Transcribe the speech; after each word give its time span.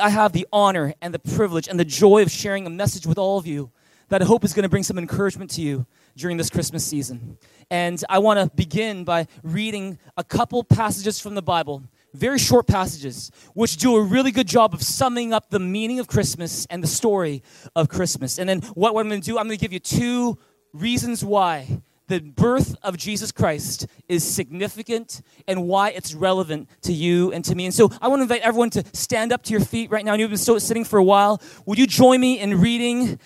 I 0.00 0.08
have 0.08 0.32
the 0.32 0.46
honor 0.52 0.94
and 1.00 1.14
the 1.14 1.18
privilege 1.18 1.68
and 1.68 1.78
the 1.78 1.84
joy 1.84 2.22
of 2.22 2.30
sharing 2.30 2.66
a 2.66 2.70
message 2.70 3.06
with 3.06 3.18
all 3.18 3.38
of 3.38 3.46
you 3.46 3.70
that 4.08 4.22
I 4.22 4.24
hope 4.24 4.44
is 4.44 4.52
going 4.52 4.64
to 4.64 4.68
bring 4.68 4.82
some 4.82 4.98
encouragement 4.98 5.50
to 5.52 5.62
you 5.62 5.86
during 6.16 6.36
this 6.36 6.50
Christmas 6.50 6.84
season. 6.84 7.38
And 7.70 8.02
I 8.08 8.18
want 8.18 8.40
to 8.40 8.56
begin 8.56 9.04
by 9.04 9.28
reading 9.42 9.98
a 10.16 10.24
couple 10.24 10.64
passages 10.64 11.20
from 11.20 11.36
the 11.36 11.42
Bible, 11.42 11.84
very 12.12 12.38
short 12.38 12.66
passages, 12.66 13.30
which 13.54 13.76
do 13.76 13.94
a 13.96 14.02
really 14.02 14.32
good 14.32 14.48
job 14.48 14.74
of 14.74 14.82
summing 14.82 15.32
up 15.32 15.50
the 15.50 15.60
meaning 15.60 16.00
of 16.00 16.08
Christmas 16.08 16.66
and 16.70 16.82
the 16.82 16.88
story 16.88 17.42
of 17.76 17.88
Christmas. 17.88 18.38
And 18.38 18.48
then 18.48 18.62
what, 18.74 18.94
what 18.94 19.02
I'm 19.02 19.08
going 19.08 19.20
to 19.20 19.26
do, 19.26 19.38
I'm 19.38 19.46
going 19.46 19.58
to 19.58 19.62
give 19.62 19.72
you 19.72 19.78
two 19.78 20.38
reasons 20.72 21.24
why 21.24 21.80
the 22.10 22.18
birth 22.18 22.76
of 22.82 22.96
Jesus 22.96 23.30
Christ 23.30 23.86
is 24.08 24.24
significant 24.24 25.22
and 25.46 25.68
why 25.68 25.90
it's 25.90 26.12
relevant 26.12 26.68
to 26.82 26.92
you 26.92 27.32
and 27.32 27.44
to 27.44 27.54
me. 27.54 27.66
And 27.66 27.72
so 27.72 27.88
I 28.02 28.08
want 28.08 28.18
to 28.18 28.22
invite 28.24 28.42
everyone 28.42 28.70
to 28.70 28.84
stand 28.92 29.32
up 29.32 29.44
to 29.44 29.52
your 29.52 29.60
feet 29.60 29.92
right 29.92 30.04
now. 30.04 30.12
And 30.12 30.20
you've 30.20 30.30
been 30.30 30.60
sitting 30.60 30.84
for 30.84 30.98
a 30.98 31.04
while. 31.04 31.40
Would 31.66 31.78
you 31.78 31.86
join 31.86 32.20
me 32.20 32.40
in 32.40 32.60
reading 32.60 33.20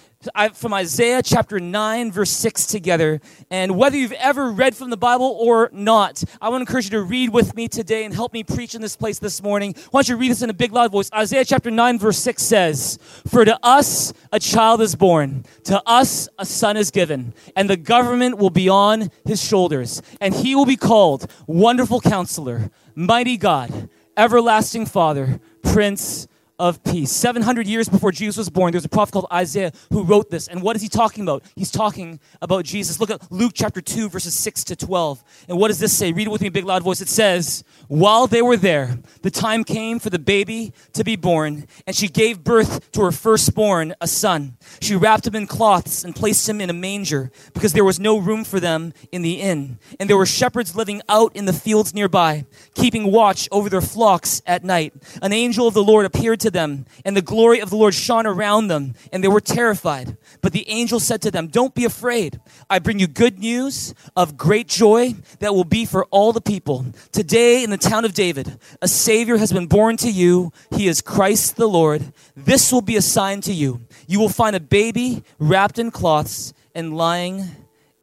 from 0.55 0.75
Isaiah 0.75 1.23
chapter 1.23 1.61
9, 1.61 2.13
verse 2.13 2.31
6 2.31 2.67
together. 2.67 3.21
And 3.51 3.77
whether 3.77 3.97
you've 3.97 4.13
ever 4.13 4.51
read 4.51 4.77
from 4.77 4.91
the 4.91 4.97
Bible 4.97 5.37
or 5.41 5.71
not, 5.73 6.23
I 6.41 6.49
want 6.49 6.61
to 6.61 6.63
encourage 6.63 6.87
you 6.87 6.91
to 6.93 7.03
read 7.03 7.31
with 7.31 7.55
me 7.55 7.69
today 7.69 8.05
and 8.05 8.15
help 8.15 8.33
me 8.33 8.45
preach 8.45 8.75
in 8.75 8.83
this 8.83 8.97
place 8.97 9.19
this 9.19 9.43
morning. 9.43 9.75
Why 9.91 9.99
don't 9.99 10.09
you 10.09 10.17
read 10.17 10.31
this 10.31 10.43
in 10.43 10.51
a 10.51 10.55
big 10.55 10.73
loud 10.73 10.93
voice? 10.93 11.11
Isaiah 11.13 11.45
chapter 11.45 11.71
9, 11.71 11.99
verse 11.99 12.19
6 12.19 12.43
says, 12.43 12.99
For 13.27 13.45
to 13.45 13.59
us 13.63 14.13
a 14.33 14.39
child 14.39 14.81
is 14.81 14.95
born, 14.95 15.45
to 15.65 15.83
us 15.87 16.29
a 16.39 16.47
son 16.47 16.77
is 16.77 16.91
given, 16.91 17.35
and 17.57 17.69
the 17.69 17.77
government 17.77 18.39
will 18.39 18.51
be 18.51 18.69
on 18.69 19.11
his 19.25 19.43
shoulders, 19.43 20.03
and 20.21 20.35
he 20.35 20.55
will 20.55 20.67
be 20.67 20.77
called 20.77 21.31
Wonderful 21.47 22.01
Counselor, 22.01 22.71
Mighty 22.95 23.37
God, 23.37 23.89
Everlasting 24.17 24.87
Father, 24.87 25.41
Prince 25.63 26.29
of 26.59 26.83
peace. 26.85 27.11
700 27.11 27.67
years 27.67 27.89
before 27.89 28.13
Jesus 28.13 28.37
was 28.37 28.51
born, 28.51 28.73
there's 28.73 28.85
a 28.85 28.89
prophet 28.89 29.13
called 29.13 29.27
Isaiah 29.33 29.73
who 29.91 30.05
wrote 30.05 30.31
this. 30.31 30.49
And 30.49 30.63
what 30.63 30.77
is 30.77 30.83
he 30.83 30.89
talking 30.89 31.23
about? 31.23 31.43
He's 31.57 31.71
talking 31.71 32.21
about 32.41 32.65
Jesus. 32.65 33.01
Look 33.01 33.11
at 33.11 33.31
Luke 33.33 33.53
chapter 33.55 33.81
2, 33.81 34.09
verses 34.09 34.35
6 34.35 34.65
to 34.65 34.77
12. 34.77 35.25
And 35.49 35.59
what 35.59 35.69
does 35.69 35.79
this 35.79 35.97
say? 35.97 36.13
Read 36.13 36.29
it 36.29 36.31
with 36.31 36.41
me, 36.41 36.49
big 36.49 36.65
loud 36.65 36.83
voice. 36.83 37.01
It 37.01 37.09
says, 37.09 37.65
While 37.89 38.27
they 38.27 38.43
were 38.43 38.57
there, 38.57 38.99
the 39.23 39.31
time 39.31 39.65
came 39.65 39.99
for 39.99 40.11
the 40.11 40.19
baby 40.19 40.73
to 40.93 41.03
be 41.03 41.17
born, 41.17 41.67
and 41.87 41.97
she 41.97 42.09
gave 42.09 42.45
birth 42.45 42.93
to 42.93 43.03
her 43.03 43.13
firstborn, 43.13 43.95
a 44.01 44.07
son. 44.07 44.57
She 44.81 44.95
wrapped 44.95 45.27
him 45.27 45.35
in 45.35 45.47
cloths 45.47 46.05
and 46.05 46.15
placed 46.15 46.49
him 46.49 46.61
in 46.61 46.71
a 46.71 46.75
manger, 46.75 47.33
because 47.53 47.73
there 47.73 47.85
was 47.85 47.99
no 47.99 48.19
room 48.19 48.45
for 48.45 48.61
them 48.61 48.93
in 49.11 49.23
the 49.23 49.41
inn. 49.41 49.79
And 49.99 50.09
there 50.09 50.17
were 50.17 50.27
shepherds 50.27 50.77
living 50.77 51.03
out 51.09 51.35
in 51.35 51.47
the 51.47 51.53
fields 51.53 51.95
nearby, 51.95 52.47
keeping 52.75 53.11
watch 53.11 53.49
over 53.51 53.69
their 53.69 53.81
flocks 53.81 54.43
at 54.47 54.63
night. 54.63 54.93
An 55.21 55.33
angel 55.33 55.67
of 55.67 55.75
the 55.75 55.83
Lord 55.83 56.07
appeared 56.07 56.41
to 56.45 56.51
them, 56.51 56.87
and 57.05 57.17
the 57.17 57.23
glory 57.23 57.61
of 57.61 57.71
the 57.71 57.77
Lord 57.77 57.95
shone 57.95 58.27
around 58.27 58.69
them, 58.69 58.95
and 59.13 59.25
they 59.25 59.29
were 59.29 59.41
terrified. 59.41 60.17
But 60.41 60.53
the 60.53 60.69
angel 60.69 61.01
said 61.01 61.21
to 61.23 61.31
them, 61.31 61.49
Don't 61.49 61.75
be 61.75 61.85
afraid. 61.85 62.41
I 62.71 62.79
bring 62.79 62.99
you 62.99 63.07
good 63.07 63.39
news 63.39 63.95
of 64.15 64.37
great 64.37 64.69
joy 64.69 65.15
that 65.41 65.55
will 65.55 65.65
be 65.65 65.85
for 65.85 66.05
all 66.07 66.33
the 66.33 66.41
people. 66.41 66.87
Today 67.13 67.65
in 67.65 67.71
the 67.71 67.77
town 67.77 68.05
of 68.05 68.15
David, 68.15 68.59
a 68.81 68.89
Savior 68.89 69.39
has 69.39 69.53
been 69.53 69.67
born 69.67 69.97
to 69.99 70.11
you. 70.11 70.53
He 70.77 70.87
is 70.87 71.01
Christ 71.01 71.57
the 71.57 71.67
Lord. 71.67 72.13
This 72.37 72.73
will 72.73 72.83
be 72.83 72.97
a 72.97 73.03
sign 73.03 73.41
to 73.43 73.53
you. 73.53 73.81
You 74.07 74.21
will 74.21 74.29
find 74.29 74.55
a 74.55 74.61
baby 74.61 75.25
wrapped 75.39 75.79
in 75.79 75.91
cloths 75.91 76.53
and 76.75 76.97
lying 76.97 77.47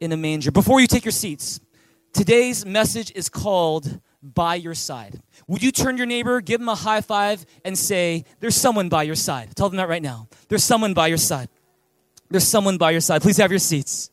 in 0.00 0.12
a 0.12 0.16
manger. 0.16 0.50
Before 0.50 0.80
you 0.80 0.86
take 0.86 1.04
your 1.04 1.12
seats, 1.12 1.60
today's 2.12 2.66
message 2.66 3.12
is 3.14 3.28
called 3.28 4.00
By 4.22 4.56
Your 4.56 4.74
Side. 4.74 5.22
Would 5.52 5.62
you 5.62 5.70
turn 5.70 5.98
your 5.98 6.06
neighbor, 6.06 6.40
give 6.40 6.62
him 6.62 6.70
a 6.70 6.74
high 6.74 7.02
five, 7.02 7.44
and 7.62 7.76
say, 7.76 8.24
There's 8.40 8.56
someone 8.56 8.88
by 8.88 9.02
your 9.02 9.14
side? 9.14 9.54
Tell 9.54 9.68
them 9.68 9.76
that 9.76 9.86
right 9.86 10.00
now. 10.00 10.26
There's 10.48 10.64
someone 10.64 10.94
by 10.94 11.08
your 11.08 11.18
side. 11.18 11.50
There's 12.30 12.48
someone 12.48 12.78
by 12.78 12.92
your 12.92 13.02
side. 13.02 13.20
Please 13.20 13.36
have 13.36 13.50
your 13.52 13.58
seats. 13.58 14.10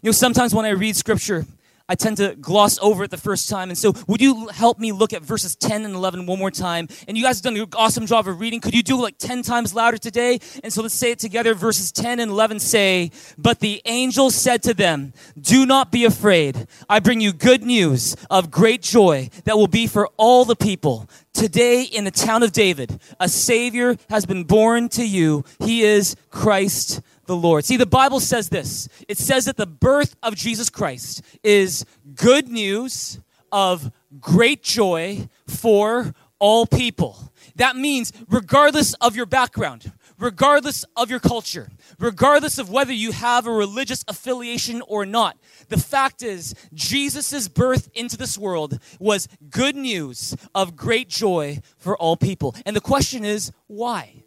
You 0.00 0.10
know, 0.10 0.12
sometimes 0.12 0.54
when 0.54 0.64
I 0.64 0.68
read 0.68 0.94
scripture, 0.94 1.44
I 1.88 1.94
tend 1.94 2.18
to 2.18 2.34
gloss 2.36 2.78
over 2.80 3.04
it 3.04 3.10
the 3.10 3.16
first 3.16 3.48
time. 3.48 3.70
And 3.70 3.78
so, 3.78 3.94
would 4.06 4.20
you 4.20 4.48
help 4.48 4.78
me 4.78 4.92
look 4.92 5.14
at 5.14 5.22
verses 5.22 5.56
10 5.56 5.86
and 5.86 5.94
11 5.94 6.26
one 6.26 6.38
more 6.38 6.50
time? 6.50 6.86
And 7.06 7.16
you 7.16 7.24
guys 7.24 7.38
have 7.38 7.44
done 7.44 7.56
an 7.56 7.66
awesome 7.74 8.04
job 8.04 8.28
of 8.28 8.38
reading. 8.40 8.60
Could 8.60 8.74
you 8.74 8.82
do 8.82 9.00
like 9.00 9.16
10 9.16 9.42
times 9.42 9.74
louder 9.74 9.96
today? 9.96 10.38
And 10.62 10.70
so, 10.70 10.82
let's 10.82 10.94
say 10.94 11.12
it 11.12 11.18
together. 11.18 11.54
Verses 11.54 11.90
10 11.92 12.20
and 12.20 12.30
11 12.30 12.60
say, 12.60 13.10
But 13.38 13.60
the 13.60 13.80
angel 13.86 14.30
said 14.30 14.62
to 14.64 14.74
them, 14.74 15.14
Do 15.40 15.64
not 15.64 15.90
be 15.90 16.04
afraid. 16.04 16.66
I 16.90 17.00
bring 17.00 17.20
you 17.22 17.32
good 17.32 17.62
news 17.62 18.16
of 18.30 18.50
great 18.50 18.82
joy 18.82 19.30
that 19.44 19.56
will 19.56 19.66
be 19.66 19.86
for 19.86 20.08
all 20.18 20.44
the 20.44 20.56
people. 20.56 21.08
Today, 21.32 21.84
in 21.84 22.04
the 22.04 22.10
town 22.10 22.42
of 22.42 22.52
David, 22.52 23.00
a 23.20 23.28
Savior 23.28 23.96
has 24.10 24.26
been 24.26 24.44
born 24.44 24.88
to 24.90 25.06
you. 25.06 25.44
He 25.60 25.82
is 25.82 26.16
Christ 26.30 27.00
the 27.28 27.36
Lord. 27.36 27.64
See, 27.64 27.76
the 27.76 27.86
Bible 27.86 28.18
says 28.18 28.48
this 28.48 28.88
it 29.06 29.18
says 29.18 29.44
that 29.44 29.56
the 29.56 29.66
birth 29.66 30.16
of 30.22 30.34
Jesus 30.34 30.68
Christ 30.68 31.22
is 31.44 31.84
good 32.16 32.48
news 32.48 33.20
of 33.52 33.92
great 34.18 34.64
joy 34.64 35.28
for 35.46 36.12
all 36.40 36.66
people. 36.66 37.32
That 37.56 37.76
means, 37.76 38.12
regardless 38.28 38.94
of 38.94 39.14
your 39.14 39.26
background, 39.26 39.92
regardless 40.18 40.84
of 40.96 41.10
your 41.10 41.20
culture, 41.20 41.68
regardless 41.98 42.58
of 42.58 42.70
whether 42.70 42.92
you 42.92 43.12
have 43.12 43.46
a 43.46 43.52
religious 43.52 44.04
affiliation 44.08 44.82
or 44.86 45.04
not, 45.04 45.36
the 45.68 45.76
fact 45.76 46.22
is, 46.22 46.54
Jesus' 46.72 47.48
birth 47.48 47.88
into 47.94 48.16
this 48.16 48.38
world 48.38 48.78
was 48.98 49.28
good 49.50 49.76
news 49.76 50.36
of 50.54 50.76
great 50.76 51.08
joy 51.08 51.60
for 51.76 51.96
all 51.96 52.16
people. 52.16 52.54
And 52.64 52.74
the 52.74 52.80
question 52.80 53.24
is, 53.24 53.52
why? 53.66 54.22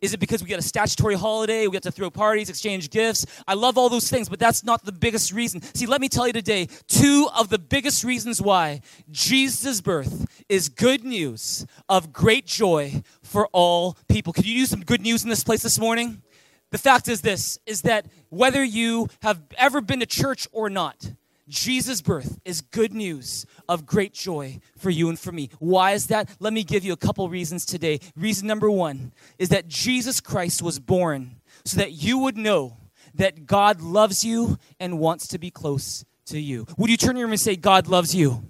Is 0.00 0.12
it 0.12 0.20
because 0.20 0.42
we 0.42 0.48
get 0.48 0.58
a 0.58 0.62
statutory 0.62 1.14
holiday? 1.14 1.66
We 1.66 1.72
get 1.72 1.82
to 1.84 1.90
throw 1.90 2.10
parties, 2.10 2.50
exchange 2.50 2.90
gifts. 2.90 3.24
I 3.46 3.54
love 3.54 3.78
all 3.78 3.88
those 3.88 4.10
things, 4.10 4.28
but 4.28 4.38
that's 4.38 4.62
not 4.62 4.84
the 4.84 4.92
biggest 4.92 5.32
reason. 5.32 5.62
See, 5.74 5.86
let 5.86 6.00
me 6.00 6.08
tell 6.08 6.26
you 6.26 6.32
today 6.32 6.68
two 6.88 7.28
of 7.36 7.48
the 7.48 7.58
biggest 7.58 8.04
reasons 8.04 8.40
why 8.40 8.80
Jesus' 9.10 9.80
birth 9.80 10.44
is 10.48 10.68
good 10.68 11.04
news 11.04 11.66
of 11.88 12.12
great 12.12 12.46
joy 12.46 13.02
for 13.22 13.48
all 13.52 13.96
people. 14.08 14.32
Could 14.32 14.46
you 14.46 14.54
use 14.54 14.70
some 14.70 14.84
good 14.84 15.00
news 15.00 15.24
in 15.24 15.30
this 15.30 15.44
place 15.44 15.62
this 15.62 15.78
morning? 15.78 16.22
The 16.70 16.78
fact 16.78 17.08
is 17.08 17.20
this 17.20 17.58
is 17.64 17.82
that 17.82 18.06
whether 18.28 18.62
you 18.62 19.08
have 19.22 19.40
ever 19.56 19.80
been 19.80 20.00
to 20.00 20.06
church 20.06 20.46
or 20.52 20.68
not, 20.68 21.12
Jesus' 21.48 22.02
birth 22.02 22.38
is 22.44 22.60
good 22.60 22.92
news 22.92 23.46
of 23.68 23.86
great 23.86 24.12
joy 24.12 24.60
for 24.76 24.90
you 24.90 25.08
and 25.08 25.18
for 25.18 25.32
me. 25.32 25.50
Why 25.58 25.92
is 25.92 26.08
that? 26.08 26.28
Let 26.40 26.52
me 26.52 26.64
give 26.64 26.84
you 26.84 26.92
a 26.92 26.96
couple 26.96 27.28
reasons 27.28 27.64
today. 27.64 28.00
Reason 28.16 28.46
number 28.46 28.70
one 28.70 29.12
is 29.38 29.50
that 29.50 29.68
Jesus 29.68 30.20
Christ 30.20 30.60
was 30.62 30.78
born 30.78 31.36
so 31.64 31.78
that 31.78 31.92
you 31.92 32.18
would 32.18 32.36
know 32.36 32.76
that 33.14 33.46
God 33.46 33.80
loves 33.80 34.24
you 34.24 34.58
and 34.80 34.98
wants 34.98 35.28
to 35.28 35.38
be 35.38 35.50
close 35.50 36.04
to 36.26 36.40
you. 36.40 36.66
Would 36.76 36.90
you 36.90 36.96
turn 36.96 37.16
your 37.16 37.28
and 37.28 37.40
say, 37.40 37.56
God 37.56 37.86
loves 37.86 38.14
you? 38.14 38.42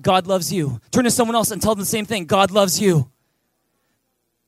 God 0.00 0.26
loves 0.26 0.52
you. 0.52 0.80
Turn 0.90 1.04
to 1.04 1.10
someone 1.10 1.34
else 1.34 1.50
and 1.50 1.60
tell 1.60 1.74
them 1.74 1.80
the 1.80 1.86
same 1.86 2.04
thing 2.04 2.26
God 2.26 2.50
loves 2.50 2.80
you. 2.80 3.10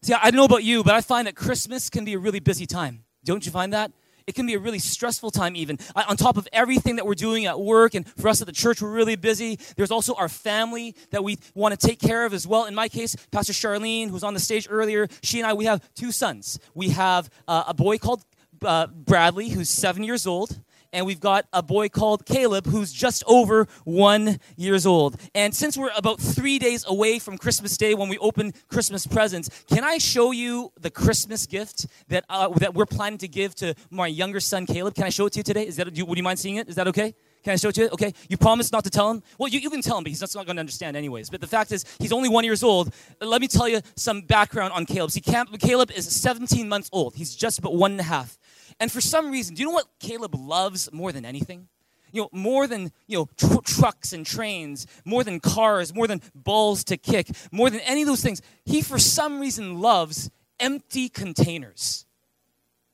See, 0.02 0.12
I 0.12 0.30
don't 0.30 0.36
know 0.36 0.44
about 0.44 0.64
you, 0.64 0.84
but 0.84 0.94
I 0.94 1.00
find 1.00 1.26
that 1.26 1.34
Christmas 1.34 1.90
can 1.90 2.04
be 2.04 2.14
a 2.14 2.18
really 2.18 2.40
busy 2.40 2.66
time. 2.66 3.04
Don't 3.24 3.44
you 3.44 3.50
find 3.50 3.72
that? 3.72 3.90
It 4.28 4.34
can 4.34 4.44
be 4.44 4.52
a 4.52 4.58
really 4.58 4.78
stressful 4.78 5.30
time, 5.30 5.56
even. 5.56 5.78
On 5.96 6.14
top 6.14 6.36
of 6.36 6.46
everything 6.52 6.96
that 6.96 7.06
we're 7.06 7.14
doing 7.14 7.46
at 7.46 7.58
work, 7.58 7.94
and 7.94 8.06
for 8.06 8.28
us 8.28 8.42
at 8.42 8.46
the 8.46 8.52
church, 8.52 8.82
we're 8.82 8.90
really 8.90 9.16
busy. 9.16 9.58
There's 9.74 9.90
also 9.90 10.12
our 10.16 10.28
family 10.28 10.94
that 11.12 11.24
we 11.24 11.38
want 11.54 11.78
to 11.78 11.86
take 11.86 11.98
care 11.98 12.26
of 12.26 12.34
as 12.34 12.46
well. 12.46 12.66
In 12.66 12.74
my 12.74 12.88
case, 12.88 13.16
Pastor 13.30 13.54
Charlene, 13.54 14.10
who's 14.10 14.22
on 14.22 14.34
the 14.34 14.40
stage 14.40 14.68
earlier, 14.70 15.08
she 15.22 15.40
and 15.40 15.46
I, 15.46 15.54
we 15.54 15.64
have 15.64 15.82
two 15.94 16.12
sons. 16.12 16.60
We 16.74 16.90
have 16.90 17.30
uh, 17.48 17.64
a 17.68 17.72
boy 17.72 17.96
called 17.96 18.22
uh, 18.62 18.88
Bradley, 18.88 19.48
who's 19.48 19.70
seven 19.70 20.02
years 20.02 20.26
old, 20.26 20.60
and 20.92 21.06
we've 21.06 21.20
got 21.20 21.46
a 21.52 21.62
boy 21.62 21.88
called 21.88 22.24
Caleb 22.26 22.66
who's 22.66 22.92
just 22.92 23.22
over 23.26 23.66
one 23.84 24.38
years 24.56 24.86
old. 24.86 25.16
And 25.34 25.54
since 25.54 25.76
we're 25.76 25.90
about 25.96 26.20
three 26.20 26.58
days 26.58 26.84
away 26.86 27.18
from 27.18 27.38
Christmas 27.38 27.76
Day 27.76 27.94
when 27.94 28.08
we 28.08 28.18
open 28.18 28.52
Christmas 28.68 29.06
presents, 29.06 29.48
can 29.68 29.84
I 29.84 29.98
show 29.98 30.32
you 30.32 30.72
the 30.80 30.90
Christmas 30.90 31.46
gift 31.46 31.86
that 32.08 32.24
uh, 32.28 32.48
that 32.58 32.74
we're 32.74 32.86
planning 32.86 33.18
to 33.18 33.28
give 33.28 33.54
to 33.56 33.74
my 33.90 34.06
younger 34.06 34.40
son 34.40 34.66
Caleb? 34.66 34.94
Can 34.94 35.04
I 35.04 35.10
show 35.10 35.26
it 35.26 35.32
to 35.34 35.40
you 35.40 35.44
today? 35.44 35.66
Is 35.66 35.76
that 35.76 35.86
would 35.86 36.18
you 36.18 36.24
mind 36.24 36.38
seeing 36.38 36.56
it? 36.56 36.68
Is 36.68 36.76
that 36.76 36.88
okay? 36.88 37.14
Can 37.44 37.52
I 37.52 37.56
show 37.56 37.68
it 37.68 37.76
to 37.76 37.82
you? 37.82 37.88
Okay. 37.90 38.12
You 38.28 38.36
promise 38.36 38.72
not 38.72 38.84
to 38.84 38.90
tell 38.90 39.10
him? 39.10 39.22
Well, 39.38 39.48
you, 39.48 39.60
you 39.60 39.70
can 39.70 39.80
tell 39.80 39.96
him, 39.96 40.04
but 40.04 40.10
he's 40.10 40.20
not 40.20 40.44
going 40.44 40.56
to 40.56 40.60
understand 40.60 40.96
anyways. 40.96 41.30
But 41.30 41.40
the 41.40 41.46
fact 41.46 41.72
is, 41.72 41.84
he's 41.98 42.12
only 42.12 42.28
one 42.28 42.44
years 42.44 42.62
old. 42.62 42.92
Let 43.20 43.40
me 43.40 43.48
tell 43.48 43.68
you 43.68 43.80
some 43.96 44.22
background 44.22 44.72
on 44.72 44.86
Caleb. 44.86 45.12
See, 45.12 45.20
Caleb 45.20 45.90
is 45.92 46.06
17 46.14 46.68
months 46.68 46.90
old. 46.92 47.14
He's 47.14 47.34
just 47.34 47.58
about 47.58 47.74
one 47.74 47.92
and 47.92 48.00
a 48.00 48.04
half. 48.04 48.38
And 48.80 48.90
for 48.92 49.00
some 49.00 49.30
reason, 49.30 49.54
do 49.54 49.60
you 49.60 49.66
know 49.66 49.74
what 49.74 49.86
Caleb 49.98 50.34
loves 50.34 50.90
more 50.92 51.12
than 51.12 51.24
anything? 51.24 51.68
You 52.12 52.22
know, 52.22 52.28
more 52.32 52.66
than, 52.66 52.92
you 53.06 53.18
know, 53.18 53.28
tr- 53.36 53.60
trucks 53.64 54.12
and 54.12 54.24
trains, 54.24 54.86
more 55.04 55.24
than 55.24 55.40
cars, 55.40 55.94
more 55.94 56.06
than 56.06 56.22
balls 56.34 56.84
to 56.84 56.96
kick, 56.96 57.28
more 57.52 57.70
than 57.70 57.80
any 57.80 58.02
of 58.02 58.08
those 58.08 58.22
things, 58.22 58.40
he 58.64 58.80
for 58.80 58.98
some 58.98 59.40
reason 59.40 59.80
loves 59.80 60.30
empty 60.58 61.08
containers. 61.08 62.06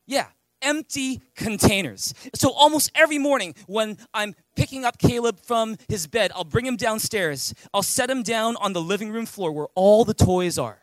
Yeah, 0.07 0.27
empty 0.63 1.21
containers. 1.37 2.13
So 2.35 2.51
almost 2.51 2.91
every 2.95 3.19
morning 3.19 3.55
when 3.67 3.99
I'm 4.13 4.35
picking 4.57 4.85
up 4.85 4.99
Caleb 4.99 5.39
from 5.39 5.77
his 5.89 6.07
bed, 6.07 6.33
I'll 6.35 6.45
bring 6.45 6.67
him 6.67 6.77
downstairs. 6.77 7.55
I'll 7.73 7.83
set 7.83 8.11
him 8.11 8.23
down 8.23 8.57
on 8.57 8.73
the 8.73 8.81
living 8.81 9.11
room 9.11 9.27
floor 9.27 9.53
where 9.53 9.69
all 9.75 10.05
the 10.05 10.15
toys 10.15 10.59
are. 10.59 10.81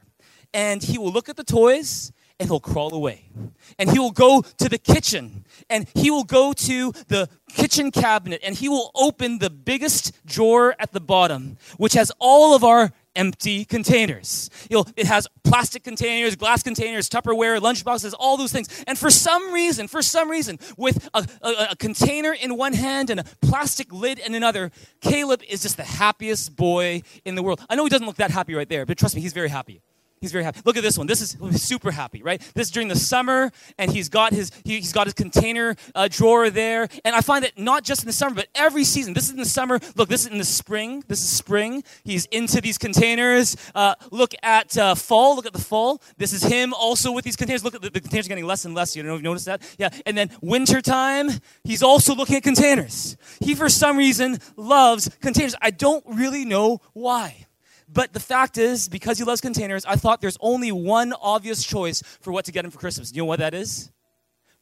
And 0.53 0.83
he 0.83 0.97
will 0.97 1.11
look 1.11 1.29
at 1.29 1.37
the 1.37 1.43
toys 1.43 2.11
and 2.41 2.49
he'll 2.49 2.59
crawl 2.59 2.93
away. 2.93 3.29
And 3.77 3.91
he 3.91 3.99
will 3.99 4.11
go 4.11 4.41
to 4.41 4.67
the 4.67 4.79
kitchen 4.79 5.45
and 5.69 5.87
he 5.93 6.09
will 6.09 6.23
go 6.23 6.53
to 6.53 6.91
the 7.07 7.29
kitchen 7.53 7.91
cabinet 7.91 8.41
and 8.43 8.55
he 8.55 8.67
will 8.67 8.89
open 8.95 9.37
the 9.37 9.51
biggest 9.51 10.25
drawer 10.25 10.75
at 10.79 10.91
the 10.91 10.99
bottom, 10.99 11.57
which 11.77 11.93
has 11.93 12.11
all 12.17 12.55
of 12.55 12.63
our 12.63 12.91
empty 13.15 13.63
containers. 13.63 14.49
You 14.71 14.77
know, 14.77 14.85
it 14.95 15.05
has 15.05 15.27
plastic 15.43 15.83
containers, 15.83 16.35
glass 16.35 16.63
containers, 16.63 17.09
Tupperware, 17.09 17.59
lunchboxes, 17.59 18.15
all 18.17 18.37
those 18.37 18.51
things. 18.51 18.83
And 18.87 18.97
for 18.97 19.11
some 19.11 19.53
reason, 19.53 19.87
for 19.87 20.01
some 20.01 20.29
reason, 20.29 20.57
with 20.77 21.09
a, 21.13 21.27
a, 21.43 21.67
a, 21.71 21.75
container 21.75 22.33
in 22.33 22.57
one 22.57 22.73
hand 22.73 23.11
and 23.11 23.19
a 23.19 23.25
plastic 23.41 23.93
lid 23.93 24.17
in 24.17 24.33
another, 24.33 24.71
Caleb 25.01 25.43
is 25.47 25.61
just 25.61 25.77
the 25.77 25.83
happiest 25.83 26.55
boy 26.55 27.03
in 27.23 27.35
the 27.35 27.43
world. 27.43 27.61
I 27.69 27.75
know 27.75 27.83
he 27.83 27.89
doesn't 27.89 28.07
look 28.07 28.15
that 28.15 28.31
happy 28.31 28.55
right 28.55 28.69
there, 28.69 28.87
but 28.87 28.97
trust 28.97 29.13
me, 29.13 29.21
he's 29.21 29.33
very 29.33 29.49
happy. 29.49 29.81
He's 30.21 30.31
very 30.31 30.43
happy. 30.43 30.61
Look 30.65 30.77
at 30.77 30.83
this 30.83 30.99
one. 30.99 31.07
This 31.07 31.19
is 31.19 31.35
super 31.63 31.89
happy, 31.89 32.21
right? 32.21 32.39
This 32.53 32.67
is 32.67 32.71
during 32.71 32.87
the 32.87 32.95
summer, 32.95 33.51
and 33.79 33.91
he's 33.91 34.07
got 34.07 34.33
his 34.33 34.51
he, 34.63 34.75
has 34.75 34.93
got 34.93 35.07
his 35.07 35.15
container 35.15 35.75
uh, 35.95 36.07
drawer 36.11 36.51
there. 36.51 36.87
And 37.03 37.15
I 37.15 37.21
find 37.21 37.43
that 37.43 37.57
not 37.57 37.83
just 37.83 38.03
in 38.03 38.07
the 38.07 38.13
summer, 38.13 38.35
but 38.35 38.47
every 38.53 38.83
season. 38.83 39.15
This 39.15 39.23
is 39.23 39.31
in 39.31 39.37
the 39.37 39.45
summer. 39.45 39.79
Look, 39.95 40.09
this 40.09 40.21
is 40.21 40.31
in 40.31 40.37
the 40.37 40.45
spring. 40.45 41.03
This 41.07 41.23
is 41.23 41.29
spring. 41.29 41.83
He's 42.03 42.25
into 42.27 42.61
these 42.61 42.77
containers. 42.77 43.57
Uh, 43.73 43.95
look 44.11 44.35
at 44.43 44.77
uh, 44.77 44.93
fall. 44.93 45.35
Look 45.35 45.47
at 45.47 45.53
the 45.53 45.61
fall. 45.61 45.99
This 46.17 46.33
is 46.33 46.43
him 46.43 46.71
also 46.75 47.11
with 47.11 47.25
these 47.25 47.35
containers. 47.35 47.63
Look 47.63 47.73
at 47.73 47.81
the, 47.81 47.89
the 47.89 47.99
containers 47.99 48.27
getting 48.27 48.45
less 48.45 48.63
and 48.63 48.75
less. 48.75 48.95
You 48.95 49.01
know, 49.01 49.15
if 49.15 49.21
you 49.21 49.23
notice 49.23 49.45
that? 49.45 49.63
Yeah. 49.79 49.89
And 50.05 50.15
then 50.15 50.29
wintertime, 50.39 51.31
he's 51.63 51.81
also 51.81 52.13
looking 52.13 52.35
at 52.35 52.43
containers. 52.43 53.17
He, 53.39 53.55
for 53.55 53.69
some 53.69 53.97
reason, 53.97 54.37
loves 54.55 55.09
containers. 55.19 55.55
I 55.63 55.71
don't 55.71 56.03
really 56.05 56.45
know 56.45 56.79
why. 56.93 57.47
But 57.93 58.13
the 58.13 58.19
fact 58.19 58.57
is, 58.57 58.87
because 58.87 59.17
he 59.17 59.23
loves 59.23 59.41
containers, 59.41 59.85
I 59.85 59.95
thought 59.95 60.21
there's 60.21 60.37
only 60.39 60.71
one 60.71 61.13
obvious 61.21 61.63
choice 61.63 62.01
for 62.21 62.31
what 62.31 62.45
to 62.45 62.51
get 62.51 62.63
him 62.63 62.71
for 62.71 62.79
Christmas. 62.79 63.11
You 63.13 63.23
know 63.23 63.25
what 63.25 63.39
that 63.39 63.53
is? 63.53 63.91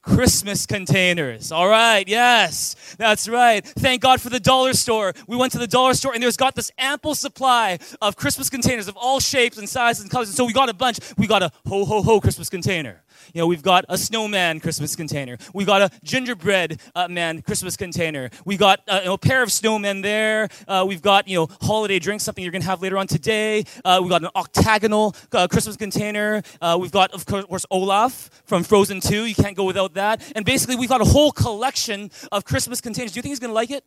Christmas 0.01 0.65
containers. 0.65 1.51
All 1.51 1.67
right, 1.67 2.07
yes, 2.07 2.95
that's 2.97 3.27
right. 3.27 3.65
Thank 3.65 4.01
God 4.01 4.21
for 4.21 4.29
the 4.29 4.39
dollar 4.39 4.73
store. 4.73 5.13
We 5.27 5.35
went 5.35 5.51
to 5.51 5.57
the 5.57 5.67
dollar 5.67 5.93
store 5.93 6.13
and 6.13 6.23
there's 6.23 6.37
got 6.37 6.55
this 6.55 6.71
ample 6.77 7.15
supply 7.15 7.79
of 8.01 8.15
Christmas 8.15 8.49
containers 8.49 8.87
of 8.87 8.95
all 8.95 9.19
shapes 9.19 9.57
and 9.57 9.67
sizes 9.67 10.01
and 10.01 10.09
colors. 10.09 10.29
And 10.29 10.37
so 10.37 10.45
we 10.45 10.53
got 10.53 10.69
a 10.69 10.73
bunch. 10.73 10.99
We 11.17 11.27
got 11.27 11.43
a 11.43 11.51
ho 11.67 11.83
ho 11.83 12.01
ho 12.01 12.21
Christmas 12.21 12.49
container. 12.49 13.03
You 13.33 13.41
know, 13.41 13.47
we've 13.47 13.61
got 13.61 13.85
a 13.89 13.97
snowman 13.97 14.59
Christmas 14.59 14.95
container. 14.95 15.37
We 15.53 15.65
got 15.65 15.81
a 15.81 15.89
gingerbread 16.03 16.79
uh, 16.95 17.07
man 17.07 17.41
Christmas 17.41 17.77
container. 17.77 18.29
We 18.45 18.57
got 18.57 18.81
uh, 18.87 18.99
you 19.01 19.05
know, 19.07 19.13
a 19.13 19.17
pair 19.17 19.43
of 19.43 19.49
snowmen 19.49 20.01
there. 20.01 20.49
Uh, 20.67 20.85
we've 20.87 21.01
got 21.01 21.27
you 21.27 21.37
know 21.37 21.47
holiday 21.61 21.99
drinks, 21.99 22.23
something 22.23 22.43
you're 22.43 22.51
gonna 22.51 22.65
have 22.65 22.81
later 22.81 22.97
on 22.97 23.07
today. 23.07 23.65
Uh, 23.85 23.99
we've 24.01 24.09
got 24.09 24.23
an 24.23 24.29
octagonal 24.35 25.15
uh, 25.31 25.47
Christmas 25.47 25.75
container. 25.75 26.41
Uh, 26.61 26.77
we've 26.79 26.91
got 26.91 27.11
of 27.11 27.25
course 27.25 27.65
Olaf 27.71 28.29
from 28.45 28.63
Frozen 28.63 29.01
2. 29.01 29.25
You 29.25 29.35
can't 29.35 29.55
go 29.55 29.65
without 29.65 29.93
that. 29.93 30.21
And 30.35 30.45
basically, 30.45 30.75
we've 30.75 30.89
got 30.89 31.01
a 31.01 31.05
whole 31.05 31.31
collection 31.31 32.11
of 32.31 32.45
Christmas 32.45 32.81
containers. 32.81 33.11
Do 33.11 33.17
you 33.17 33.21
think 33.21 33.31
he's 33.31 33.39
gonna 33.39 33.53
like 33.53 33.71
it? 33.71 33.83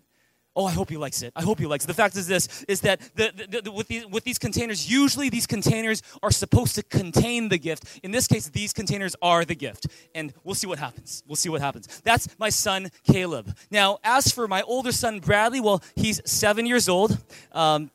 Oh, 0.55 0.67
I 0.67 0.73
hope 0.73 0.91
he 0.91 0.99
likes 0.99 1.23
it. 1.23 1.33
I 1.35 1.43
hope 1.43 1.59
he 1.59 1.67
likes 1.67 1.85
it. 1.85 1.87
The 1.87 1.95
fact 1.95 2.15
is 2.15 2.27
this, 2.27 2.63
is 2.69 2.83
that 2.83 3.01
the, 3.15 3.33
the, 3.49 3.63
the, 3.63 3.73
with, 3.73 3.89
these, 3.89 4.07
with 4.07 4.25
these 4.25 4.39
containers, 4.39 4.91
usually 4.91 5.31
these 5.31 5.47
containers 5.47 6.03
are 6.23 6.31
supposed 6.31 6.75
to 6.75 6.83
contain 6.83 7.49
the 7.49 7.59
gift. 7.59 8.01
In 8.03 8.11
this 8.11 8.27
case, 8.27 8.49
these 8.49 8.75
containers 8.75 9.17
are 9.23 9.47
the 9.47 9.55
gift. 9.55 9.87
And 10.15 10.35
we'll 10.45 10.55
see 10.55 10.67
what 10.67 10.79
happens. 10.79 11.23
We'll 11.27 11.37
see 11.37 11.49
what 11.49 11.63
happens. 11.63 12.03
That's 12.05 12.29
my 12.39 12.51
son, 12.51 12.91
Caleb. 13.05 13.57
Now, 13.71 13.99
as 14.05 14.31
for 14.31 14.47
my 14.47 14.61
older 14.63 14.93
son, 14.93 15.21
Bradley, 15.21 15.61
well, 15.61 15.83
he's 15.97 16.21
seven 16.31 16.67
years 16.67 16.87
old. 16.87 17.19
Um, 17.53 17.91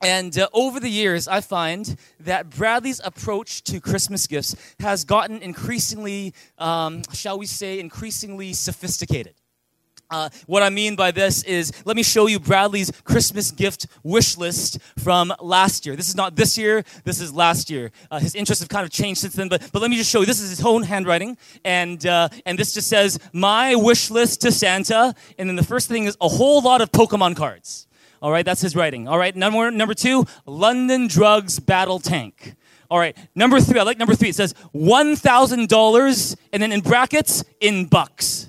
and 0.00 0.38
uh, 0.38 0.48
over 0.52 0.78
the 0.80 0.88
years, 0.88 1.26
I 1.26 1.40
find 1.40 1.96
that 2.20 2.48
Bradley's 2.48 3.00
approach 3.04 3.64
to 3.64 3.80
Christmas 3.80 4.26
gifts 4.26 4.54
has 4.80 5.04
gotten 5.04 5.42
increasingly, 5.42 6.32
um, 6.56 7.02
shall 7.12 7.38
we 7.38 7.46
say, 7.46 7.80
increasingly 7.80 8.52
sophisticated. 8.52 9.34
Uh, 10.10 10.30
what 10.46 10.62
I 10.62 10.70
mean 10.70 10.96
by 10.96 11.10
this 11.10 11.42
is, 11.42 11.70
let 11.84 11.94
me 11.94 12.02
show 12.02 12.28
you 12.28 12.40
Bradley's 12.40 12.90
Christmas 13.04 13.50
gift 13.50 13.86
wish 14.02 14.38
list 14.38 14.78
from 14.98 15.34
last 15.38 15.84
year. 15.84 15.96
This 15.96 16.08
is 16.08 16.16
not 16.16 16.34
this 16.34 16.56
year, 16.56 16.82
this 17.04 17.20
is 17.20 17.30
last 17.30 17.68
year. 17.68 17.90
Uh, 18.10 18.18
his 18.18 18.34
interests 18.34 18.62
have 18.62 18.70
kind 18.70 18.86
of 18.86 18.90
changed 18.90 19.20
since 19.20 19.34
then, 19.34 19.48
but, 19.48 19.70
but 19.70 19.82
let 19.82 19.90
me 19.90 19.98
just 19.98 20.10
show 20.10 20.20
you. 20.20 20.26
This 20.26 20.40
is 20.40 20.48
his 20.48 20.64
own 20.64 20.82
handwriting, 20.82 21.36
and, 21.62 22.04
uh, 22.06 22.30
and 22.46 22.58
this 22.58 22.72
just 22.72 22.88
says, 22.88 23.18
My 23.34 23.74
wish 23.74 24.10
list 24.10 24.40
to 24.42 24.52
Santa. 24.52 25.14
And 25.38 25.46
then 25.46 25.56
the 25.56 25.64
first 25.64 25.88
thing 25.88 26.04
is 26.04 26.16
a 26.22 26.28
whole 26.28 26.62
lot 26.62 26.80
of 26.80 26.90
Pokemon 26.90 27.36
cards. 27.36 27.86
All 28.22 28.32
right, 28.32 28.46
that's 28.46 28.62
his 28.62 28.74
writing. 28.74 29.08
All 29.08 29.18
right, 29.18 29.36
number, 29.36 29.70
number 29.70 29.94
two, 29.94 30.24
London 30.46 31.06
Drugs 31.06 31.60
Battle 31.60 32.00
Tank. 32.00 32.54
All 32.90 32.98
right, 32.98 33.14
number 33.34 33.60
three, 33.60 33.78
I 33.78 33.82
like 33.82 33.98
number 33.98 34.14
three. 34.14 34.30
It 34.30 34.34
says 34.34 34.54
$1,000, 34.74 36.36
and 36.54 36.62
then 36.62 36.72
in 36.72 36.80
brackets, 36.80 37.44
in 37.60 37.84
bucks 37.84 38.47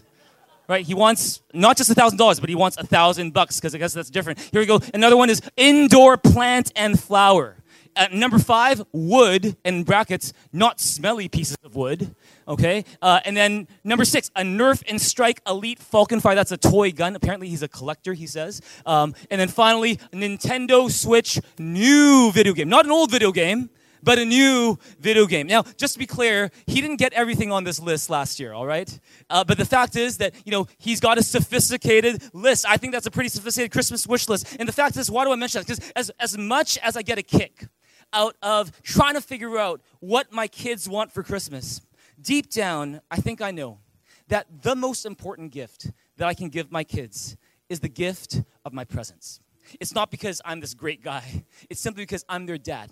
right? 0.70 0.86
He 0.86 0.94
wants 0.94 1.42
not 1.54 1.76
just 1.76 1.90
a 1.90 1.96
thousand 1.96 2.18
dollars, 2.18 2.40
but 2.40 2.48
he 2.48 2.56
wants 2.56 2.78
a 2.78 2.86
thousand 2.86 3.34
bucks 3.34 3.60
because 3.60 3.76
I 3.76 3.80
guess 3.80 3.94
that's 3.94 4.10
different. 4.10 4.40
Here 4.40 4.62
we 4.62 4.66
go. 4.66 4.80
Another 4.94 5.18
one 5.18 5.30
is 5.30 5.42
indoor 5.58 6.16
plant 6.16 6.72
and 6.76 6.98
flower. 6.98 7.58
At 7.96 8.14
number 8.14 8.38
five, 8.38 8.82
wood 8.94 9.58
in 9.66 9.84
brackets, 9.84 10.32
not 10.54 10.80
smelly 10.80 11.28
pieces 11.28 11.58
of 11.64 11.76
wood. 11.76 12.16
Okay, 12.48 12.86
uh, 13.02 13.20
and 13.26 13.36
then 13.36 13.68
number 13.84 14.06
six, 14.06 14.32
a 14.36 14.42
Nerf 14.42 14.84
N-Strike 14.88 15.42
Elite 15.46 15.80
Falcon 15.80 16.22
Fire. 16.22 16.36
That's 16.36 16.52
a 16.52 16.58
toy 16.58 16.92
gun. 16.92 17.16
Apparently, 17.16 17.50
he's 17.50 17.64
a 17.64 17.68
collector. 17.68 18.14
He 18.14 18.28
says. 18.28 18.62
Um, 18.86 19.16
and 19.30 19.42
then 19.42 19.50
finally, 19.50 19.98
Nintendo 20.14 20.90
Switch 20.90 21.40
new 21.58 22.32
video 22.32 22.54
game, 22.54 22.70
not 22.70 22.86
an 22.86 22.92
old 22.92 23.12
video 23.12 23.32
game 23.32 23.70
but 24.04 24.20
a 24.20 24.26
new 24.26 24.78
video 25.00 25.26
game. 25.26 25.48
Now, 25.48 25.64
just 25.78 25.94
to 25.94 26.00
be 26.00 26.06
clear, 26.06 26.52
he 26.68 26.82
didn't 26.82 26.98
get 26.98 27.14
everything 27.14 27.52
on 27.52 27.64
this 27.64 27.80
list 27.80 28.10
last 28.10 28.40
year, 28.40 28.54
all 28.54 28.66
right? 28.66 29.00
Uh, 29.30 29.44
but 29.44 29.58
the 29.58 29.66
fact 29.66 29.96
is 29.96 30.18
that, 30.18 30.34
you 30.46 30.52
know, 30.52 30.68
he's 30.78 31.00
got 31.00 31.18
a 31.18 31.24
sophisticated 31.24 32.24
list. 32.34 32.66
I 32.68 32.78
think 32.78 32.94
that's 32.94 33.06
a 33.06 33.12
pretty 33.12 33.30
sophisticated 33.30 33.72
Christmas 33.72 34.08
wish 34.08 34.30
list. 34.30 34.56
And 34.60 34.68
the 34.68 34.74
fact 34.74 34.98
is, 34.98 35.10
why 35.10 35.26
do 35.26 35.32
I 35.32 35.36
mention 35.36 35.60
that? 35.60 35.68
Because 35.68 35.92
as, 35.96 36.12
as 36.20 36.38
much 36.38 36.78
as 36.80 36.96
I 36.96 37.02
get 37.02 37.18
a 37.18 37.24
kick 37.24 37.68
out 38.14 38.36
of 38.42 38.72
trying 38.82 39.14
to 39.16 39.22
figure 39.22 39.58
out 39.58 39.82
what 40.00 40.32
my 40.32 40.48
kids 40.48 40.90
want 40.90 41.12
for 41.12 41.24
Christmas, 41.24 41.82
deep 42.22 42.50
down, 42.50 43.02
I 43.12 43.18
think 43.18 43.42
I 43.42 43.52
know 43.52 43.80
that 44.28 44.48
the 44.62 44.76
most 44.76 45.06
important 45.06 45.52
gift 45.52 45.92
that 46.18 46.28
I 46.28 46.34
can 46.34 46.50
give 46.50 46.72
my 46.72 46.84
kids 46.84 47.38
is 47.70 47.80
the 47.80 47.90
gift 47.90 48.42
of 48.66 48.74
my 48.74 48.84
presence. 48.84 49.40
It's 49.80 49.94
not 49.94 50.10
because 50.10 50.42
I'm 50.44 50.60
this 50.60 50.74
great 50.74 51.04
guy, 51.04 51.44
it's 51.70 51.80
simply 51.80 52.04
because 52.04 52.26
I'm 52.28 52.46
their 52.46 52.58
dad 52.58 52.92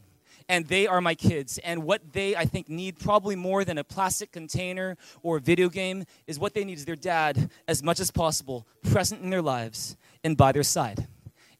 and 0.50 0.66
they 0.68 0.88
are 0.88 1.02
my 1.02 1.16
kids. 1.16 1.58
And 1.60 1.84
what 1.84 2.14
they, 2.14 2.36
I 2.36 2.46
think, 2.46 2.70
need 2.70 3.00
probably 3.00 3.36
more 3.36 3.66
than 3.66 3.78
a 3.78 3.84
plastic 3.84 4.32
container 4.32 4.98
or 5.24 5.38
a 5.38 5.42
video 5.42 5.70
game 5.70 6.06
is 6.26 6.40
what 6.40 6.54
they 6.54 6.64
need 6.64 6.78
is 6.78 6.86
their 6.86 6.96
dad, 6.96 7.50
as 7.68 7.84
much 7.84 8.00
as 8.00 8.12
possible, 8.12 8.68
present 8.84 9.22
in 9.22 9.30
their 9.30 9.42
lives 9.42 9.98
and 10.24 10.38
by 10.38 10.52
their 10.52 10.64
side. 10.64 11.08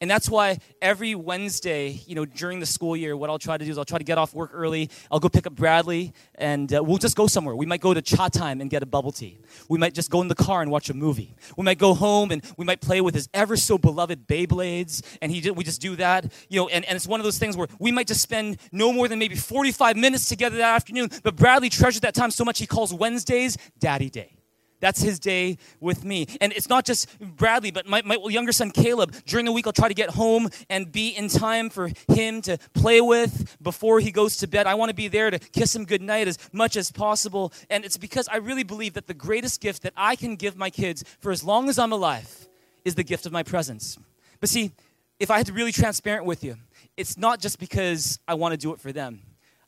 And 0.00 0.08
that's 0.08 0.30
why 0.30 0.58
every 0.80 1.16
Wednesday, 1.16 1.88
you 2.06 2.14
know, 2.14 2.24
during 2.24 2.60
the 2.60 2.66
school 2.66 2.96
year, 2.96 3.16
what 3.16 3.30
I'll 3.30 3.38
try 3.38 3.58
to 3.58 3.64
do 3.64 3.70
is 3.70 3.78
I'll 3.78 3.84
try 3.84 3.98
to 3.98 4.04
get 4.04 4.16
off 4.16 4.32
work 4.32 4.50
early. 4.52 4.90
I'll 5.10 5.18
go 5.18 5.28
pick 5.28 5.44
up 5.44 5.56
Bradley, 5.56 6.12
and 6.36 6.72
uh, 6.72 6.82
we'll 6.84 6.98
just 6.98 7.16
go 7.16 7.26
somewhere. 7.26 7.56
We 7.56 7.66
might 7.66 7.80
go 7.80 7.92
to 7.92 8.00
Chatime 8.00 8.60
and 8.60 8.70
get 8.70 8.84
a 8.84 8.86
bubble 8.86 9.10
tea. 9.10 9.40
We 9.68 9.76
might 9.76 9.94
just 9.94 10.08
go 10.08 10.20
in 10.20 10.28
the 10.28 10.36
car 10.36 10.62
and 10.62 10.70
watch 10.70 10.88
a 10.88 10.94
movie. 10.94 11.34
We 11.56 11.64
might 11.64 11.78
go 11.78 11.94
home 11.94 12.30
and 12.30 12.44
we 12.56 12.64
might 12.64 12.80
play 12.80 13.00
with 13.00 13.14
his 13.14 13.28
ever 13.34 13.56
so 13.56 13.76
beloved 13.76 14.28
Beyblades, 14.28 15.02
and 15.20 15.32
he 15.32 15.50
we 15.50 15.64
just 15.64 15.80
do 15.80 15.96
that, 15.96 16.32
you 16.48 16.60
know. 16.60 16.68
And, 16.68 16.84
and 16.84 16.94
it's 16.94 17.06
one 17.08 17.18
of 17.18 17.24
those 17.24 17.38
things 17.38 17.56
where 17.56 17.66
we 17.80 17.90
might 17.90 18.06
just 18.06 18.20
spend 18.20 18.58
no 18.70 18.92
more 18.92 19.08
than 19.08 19.18
maybe 19.18 19.34
45 19.34 19.96
minutes 19.96 20.28
together 20.28 20.58
that 20.58 20.74
afternoon. 20.76 21.10
But 21.24 21.34
Bradley 21.34 21.70
treasured 21.70 22.02
that 22.02 22.14
time 22.14 22.30
so 22.30 22.44
much 22.44 22.60
he 22.60 22.66
calls 22.66 22.94
Wednesdays 22.94 23.58
Daddy 23.80 24.10
Day. 24.10 24.37
That's 24.80 25.02
his 25.02 25.18
day 25.18 25.58
with 25.80 26.04
me. 26.04 26.26
And 26.40 26.52
it's 26.52 26.68
not 26.68 26.84
just 26.84 27.18
Bradley, 27.18 27.70
but 27.70 27.86
my, 27.86 28.02
my 28.02 28.16
younger 28.28 28.52
son 28.52 28.70
Caleb. 28.70 29.14
During 29.26 29.46
the 29.46 29.52
week, 29.52 29.66
I'll 29.66 29.72
try 29.72 29.88
to 29.88 29.94
get 29.94 30.10
home 30.10 30.48
and 30.70 30.90
be 30.90 31.08
in 31.08 31.28
time 31.28 31.68
for 31.70 31.90
him 32.08 32.42
to 32.42 32.58
play 32.74 33.00
with 33.00 33.56
before 33.60 34.00
he 34.00 34.10
goes 34.10 34.36
to 34.38 34.46
bed. 34.46 34.66
I 34.66 34.74
want 34.74 34.90
to 34.90 34.94
be 34.94 35.08
there 35.08 35.30
to 35.30 35.38
kiss 35.38 35.74
him 35.74 35.84
goodnight 35.84 36.28
as 36.28 36.38
much 36.52 36.76
as 36.76 36.90
possible. 36.92 37.52
And 37.70 37.84
it's 37.84 37.96
because 37.96 38.28
I 38.28 38.36
really 38.36 38.64
believe 38.64 38.94
that 38.94 39.06
the 39.06 39.14
greatest 39.14 39.60
gift 39.60 39.82
that 39.82 39.94
I 39.96 40.16
can 40.16 40.36
give 40.36 40.56
my 40.56 40.70
kids 40.70 41.04
for 41.20 41.32
as 41.32 41.42
long 41.42 41.68
as 41.68 41.78
I'm 41.78 41.92
alive 41.92 42.48
is 42.84 42.94
the 42.94 43.04
gift 43.04 43.26
of 43.26 43.32
my 43.32 43.42
presence. 43.42 43.98
But 44.40 44.48
see, 44.48 44.70
if 45.18 45.30
I 45.30 45.38
had 45.38 45.46
to 45.46 45.52
really 45.52 45.72
transparent 45.72 46.24
with 46.24 46.44
you, 46.44 46.56
it's 46.96 47.18
not 47.18 47.40
just 47.40 47.58
because 47.58 48.18
I 48.28 48.34
want 48.34 48.52
to 48.52 48.58
do 48.58 48.72
it 48.72 48.80
for 48.80 48.92
them. 48.92 49.20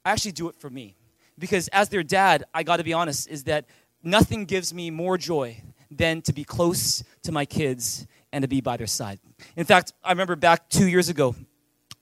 I 0.05 0.13
actually 0.13 0.33
do 0.33 0.49
it 0.49 0.57
for 0.57 0.71
me. 0.71 0.97
Because 1.39 1.69
as 1.69 1.89
their 1.89 2.03
dad, 2.03 2.45
I 2.53 2.63
got 2.63 2.77
to 2.77 2.85
be 2.85 2.93
honest, 2.93 3.29
is 3.29 3.45
that 3.45 3.65
nothing 4.03 4.45
gives 4.45 4.73
me 4.73 4.91
more 4.91 5.19
joy 5.19 5.63
than 5.91 6.23
to 6.23 6.33
be 6.33 6.45
close 6.45 7.03
to 7.23 7.33
my 7.33 7.45
kids 7.45 8.07
and 8.33 8.43
to 8.43 8.49
be 8.49 8.61
by 8.61 8.77
their 8.77 8.87
side. 8.87 9.19
In 9.57 9.65
fact, 9.65 9.93
I 10.05 10.11
remember 10.11 10.37
back 10.37 10.69
two 10.69 10.87
years 10.87 11.09
ago 11.09 11.35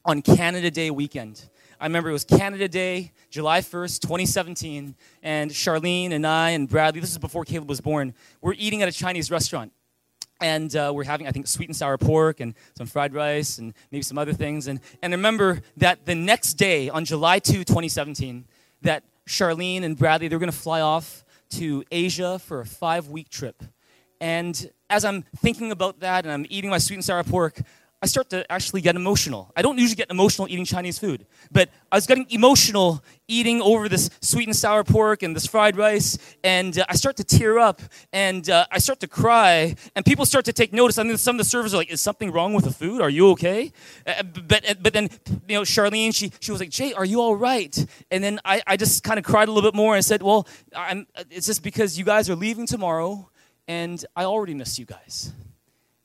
on 0.05 0.23
Canada 0.23 0.71
Day 0.71 0.91
weekend, 0.91 1.49
I 1.81 1.87
remember 1.87 2.11
it 2.11 2.13
was 2.13 2.25
Canada 2.25 2.67
Day, 2.67 3.13
July 3.31 3.61
1st, 3.61 4.01
2017, 4.01 4.97
and 5.23 5.51
Charlene 5.51 6.11
and 6.11 6.27
I 6.27 6.51
and 6.51 6.69
Bradley, 6.69 7.01
this 7.01 7.13
is 7.13 7.19
before 7.19 7.45
Caleb 7.45 7.69
was 7.69 7.81
born, 7.81 8.15
we're 8.41 8.55
eating 8.55 8.83
at 8.83 8.89
a 8.89 8.93
Chinese 8.93 9.31
restaurant. 9.31 9.73
And 10.41 10.75
uh, 10.77 10.93
we're 10.95 11.05
having, 11.05 11.27
I 11.27 11.33
think, 11.33 11.49
sweet 11.49 11.69
and 11.69 11.77
sour 11.77 11.99
pork 11.99 12.39
and 12.39 12.55
some 12.77 12.87
fried 12.87 13.13
rice 13.13 13.59
and 13.59 13.75
maybe 13.91 14.03
some 14.03 14.19
other 14.19 14.33
things. 14.33 14.69
And, 14.69 14.81
and 15.03 15.13
remember 15.13 15.63
that 15.77 16.07
the 16.07 16.15
next 16.15 16.55
day, 16.55 16.89
on 16.89 17.05
July 17.05 17.41
2, 17.41 17.65
2017, 17.65 18.45
that 18.83 19.03
Charlene 19.27 19.83
and 19.83 19.97
Bradley, 19.97 20.29
they're 20.29 20.39
going 20.39 20.51
to 20.51 20.57
fly 20.57 20.81
off 20.81 21.25
to 21.51 21.85
Asia 21.91 22.39
for 22.39 22.61
a 22.61 22.67
five 22.67 23.09
week 23.09 23.29
trip. 23.29 23.63
And 24.21 24.71
as 24.91 25.05
I'm 25.05 25.25
thinking 25.37 25.71
about 25.71 26.01
that 26.01 26.25
and 26.25 26.33
I'm 26.33 26.47
eating 26.49 26.71
my 26.71 26.79
sweet 26.79 26.97
and 26.97 27.05
sour 27.05 27.23
pork, 27.25 27.61
I 28.01 28.07
start 28.07 28.31
to 28.31 28.51
actually 28.51 28.81
get 28.81 28.95
emotional. 28.95 29.51
I 29.57 29.63
don't 29.63 29.77
usually 29.77 29.97
get 29.97 30.09
emotional 30.09 30.49
eating 30.49 30.65
Chinese 30.65 31.01
food, 31.01 31.27
but 31.51 31.69
I 31.91 31.97
was 31.97 32.07
getting 32.07 32.27
emotional 32.31 33.03
eating 33.27 33.61
over 33.61 33.89
this 33.89 34.09
sweet 34.21 34.47
and 34.47 34.55
sour 34.55 34.85
pork 34.85 35.25
and 35.25 35.35
this 35.35 35.47
fried 35.47 35.77
rice, 35.77 36.17
and 36.45 36.79
uh, 36.79 36.85
I 36.89 36.95
start 36.95 37.17
to 37.17 37.25
tear 37.25 37.59
up 37.59 37.83
and 38.13 38.49
uh, 38.49 38.67
I 38.71 38.79
start 38.79 39.01
to 39.01 39.09
cry, 39.09 39.75
and 39.97 40.05
people 40.05 40.27
start 40.27 40.45
to 40.45 40.53
take 40.53 40.73
notice. 40.73 40.97
I 40.99 41.03
mean, 41.03 41.17
some 41.17 41.35
of 41.35 41.39
the 41.39 41.45
servers 41.45 41.75
are 41.75 41.79
like, 41.79 41.91
"Is 41.91 42.01
something 42.01 42.31
wrong 42.31 42.55
with 42.55 42.67
the 42.67 42.71
food? 42.71 43.01
Are 43.01 43.11
you 43.11 43.31
okay?" 43.31 43.73
Uh, 44.07 44.23
but 44.23 44.71
uh, 44.71 44.75
but 44.81 44.93
then 44.93 45.09
you 45.49 45.57
know, 45.57 45.63
Charlene, 45.63 46.15
she 46.15 46.31
she 46.39 46.53
was 46.53 46.61
like, 46.61 46.71
"Jay, 46.71 46.93
are 46.93 47.05
you 47.05 47.21
all 47.21 47.35
right?" 47.35 47.85
And 48.13 48.23
then 48.23 48.39
I, 48.45 48.63
I 48.65 48.77
just 48.77 49.03
kind 49.03 49.19
of 49.19 49.25
cried 49.25 49.49
a 49.49 49.53
little 49.53 49.69
bit 49.69 49.77
more 49.77 49.97
and 49.97 50.05
said, 50.05 50.23
"Well, 50.23 50.47
I'm, 50.75 51.09
it's 51.31 51.47
just 51.47 51.65
because 51.65 51.99
you 51.99 52.05
guys 52.05 52.31
are 52.31 52.37
leaving 52.37 52.67
tomorrow, 52.67 53.29
and 53.67 54.05
I 54.15 54.23
already 54.23 54.55
miss 54.55 54.79
you 54.79 54.85
guys." 54.85 55.33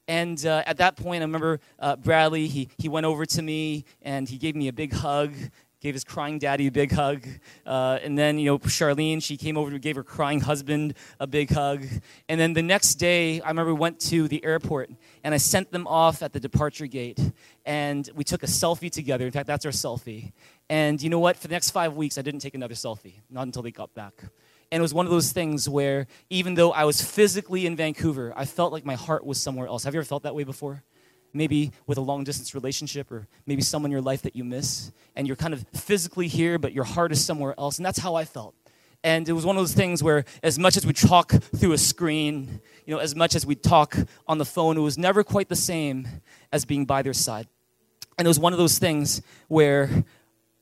And 0.07 0.45
uh, 0.45 0.63
at 0.65 0.77
that 0.77 0.97
point, 0.97 1.21
I 1.21 1.25
remember 1.25 1.59
uh, 1.79 1.95
Bradley, 1.95 2.47
he, 2.47 2.69
he 2.77 2.89
went 2.89 3.05
over 3.05 3.25
to 3.25 3.41
me 3.41 3.85
and 4.01 4.27
he 4.27 4.37
gave 4.37 4.55
me 4.55 4.67
a 4.67 4.73
big 4.73 4.91
hug, 4.91 5.33
gave 5.79 5.93
his 5.93 6.03
crying 6.03 6.39
daddy 6.39 6.67
a 6.67 6.71
big 6.71 6.91
hug. 6.91 7.25
Uh, 7.65 7.99
and 8.03 8.17
then, 8.17 8.37
you 8.37 8.45
know, 8.45 8.59
Charlene, 8.59 9.23
she 9.23 9.37
came 9.37 9.57
over 9.57 9.71
and 9.71 9.81
gave 9.81 9.95
her 9.95 10.03
crying 10.03 10.41
husband 10.41 10.95
a 11.19 11.27
big 11.27 11.51
hug. 11.51 11.85
And 12.27 12.39
then 12.39 12.53
the 12.53 12.61
next 12.61 12.95
day, 12.95 13.39
I 13.41 13.47
remember 13.49 13.73
we 13.73 13.79
went 13.79 13.99
to 14.01 14.27
the 14.27 14.43
airport 14.43 14.91
and 15.23 15.33
I 15.33 15.37
sent 15.37 15.71
them 15.71 15.87
off 15.87 16.21
at 16.21 16.33
the 16.33 16.39
departure 16.39 16.87
gate. 16.87 17.19
And 17.65 18.09
we 18.13 18.25
took 18.25 18.43
a 18.43 18.47
selfie 18.47 18.91
together. 18.91 19.25
In 19.25 19.31
fact, 19.31 19.47
that's 19.47 19.65
our 19.65 19.71
selfie. 19.71 20.33
And 20.69 21.01
you 21.01 21.09
know 21.09 21.19
what? 21.19 21.37
For 21.37 21.47
the 21.47 21.53
next 21.53 21.71
five 21.71 21.95
weeks, 21.95 22.17
I 22.17 22.21
didn't 22.21 22.41
take 22.41 22.55
another 22.55 22.75
selfie, 22.75 23.21
not 23.29 23.43
until 23.43 23.61
they 23.61 23.71
got 23.71 23.93
back. 23.93 24.23
And 24.73 24.79
it 24.79 24.81
was 24.81 24.91
one 24.91 25.05
of 25.05 25.11
those 25.11 25.31
things 25.31 25.69
where 25.69 26.07
even 26.31 26.55
though 26.55 26.71
I 26.71 26.85
was 26.85 26.99
physically 26.99 27.67
in 27.67 27.75
Vancouver, 27.75 28.33
I 28.35 28.45
felt 28.45 28.73
like 28.73 28.83
my 28.83 28.95
heart 28.95 29.23
was 29.23 29.39
somewhere 29.39 29.67
else. 29.67 29.83
Have 29.83 29.93
you 29.93 29.99
ever 29.99 30.05
felt 30.05 30.23
that 30.23 30.33
way 30.33 30.43
before? 30.43 30.81
Maybe 31.31 31.71
with 31.85 31.99
a 31.99 32.01
long 32.01 32.23
distance 32.23 32.55
relationship, 32.55 33.11
or 33.11 33.27
maybe 33.45 33.61
someone 33.61 33.89
in 33.89 33.91
your 33.91 34.01
life 34.01 34.23
that 34.23 34.35
you 34.35 34.43
miss, 34.43 34.91
and 35.15 35.27
you're 35.27 35.35
kind 35.35 35.53
of 35.53 35.63
physically 35.75 36.27
here, 36.27 36.57
but 36.57 36.73
your 36.73 36.85
heart 36.85 37.11
is 37.11 37.23
somewhere 37.23 37.53
else. 37.59 37.77
And 37.77 37.85
that's 37.85 37.99
how 37.99 38.15
I 38.15 38.25
felt. 38.25 38.55
And 39.03 39.29
it 39.29 39.33
was 39.33 39.45
one 39.45 39.55
of 39.55 39.61
those 39.61 39.75
things 39.75 40.01
where, 40.01 40.25
as 40.41 40.57
much 40.57 40.75
as 40.75 40.87
we 40.87 40.93
talk 40.93 41.33
through 41.33 41.73
a 41.73 41.77
screen, 41.77 42.59
you 42.87 42.95
know, 42.95 42.99
as 42.99 43.15
much 43.15 43.35
as 43.35 43.45
we 43.45 43.53
talk 43.53 43.95
on 44.27 44.39
the 44.39 44.45
phone, 44.45 44.75
it 44.75 44.81
was 44.81 44.97
never 44.97 45.23
quite 45.23 45.49
the 45.49 45.55
same 45.55 46.07
as 46.51 46.65
being 46.65 46.85
by 46.85 47.03
their 47.03 47.13
side. 47.13 47.47
And 48.17 48.25
it 48.25 48.29
was 48.29 48.39
one 48.39 48.53
of 48.53 48.57
those 48.57 48.79
things 48.79 49.21
where 49.49 50.03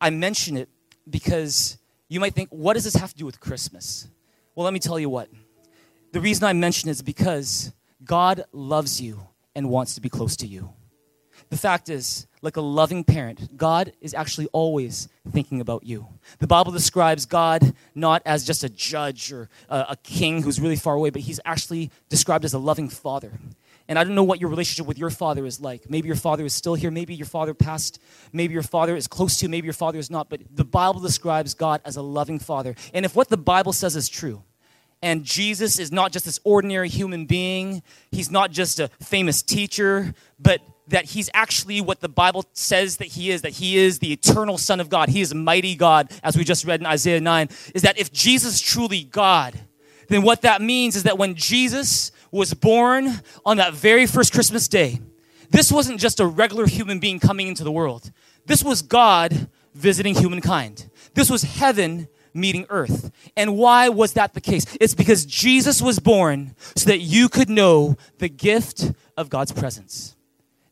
I 0.01 0.09
mention 0.09 0.57
it 0.57 0.67
because 1.09 1.77
you 2.11 2.19
might 2.19 2.33
think, 2.33 2.49
what 2.49 2.73
does 2.73 2.83
this 2.83 2.95
have 2.95 3.11
to 3.11 3.17
do 3.17 3.25
with 3.25 3.39
Christmas? 3.39 4.07
Well, 4.53 4.65
let 4.65 4.73
me 4.73 4.79
tell 4.79 4.99
you 4.99 5.09
what. 5.09 5.29
The 6.11 6.19
reason 6.19 6.43
I 6.43 6.51
mention 6.51 6.89
is 6.89 7.01
because 7.01 7.71
God 8.03 8.43
loves 8.51 8.99
you 8.99 9.27
and 9.55 9.69
wants 9.69 9.95
to 9.95 10.01
be 10.01 10.09
close 10.09 10.35
to 10.37 10.47
you. 10.47 10.73
The 11.49 11.57
fact 11.57 11.87
is, 11.87 12.27
like 12.41 12.57
a 12.57 12.61
loving 12.61 13.05
parent, 13.05 13.55
God 13.55 13.93
is 14.01 14.13
actually 14.13 14.47
always 14.47 15.07
thinking 15.31 15.61
about 15.61 15.85
you. 15.85 16.07
The 16.39 16.47
Bible 16.47 16.73
describes 16.73 17.25
God 17.25 17.73
not 17.95 18.21
as 18.25 18.45
just 18.45 18.65
a 18.65 18.69
judge 18.69 19.31
or 19.31 19.49
a, 19.69 19.85
a, 19.89 19.97
king 20.03 20.41
who's 20.41 20.59
really 20.59 20.75
far 20.75 20.95
away, 20.95 21.11
but 21.11 21.21
he's 21.21 21.39
actually 21.45 21.91
described 22.09 22.43
as 22.43 22.53
a 22.53 22.59
loving 22.59 22.89
father. 22.89 23.31
And 23.91 23.99
I 23.99 24.05
don't 24.05 24.15
know 24.15 24.23
what 24.23 24.39
your 24.39 24.49
relationship 24.49 24.87
with 24.87 24.97
your 24.97 25.09
father 25.09 25.45
is 25.45 25.59
like. 25.59 25.89
Maybe 25.89 26.07
your 26.07 26.15
father 26.15 26.45
is 26.45 26.53
still 26.53 26.75
here. 26.75 26.89
Maybe 26.89 27.13
your 27.13 27.25
father 27.25 27.53
passed. 27.53 27.99
Maybe 28.31 28.53
your 28.53 28.63
father 28.63 28.95
is 28.95 29.05
close 29.05 29.37
to 29.39 29.45
you. 29.45 29.49
Maybe 29.49 29.65
your 29.65 29.73
father 29.73 29.99
is 29.99 30.09
not. 30.09 30.29
But 30.29 30.43
the 30.49 30.63
Bible 30.63 31.01
describes 31.01 31.53
God 31.55 31.81
as 31.83 31.97
a 31.97 32.01
loving 32.01 32.39
father. 32.39 32.73
And 32.93 33.03
if 33.03 33.17
what 33.17 33.27
the 33.27 33.35
Bible 33.35 33.73
says 33.73 33.97
is 33.97 34.07
true, 34.07 34.43
and 35.01 35.25
Jesus 35.25 35.77
is 35.77 35.91
not 35.91 36.13
just 36.13 36.23
this 36.23 36.39
ordinary 36.45 36.87
human 36.87 37.25
being, 37.25 37.83
he's 38.13 38.31
not 38.31 38.51
just 38.51 38.79
a 38.79 38.87
famous 39.01 39.41
teacher, 39.41 40.13
but 40.39 40.61
that 40.87 41.03
he's 41.03 41.29
actually 41.33 41.81
what 41.81 41.99
the 41.99 42.07
Bible 42.07 42.45
says 42.53 42.95
that 42.95 43.09
he 43.09 43.29
is, 43.29 43.41
that 43.41 43.51
he 43.51 43.77
is 43.77 43.99
the 43.99 44.13
eternal 44.13 44.57
Son 44.57 44.79
of 44.79 44.87
God. 44.87 45.09
He 45.09 45.19
is 45.19 45.33
a 45.33 45.35
mighty 45.35 45.75
God, 45.75 46.09
as 46.23 46.37
we 46.37 46.45
just 46.45 46.63
read 46.63 46.79
in 46.79 46.85
Isaiah 46.85 47.19
9. 47.19 47.49
Is 47.75 47.81
that 47.81 47.99
if 47.99 48.13
Jesus 48.13 48.53
is 48.53 48.61
truly 48.61 49.03
God, 49.03 49.59
then 50.07 50.21
what 50.21 50.43
that 50.43 50.61
means 50.61 50.95
is 50.95 51.03
that 51.03 51.17
when 51.17 51.35
Jesus 51.35 52.13
was 52.31 52.53
born 52.53 53.21
on 53.45 53.57
that 53.57 53.73
very 53.73 54.05
first 54.05 54.33
Christmas 54.33 54.67
day, 54.67 55.01
this 55.49 55.71
wasn't 55.71 55.99
just 55.99 56.19
a 56.19 56.25
regular 56.25 56.65
human 56.65 56.99
being 56.99 57.19
coming 57.19 57.47
into 57.47 57.63
the 57.63 57.71
world. 57.71 58.11
This 58.45 58.63
was 58.63 58.81
God 58.81 59.49
visiting 59.73 60.15
humankind. 60.15 60.89
This 61.13 61.29
was 61.29 61.43
heaven 61.43 62.07
meeting 62.33 62.65
earth. 62.69 63.11
And 63.35 63.57
why 63.57 63.89
was 63.89 64.13
that 64.13 64.33
the 64.33 64.41
case? 64.41 64.65
It's 64.79 64.95
because 64.95 65.25
Jesus 65.25 65.81
was 65.81 65.99
born 65.99 66.55
so 66.75 66.89
that 66.89 66.99
you 66.99 67.27
could 67.27 67.49
know 67.49 67.97
the 68.19 68.29
gift 68.29 68.91
of 69.17 69.29
God's 69.29 69.51
presence. 69.51 70.15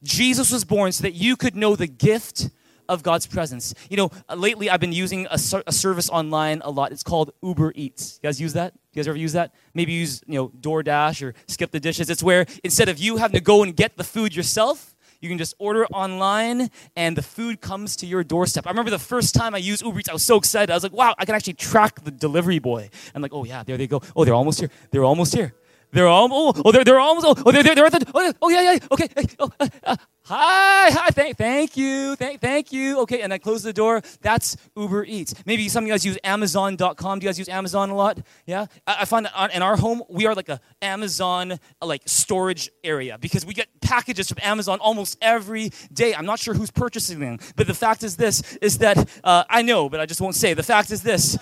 Jesus 0.02 0.52
was 0.52 0.64
born 0.64 0.94
so 0.94 1.02
that 1.02 1.14
you 1.14 1.36
could 1.36 1.56
know 1.56 1.76
the 1.76 1.88
gift 1.88 2.50
of 2.90 3.04
God's 3.04 3.28
presence. 3.28 3.74
You 3.90 3.98
know, 3.98 4.12
uh, 4.28 4.36
lately 4.36 4.70
I've 4.70 4.82
been 4.82 4.92
using 4.92 5.28
a, 5.28 5.40
a, 5.68 5.72
service 5.72 6.10
online 6.10 6.62
a 6.66 6.72
lot. 6.72 6.92
It's 6.92 7.04
called 7.04 7.32
Uber 7.42 7.72
Eats. 7.76 8.20
You 8.22 8.28
guys 8.28 8.42
use 8.42 8.54
that? 8.54 8.74
You 8.92 9.00
guys 9.00 9.08
ever 9.08 9.18
use 9.18 9.34
that? 9.34 9.54
Maybe 9.74 9.94
use, 9.94 10.22
you 10.26 10.34
know, 10.34 10.50
DoorDash 10.50 11.26
or 11.26 11.36
Skip 11.48 11.72
the 11.72 11.80
Dishes. 11.80 12.10
It's 12.10 12.24
where 12.24 12.46
instead 12.64 12.90
of 12.90 12.98
you 12.98 13.18
having 13.18 13.36
to 13.36 13.42
go 13.42 13.64
and 13.64 13.76
get 13.76 13.96
the 13.96 14.04
food 14.04 14.36
yourself, 14.36 14.96
you 15.22 15.30
can 15.30 15.38
just 15.38 15.54
order 15.60 15.86
online 15.88 16.72
and 16.96 17.16
the 17.16 17.22
food 17.22 17.62
comes 17.62 17.96
to 17.98 18.08
your 18.08 18.24
doorstep. 18.24 18.66
I 18.66 18.72
remember 18.72 18.92
the 18.92 19.00
first 19.00 19.36
time 19.36 19.54
I 19.54 19.60
used 19.60 19.84
Uber 19.84 20.00
Eats, 20.00 20.10
I 20.10 20.14
was 20.14 20.26
so 20.26 20.38
excited. 20.38 20.72
I 20.72 20.76
was 20.76 20.84
like, 20.84 20.94
wow, 20.94 21.14
I 21.18 21.26
can 21.26 21.36
actually 21.36 21.54
track 21.54 22.04
the 22.04 22.12
delivery 22.12 22.60
boy. 22.60 22.90
I'm 23.14 23.22
like, 23.22 23.34
oh 23.34 23.44
yeah, 23.44 23.64
there 23.64 23.78
they 23.78 23.88
go. 23.88 24.02
Oh, 24.16 24.26
they're 24.26 24.34
almost 24.34 24.60
here. 24.60 24.70
They're 24.92 25.04
almost 25.04 25.36
here. 25.36 25.54
They're 25.92 26.08
almost, 26.08 26.58
oh, 26.58 26.62
oh, 26.66 26.72
they're, 26.72 26.84
they're 26.84 27.00
almost, 27.00 27.26
oh, 27.28 27.44
oh 27.46 27.52
they're, 27.52 27.64
they're, 27.64 27.86
at 27.86 27.92
the, 27.92 28.12
oh, 28.14 28.34
oh 28.44 28.50
yeah, 28.50 28.74
yeah, 28.74 28.80
okay, 28.92 29.08
oh, 29.40 29.52
uh, 29.60 29.68
uh, 29.84 29.96
hi, 30.24 30.92
hi, 30.92 31.10
thank, 31.10 31.36
thank 31.36 31.76
you, 31.76 32.16
thank, 32.16 32.42
thank 32.42 32.72
you, 32.72 33.00
okay, 33.02 33.22
and 33.22 33.34
I 33.34 33.40
close 33.40 33.64
the 33.64 33.74
door, 33.74 34.04
that's 34.22 34.56
Uber 34.78 35.06
Eats. 35.06 35.34
Maybe 35.48 35.68
some 35.68 35.84
of 35.84 35.88
you 35.88 35.94
guys 35.94 36.06
use 36.06 36.20
Amazon.com, 36.24 37.20
do 37.20 37.24
you 37.24 37.28
guys 37.28 37.40
use 37.40 37.50
Amazon 37.50 37.90
a 37.90 37.96
lot? 37.96 38.20
Yeah? 38.46 38.68
I, 38.86 38.98
I 39.02 39.06
find 39.06 39.26
that 39.26 39.56
in 39.56 39.64
our 39.64 39.78
home, 39.78 40.04
we 40.10 40.28
are 40.28 40.36
like 40.36 40.50
a 40.50 40.60
Amazon, 40.84 41.60
like, 41.82 42.04
storage 42.06 42.70
area, 42.84 43.18
because 43.18 43.44
we 43.44 43.56
get 43.56 43.68
packages 43.82 44.30
from 44.30 44.38
Amazon 44.44 44.78
almost 44.80 45.18
every 45.24 45.72
day. 45.92 46.14
I'm 46.14 46.28
not 46.28 46.38
sure 46.38 46.54
who's 46.54 46.72
purchasing 46.72 47.20
them, 47.20 47.40
but 47.56 47.66
the 47.66 47.74
fact 47.74 48.04
is 48.04 48.16
this, 48.16 48.58
is 48.58 48.78
that, 48.78 49.10
uh, 49.24 49.44
I 49.50 49.64
know, 49.64 49.90
but 49.90 50.00
I 50.00 50.06
just 50.06 50.22
won't 50.22 50.36
say, 50.36 50.54
the 50.54 50.62
fact 50.62 50.92
is 50.92 51.02
this, 51.02 51.36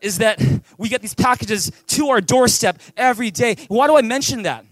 is 0.00 0.18
that 0.18 0.42
we 0.78 0.88
get 0.88 1.02
these 1.02 1.14
packages 1.14 1.70
to 1.88 2.08
our 2.08 2.20
doorstep 2.20 2.80
every 2.96 3.30
day. 3.30 3.56
Why 3.68 3.86
do 3.86 3.96
I 3.96 4.02
mention 4.02 4.42
that? 4.42 4.64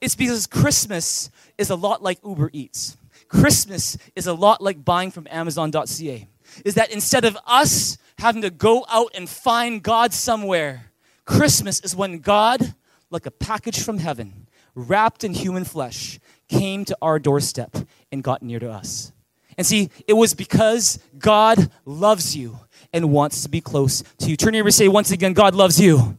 It's 0.00 0.14
because 0.16 0.46
Christmas 0.46 1.30
is 1.58 1.70
a 1.70 1.76
lot 1.76 2.02
like 2.02 2.18
Uber 2.24 2.50
Eats. 2.52 2.96
Christmas 3.28 3.96
is 4.14 4.26
a 4.26 4.34
lot 4.34 4.60
like 4.60 4.84
buying 4.84 5.10
from 5.10 5.26
Amazon.ca. 5.30 6.28
Is 6.64 6.74
that 6.74 6.90
instead 6.90 7.24
of 7.24 7.36
us 7.46 7.98
having 8.18 8.42
to 8.42 8.50
go 8.50 8.84
out 8.90 9.12
and 9.14 9.28
find 9.28 9.82
God 9.82 10.12
somewhere, 10.12 10.92
Christmas 11.24 11.80
is 11.80 11.96
when 11.96 12.18
God, 12.18 12.74
like 13.10 13.26
a 13.26 13.30
package 13.30 13.82
from 13.82 13.98
heaven, 13.98 14.48
wrapped 14.74 15.24
in 15.24 15.34
human 15.34 15.64
flesh, 15.64 16.18
came 16.48 16.84
to 16.84 16.96
our 17.00 17.18
doorstep 17.18 17.74
and 18.10 18.22
got 18.22 18.42
near 18.42 18.58
to 18.58 18.70
us. 18.70 19.12
And 19.56 19.66
see, 19.66 19.90
it 20.06 20.14
was 20.14 20.34
because 20.34 20.98
God 21.18 21.70
loves 21.84 22.36
you 22.36 22.58
and 22.92 23.10
wants 23.10 23.42
to 23.42 23.48
be 23.48 23.60
close 23.60 24.02
to 24.18 24.28
you. 24.28 24.36
Turn 24.36 24.54
your 24.54 24.64
and 24.64 24.74
say 24.74 24.88
once 24.88 25.10
again, 25.10 25.32
God 25.32 25.54
loves 25.54 25.80
you. 25.80 26.18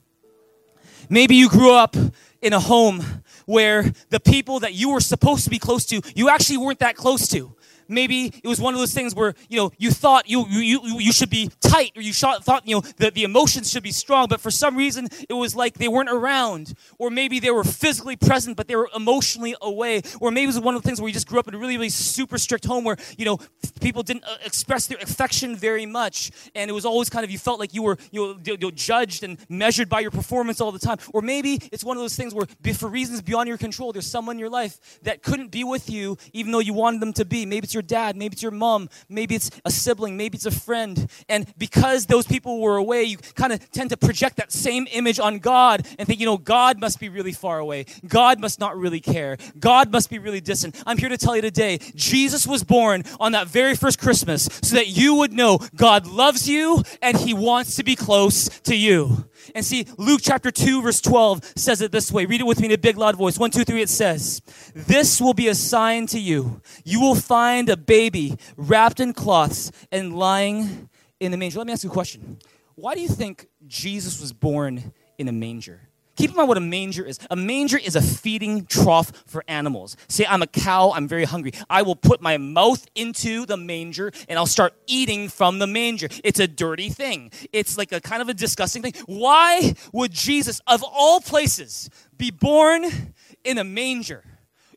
Maybe 1.09 1.35
you 1.35 1.49
grew 1.49 1.73
up 1.73 1.95
in 2.41 2.53
a 2.53 2.59
home 2.59 3.03
where 3.45 3.91
the 4.09 4.19
people 4.19 4.61
that 4.61 4.73
you 4.73 4.89
were 4.89 5.01
supposed 5.01 5.43
to 5.43 5.49
be 5.49 5.59
close 5.59 5.85
to, 5.87 6.01
you 6.15 6.29
actually 6.29 6.57
weren't 6.57 6.79
that 6.79 6.95
close 6.95 7.27
to 7.29 7.55
maybe 7.93 8.33
it 8.43 8.47
was 8.47 8.59
one 8.59 8.73
of 8.73 8.79
those 8.79 8.93
things 8.93 9.15
where 9.15 9.33
you 9.49 9.57
know 9.57 9.71
you 9.77 9.91
thought 9.91 10.29
you 10.29 10.45
you 10.49 10.99
you 10.99 11.11
should 11.11 11.29
be 11.29 11.49
tight 11.61 11.91
or 11.95 12.01
you 12.01 12.13
thought 12.13 12.67
you 12.67 12.75
know 12.75 12.81
the, 12.97 13.11
the 13.11 13.23
emotions 13.23 13.69
should 13.69 13.83
be 13.83 13.91
strong 13.91 14.27
but 14.29 14.39
for 14.41 14.51
some 14.51 14.75
reason 14.75 15.07
it 15.29 15.33
was 15.33 15.55
like 15.55 15.75
they 15.75 15.87
weren't 15.87 16.09
around. 16.09 16.73
Or 16.97 17.09
maybe 17.09 17.39
they 17.39 17.51
were 17.51 17.63
physically 17.63 18.15
present 18.15 18.57
but 18.57 18.67
they 18.67 18.75
were 18.75 18.89
emotionally 18.95 19.55
away. 19.61 20.01
Or 20.19 20.31
maybe 20.31 20.45
it 20.45 20.47
was 20.47 20.59
one 20.59 20.75
of 20.75 20.81
the 20.81 20.87
things 20.87 20.99
where 20.99 21.07
you 21.07 21.13
just 21.13 21.27
grew 21.27 21.39
up 21.39 21.47
in 21.47 21.55
a 21.55 21.57
really 21.57 21.77
really 21.77 21.89
super 21.89 22.37
strict 22.37 22.65
home 22.65 22.83
where 22.83 22.97
you 23.17 23.25
know 23.25 23.39
people 23.81 24.03
didn't 24.03 24.23
uh, 24.23 24.37
express 24.45 24.87
their 24.87 24.97
affection 24.99 25.55
very 25.55 25.85
much. 25.85 26.31
And 26.55 26.69
it 26.69 26.73
was 26.73 26.85
always 26.85 27.09
kind 27.09 27.23
of 27.23 27.31
you 27.31 27.37
felt 27.37 27.59
like 27.59 27.73
you 27.73 27.83
were 27.83 27.97
you 28.11 28.39
know, 28.45 28.71
judged 28.71 29.23
and 29.23 29.37
measured 29.49 29.89
by 29.89 29.99
your 29.99 30.11
performance 30.11 30.61
all 30.61 30.71
the 30.71 30.79
time. 30.79 30.97
Or 31.13 31.21
maybe 31.21 31.59
it's 31.71 31.83
one 31.83 31.97
of 31.97 32.03
those 32.03 32.15
things 32.15 32.33
where 32.33 32.47
for 32.73 32.87
reasons 32.87 33.21
beyond 33.21 33.47
your 33.47 33.57
control 33.57 33.93
there's 33.93 34.07
someone 34.07 34.35
in 34.35 34.39
your 34.39 34.49
life 34.49 34.99
that 35.03 35.21
couldn't 35.21 35.51
be 35.51 35.63
with 35.63 35.89
you 35.89 36.17
even 36.33 36.51
though 36.51 36.59
you 36.59 36.73
wanted 36.73 37.01
them 37.01 37.13
to 37.13 37.25
be. 37.25 37.45
Maybe 37.45 37.65
it's 37.65 37.73
your 37.73 37.82
dad, 37.83 38.15
maybe 38.15 38.33
it's 38.33 38.41
your 38.41 38.51
mom, 38.51 38.89
maybe 39.09 39.35
it's 39.35 39.51
a 39.65 39.71
sibling, 39.71 40.17
maybe 40.17 40.35
it's 40.35 40.45
a 40.45 40.51
friend. 40.51 41.09
And 41.29 41.51
because 41.57 42.05
those 42.05 42.25
people 42.25 42.59
were 42.59 42.77
away, 42.77 43.03
you 43.03 43.17
kind 43.35 43.53
of 43.53 43.71
tend 43.71 43.89
to 43.91 43.97
project 43.97 44.37
that 44.37 44.51
same 44.51 44.87
image 44.91 45.19
on 45.19 45.39
God 45.39 45.85
and 45.99 46.07
think, 46.07 46.19
you 46.19 46.25
know, 46.25 46.37
God 46.37 46.79
must 46.79 46.99
be 46.99 47.09
really 47.09 47.31
far 47.31 47.59
away. 47.59 47.85
God 48.07 48.39
must 48.39 48.59
not 48.59 48.77
really 48.77 48.99
care. 48.99 49.37
God 49.59 49.91
must 49.91 50.09
be 50.09 50.19
really 50.19 50.41
distant. 50.41 50.81
I'm 50.85 50.97
here 50.97 51.09
to 51.09 51.17
tell 51.17 51.35
you 51.35 51.41
today, 51.41 51.79
Jesus 51.95 52.47
was 52.47 52.63
born 52.63 53.03
on 53.19 53.33
that 53.33 53.47
very 53.47 53.75
first 53.75 53.99
Christmas 53.99 54.49
so 54.61 54.75
that 54.75 54.87
you 54.87 55.15
would 55.15 55.33
know 55.33 55.59
God 55.75 56.07
loves 56.07 56.47
you 56.49 56.83
and 57.01 57.17
he 57.17 57.33
wants 57.33 57.75
to 57.75 57.83
be 57.83 57.95
close 57.95 58.47
to 58.61 58.75
you. 58.75 59.25
And 59.55 59.65
see, 59.65 59.85
Luke 59.97 60.21
chapter 60.23 60.51
2, 60.51 60.81
verse 60.81 61.01
12 61.01 61.53
says 61.55 61.81
it 61.81 61.91
this 61.91 62.11
way. 62.11 62.25
Read 62.25 62.41
it 62.41 62.47
with 62.47 62.59
me 62.59 62.67
in 62.67 62.71
a 62.71 62.77
big, 62.77 62.97
loud 62.97 63.17
voice. 63.17 63.37
One, 63.37 63.51
two, 63.51 63.63
three, 63.63 63.81
it 63.81 63.89
says, 63.89 64.41
This 64.73 65.19
will 65.21 65.33
be 65.33 65.47
a 65.47 65.55
sign 65.55 66.07
to 66.07 66.19
you. 66.19 66.61
You 66.83 67.01
will 67.01 67.15
find 67.15 67.69
a 67.69 67.77
baby 67.77 68.37
wrapped 68.57 68.99
in 68.99 69.13
cloths 69.13 69.71
and 69.91 70.15
lying 70.15 70.89
in 71.19 71.31
the 71.31 71.37
manger. 71.37 71.59
Let 71.59 71.67
me 71.67 71.73
ask 71.73 71.83
you 71.83 71.89
a 71.89 71.93
question. 71.93 72.39
Why 72.75 72.95
do 72.95 73.01
you 73.01 73.09
think 73.09 73.47
Jesus 73.67 74.19
was 74.19 74.33
born 74.33 74.93
in 75.17 75.27
a 75.27 75.31
manger? 75.31 75.81
Keep 76.15 76.31
in 76.31 76.35
mind 76.35 76.47
what 76.47 76.57
a 76.57 76.61
manger 76.61 77.03
is. 77.03 77.19
A 77.31 77.35
manger 77.35 77.77
is 77.77 77.95
a 77.95 78.01
feeding 78.01 78.65
trough 78.65 79.11
for 79.25 79.43
animals. 79.47 79.97
Say, 80.07 80.25
I'm 80.25 80.43
a 80.43 80.47
cow, 80.47 80.91
I'm 80.91 81.07
very 81.07 81.25
hungry. 81.25 81.53
I 81.69 81.81
will 81.81 81.95
put 81.95 82.21
my 82.21 82.37
mouth 82.37 82.85
into 82.93 83.45
the 83.45 83.57
manger 83.57 84.11
and 84.29 84.37
I'll 84.37 84.45
start 84.45 84.73
eating 84.85 85.27
from 85.27 85.59
the 85.59 85.67
manger. 85.67 86.07
It's 86.23 86.39
a 86.39 86.47
dirty 86.47 86.89
thing, 86.89 87.31
it's 87.51 87.77
like 87.77 87.91
a 87.91 88.01
kind 88.01 88.21
of 88.21 88.29
a 88.29 88.33
disgusting 88.33 88.83
thing. 88.83 88.93
Why 89.05 89.73
would 89.91 90.11
Jesus, 90.11 90.61
of 90.67 90.83
all 90.83 91.19
places, 91.19 91.89
be 92.17 92.29
born 92.31 93.13
in 93.43 93.57
a 93.57 93.63
manger? 93.63 94.23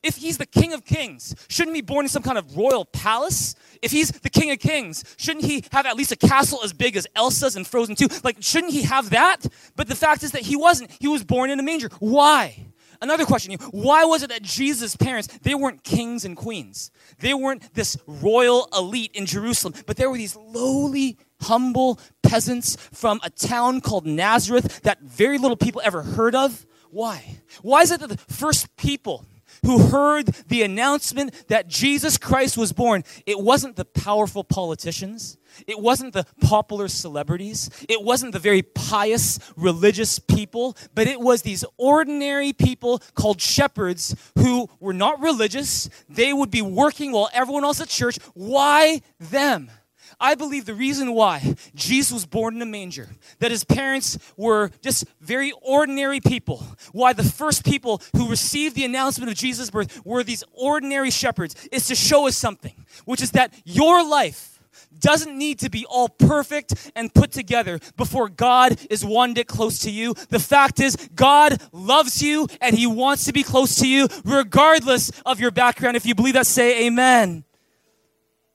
If 0.07 0.19
he's 0.19 0.39
the 0.39 0.47
King 0.47 0.73
of 0.73 0.85
Kings, 0.85 1.35
shouldn't 1.49 1.75
he 1.75 1.83
be 1.83 1.87
born 1.87 2.05
in 2.05 2.09
some 2.09 2.23
kind 2.23 2.39
of 2.39 2.57
royal 2.57 2.85
palace? 2.85 3.57
If 3.83 3.91
he's 3.91 4.13
the 4.13 4.31
King 4.31 4.53
of 4.53 4.61
Kings, 4.61 5.03
shouldn't 5.17 5.45
he 5.45 5.65
have 5.73 5.85
at 5.85 5.97
least 5.97 6.13
a 6.13 6.17
castle 6.17 6.61
as 6.63 6.73
big 6.73 6.97
as 6.97 7.09
Elsa's 7.17 7.57
in 7.57 7.65
Frozen 7.65 7.97
2? 7.97 8.07
Like, 8.23 8.37
shouldn't 8.39 8.73
he 8.73 8.83
have 8.83 9.11
that? 9.11 9.49
But 9.75 9.89
the 9.89 9.97
fact 9.97 10.23
is 10.23 10.31
that 10.31 10.43
he 10.43 10.55
wasn't. 10.55 10.93
He 11.01 11.09
was 11.09 11.25
born 11.25 11.51
in 11.51 11.59
a 11.59 11.63
manger. 11.65 11.91
Why? 11.99 12.67
Another 13.03 13.27
question 13.27 13.55
why 13.73 14.05
was 14.05 14.23
it 14.23 14.29
that 14.29 14.43
Jesus' 14.43 14.95
parents, 14.95 15.27
they 15.43 15.57
weren't 15.57 15.83
kings 15.83 16.25
and 16.25 16.37
queens? 16.37 16.93
They 17.19 17.35
weren't 17.35 17.75
this 17.75 17.97
royal 18.07 18.69
elite 18.77 19.11
in 19.13 19.27
Jerusalem, 19.27 19.75
but 19.87 19.97
there 19.97 20.09
were 20.09 20.17
these 20.17 20.37
lowly, 20.37 21.19
humble 21.41 21.99
peasants 22.23 22.77
from 22.93 23.21
a 23.25 23.31
town 23.31 23.81
called 23.81 24.07
Nazareth 24.07 24.83
that 24.83 25.03
very 25.03 25.39
little 25.39 25.57
people 25.57 25.83
ever 25.85 26.03
heard 26.03 26.37
of. 26.37 26.65
Why? 26.91 27.39
Why 27.63 27.83
is 27.83 27.91
it 27.91 28.01
that 28.01 28.09
the 28.09 28.17
first 28.17 28.75
people 28.77 29.27
who 29.67 29.89
heard 29.89 30.27
the 30.49 30.63
announcement 30.63 31.49
that 31.49 31.69
Jesus 31.69 32.17
Christ 32.17 32.57
was 32.57 32.73
born, 32.73 33.05
it 33.27 33.39
wasn't 33.39 33.77
the 33.77 33.85
powerful 33.85 34.45
politicians. 34.45 35.37
It 35.67 35.81
wasn't 35.81 36.13
the 36.13 36.27
popular 36.41 36.89
celebrities. 36.89 37.71
It 37.89 38.03
wasn't 38.03 38.33
the 38.33 38.39
very 38.39 38.63
pious 38.63 39.39
religious 39.57 40.19
people, 40.19 40.77
but 40.95 41.07
it 41.07 41.21
was 41.21 41.43
these 41.43 41.65
ordinary 41.77 42.53
people 42.53 43.01
called 43.15 43.41
shepherds 43.41 44.15
who 44.39 44.69
were 44.81 44.93
not 44.93 45.21
religious. 45.21 45.89
They 46.09 46.33
would 46.33 46.51
be 46.51 46.63
working 46.63 47.13
while 47.13 47.31
everyone 47.33 47.65
else 47.65 47.81
at 47.81 47.89
church. 47.89 48.19
Why 48.35 49.03
them? 49.19 49.71
I 50.19 50.35
believe 50.35 50.65
the 50.65 50.75
reason 50.75 51.13
why 51.13 51.55
Jesus 51.75 52.13
was 52.13 52.27
born 52.27 52.57
in 52.57 52.63
a 52.63 52.67
manger, 52.67 53.11
that 53.39 53.51
his 53.51 53.65
parents 53.65 54.19
were 54.37 54.71
just 54.83 55.05
very 55.21 55.53
ordinary 55.63 56.21
people, 56.21 56.67
why 56.93 57.13
the 57.13 57.25
first 57.25 57.65
people 57.65 58.01
who 58.17 58.31
received 58.31 58.77
the 58.77 58.85
announcement 58.85 59.31
of 59.31 59.37
Jesus' 59.37 59.71
birth 59.71 60.05
were 60.07 60.25
these 60.25 60.43
ordinary 60.53 61.11
shepherds, 61.11 61.55
is 61.71 61.87
to 61.89 61.95
show 61.95 62.27
us 62.27 62.37
something, 62.37 62.87
which 63.05 63.23
is 63.23 63.33
that 63.33 63.53
your 63.65 64.07
life 64.07 64.57
doesn't 64.99 65.37
need 65.37 65.59
to 65.59 65.71
be 65.71 65.85
all 65.87 66.09
perfect 66.09 66.91
and 66.95 67.13
put 67.13 67.33
together 67.33 67.79
before 67.97 68.29
God 68.29 68.79
is 68.91 69.05
one 69.05 69.35
close 69.35 69.81
to 69.81 69.91
you. 69.91 70.15
The 70.31 70.39
fact 70.39 70.81
is, 70.81 70.97
God 71.15 71.61
loves 71.73 72.23
you 72.23 72.49
and 72.61 72.77
He 72.77 72.87
wants 72.87 73.25
to 73.25 73.33
be 73.33 73.43
close 73.43 73.77
to 73.77 73.89
you 73.89 74.09
regardless 74.25 75.11
of 75.27 75.41
your 75.41 75.51
background. 75.51 75.97
If 75.97 76.07
you 76.07 76.15
believe 76.15 76.35
that, 76.35 76.47
say 76.47 76.87
amen. 76.87 77.45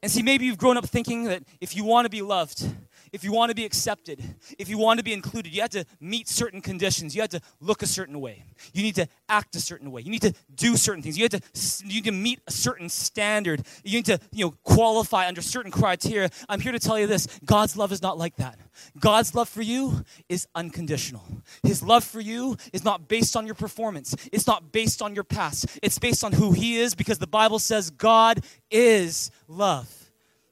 And 0.02 0.12
see, 0.12 0.24
maybe 0.24 0.46
you've 0.46 0.58
grown 0.58 0.78
up 0.78 0.86
thinking 0.86 1.26
that 1.26 1.44
if 1.60 1.76
you 1.76 1.84
want 1.84 2.06
to 2.06 2.10
be 2.10 2.22
loved, 2.22 2.66
if 3.14 3.24
you 3.24 3.32
want 3.32 3.50
to 3.50 3.56
be 3.56 3.66
accepted, 3.66 4.24
if 4.58 4.70
you 4.70 4.78
want 4.78 5.00
to 5.00 5.04
be 5.04 5.14
included, 5.14 5.54
you 5.54 5.62
had 5.62 5.72
to 5.72 5.86
meet 6.00 6.28
certain 6.30 6.62
conditions. 6.62 7.14
You 7.16 7.22
had 7.22 7.32
to 7.32 7.42
look 7.60 7.82
a 7.82 7.88
certain 7.88 8.22
way. 8.22 8.46
You 8.74 8.84
need 8.84 8.96
to 8.96 9.08
act 9.28 9.56
a 9.56 9.60
certain 9.60 9.92
way. 9.92 10.02
You 10.02 10.12
need 10.12 10.22
to 10.22 10.34
do 10.56 10.78
certain 10.78 11.04
things. 11.04 11.18
You 11.18 11.26
had 11.26 11.32
to 11.32 11.42
you 11.86 11.96
need 11.96 12.06
to 12.06 12.12
meet 12.12 12.40
a 12.48 12.52
certain 12.52 12.90
standard. 12.90 13.64
You 13.84 13.98
need 13.98 14.06
to 14.06 14.20
you 14.32 14.46
know 14.46 14.54
qualify 14.64 15.28
under 15.28 15.42
certain 15.42 15.72
criteria. 15.72 16.30
I'm 16.48 16.60
here 16.60 16.72
to 16.72 16.80
tell 16.80 16.98
you 16.98 17.08
this: 17.08 17.28
God's 17.46 17.76
love 17.76 17.92
is 17.92 18.02
not 18.02 18.18
like 18.18 18.38
that. 18.38 18.58
God's 19.00 19.36
love 19.36 19.50
for 19.50 19.62
you 19.62 20.06
is 20.30 20.48
unconditional. 20.56 21.24
His 21.64 21.84
love 21.84 22.04
for 22.04 22.22
you 22.22 22.58
is 22.72 22.84
not 22.84 23.08
based 23.08 23.36
on 23.36 23.46
your 23.46 23.56
performance. 23.56 24.16
It's 24.32 24.48
not 24.48 24.72
based 24.72 25.02
on 25.02 25.16
your 25.16 25.24
past. 25.24 25.80
It's 25.84 26.00
based 26.00 26.24
on 26.24 26.32
who 26.32 26.52
He 26.54 26.78
is 26.78 26.96
because 26.96 27.20
the 27.20 27.28
Bible 27.28 27.60
says 27.60 27.90
God 27.90 28.44
is 28.70 29.32
love. 29.48 30.01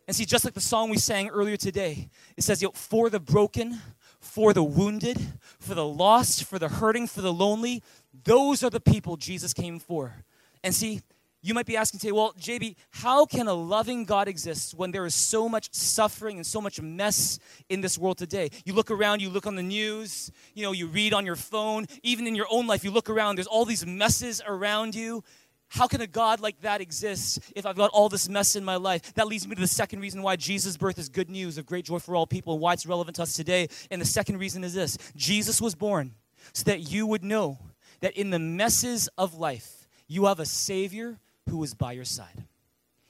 And 0.09 0.15
see, 0.15 0.25
just 0.25 0.43
like 0.43 0.55
the 0.55 0.59
song 0.59 0.89
we 0.89 0.97
sang 0.97 1.29
earlier 1.29 1.55
today, 1.55 2.09
it 2.35 2.43
says, 2.43 2.63
you 2.63 2.69
know, 2.69 2.71
for 2.73 3.11
the 3.11 3.19
broken, 3.19 3.79
for 4.19 4.53
the 4.53 4.63
wounded, 4.63 5.19
for 5.59 5.75
the 5.75 5.85
lost, 5.85 6.45
for 6.45 6.57
the 6.57 6.67
hurting, 6.67 7.05
for 7.05 7.21
the 7.21 7.31
lonely, 7.31 7.83
those 8.23 8.63
are 8.63 8.71
the 8.71 8.79
people 8.79 9.17
Jesus 9.17 9.53
came 9.53 9.77
for. 9.77 10.25
And 10.63 10.73
see, 10.73 11.03
you 11.43 11.53
might 11.53 11.67
be 11.67 11.77
asking 11.77 11.99
today, 11.99 12.11
well, 12.11 12.33
JB, 12.39 12.75
how 12.89 13.27
can 13.27 13.47
a 13.47 13.53
loving 13.53 14.03
God 14.03 14.27
exist 14.27 14.73
when 14.73 14.89
there 14.89 15.05
is 15.05 15.13
so 15.13 15.47
much 15.47 15.71
suffering 15.75 16.37
and 16.37 16.45
so 16.45 16.59
much 16.59 16.81
mess 16.81 17.37
in 17.69 17.81
this 17.81 17.95
world 17.95 18.17
today? 18.17 18.49
You 18.65 18.73
look 18.73 18.89
around, 18.89 19.21
you 19.21 19.29
look 19.29 19.45
on 19.45 19.53
the 19.53 19.61
news, 19.61 20.31
you 20.55 20.63
know, 20.63 20.71
you 20.71 20.87
read 20.87 21.13
on 21.13 21.23
your 21.23 21.35
phone, 21.35 21.85
even 22.01 22.25
in 22.25 22.33
your 22.33 22.47
own 22.49 22.65
life, 22.65 22.83
you 22.83 22.89
look 22.89 23.11
around, 23.11 23.35
there's 23.35 23.45
all 23.45 23.63
these 23.63 23.85
messes 23.85 24.41
around 24.47 24.95
you. 24.95 25.23
How 25.69 25.87
can 25.87 26.01
a 26.01 26.07
God 26.07 26.39
like 26.39 26.59
that 26.61 26.81
exist 26.81 27.39
if 27.55 27.65
I've 27.65 27.75
got 27.75 27.91
all 27.91 28.09
this 28.09 28.27
mess 28.27 28.55
in 28.55 28.65
my 28.65 28.75
life? 28.75 29.13
That 29.13 29.27
leads 29.27 29.47
me 29.47 29.53
to 29.55 29.61
the 29.61 29.67
second 29.67 29.99
reason 29.99 30.23
why 30.23 30.35
Jesus' 30.35 30.77
birth 30.77 30.97
is 30.97 31.09
good 31.09 31.29
news 31.29 31.57
of 31.57 31.67
great 31.67 31.85
joy 31.85 31.99
for 31.99 32.15
all 32.15 32.25
people 32.25 32.53
and 32.53 32.61
why 32.61 32.73
it's 32.73 32.87
relevant 32.87 33.15
to 33.17 33.21
us 33.21 33.33
today. 33.33 33.69
And 33.91 34.01
the 34.01 34.05
second 34.05 34.39
reason 34.39 34.63
is 34.63 34.73
this 34.73 34.97
Jesus 35.15 35.61
was 35.61 35.75
born 35.75 36.15
so 36.53 36.63
that 36.63 36.91
you 36.91 37.05
would 37.05 37.23
know 37.23 37.59
that 38.01 38.17
in 38.17 38.31
the 38.31 38.39
messes 38.39 39.09
of 39.17 39.35
life, 39.35 39.87
you 40.07 40.25
have 40.25 40.39
a 40.39 40.45
Savior 40.45 41.19
who 41.49 41.63
is 41.63 41.75
by 41.75 41.91
your 41.91 42.05
side. 42.05 42.45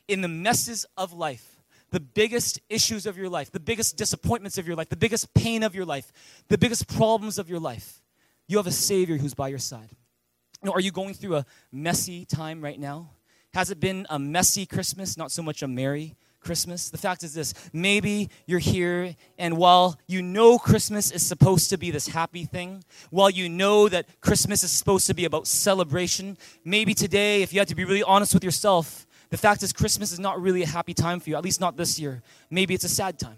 In 0.10 0.22
the 0.22 0.28
messes 0.28 0.86
of 0.98 1.14
life, 1.14 1.62
the 1.92 2.00
biggest 2.00 2.60
issues 2.70 3.06
of 3.06 3.18
your 3.18 3.30
life, 3.30 3.52
the 3.52 3.60
biggest 3.60 3.96
disappointments 3.96 4.58
of 4.58 4.68
your 4.68 4.76
life, 4.76 4.90
the 4.90 4.98
biggest 4.98 5.34
pain 5.34 5.64
of 5.64 5.74
your 5.74 5.86
life, 5.86 6.12
the 6.50 6.58
biggest 6.58 6.88
problems 6.88 7.40
of 7.40 7.50
your 7.50 7.60
life, 7.60 8.02
you 8.48 8.58
have 8.58 8.68
a 8.68 8.72
Savior 8.72 9.18
who's 9.18 9.34
by 9.34 9.48
your 9.48 9.60
side. 9.60 9.90
You 10.62 10.68
know, 10.68 10.74
are 10.74 10.82
you 10.82 10.92
going 10.92 11.14
through 11.14 11.38
a 11.38 11.46
messy 11.72 12.26
time 12.26 12.62
right 12.62 12.80
now? 12.80 13.12
Has 13.54 13.72
it 13.72 13.80
been 13.80 14.06
a 14.10 14.20
messy 14.20 14.66
Christmas, 14.66 15.16
not 15.16 15.32
so 15.32 15.42
much 15.42 15.64
a 15.64 15.68
merry 15.68 16.18
Christmas? 16.42 16.90
The 16.90 16.98
fact 16.98 17.24
is 17.24 17.34
this 17.34 17.54
maybe 17.72 18.30
you're 18.46 18.60
here, 18.60 19.16
and 19.38 19.58
while 19.58 19.98
you 20.06 20.22
know 20.22 20.60
Christmas 20.60 21.12
is 21.12 21.26
supposed 21.26 21.70
to 21.70 21.78
be 21.78 21.92
this 21.92 22.10
happy 22.10 22.44
thing, 22.44 22.84
while 23.10 23.30
you 23.30 23.48
know 23.48 23.88
that 23.88 24.06
Christmas 24.20 24.64
is 24.64 24.72
supposed 24.72 25.08
to 25.08 25.14
be 25.14 25.24
about 25.24 25.48
celebration, 25.48 26.38
maybe 26.66 26.94
today, 26.94 27.42
if 27.42 27.54
you 27.54 27.60
had 27.60 27.70
to 27.70 27.76
be 27.76 27.86
really 27.86 28.04
honest 28.04 28.34
with 28.34 28.44
yourself, 28.44 29.08
the 29.30 29.38
fact 29.38 29.64
is 29.64 29.72
Christmas 29.72 30.12
is 30.12 30.20
not 30.20 30.42
really 30.42 30.64
a 30.64 30.68
happy 30.68 30.94
time 30.94 31.22
for 31.22 31.30
you, 31.30 31.38
at 31.38 31.44
least 31.44 31.62
not 31.62 31.78
this 31.78 31.98
year. 31.98 32.22
Maybe 32.50 32.74
it's 32.74 32.84
a 32.84 32.90
sad 32.90 33.18
time. 33.18 33.38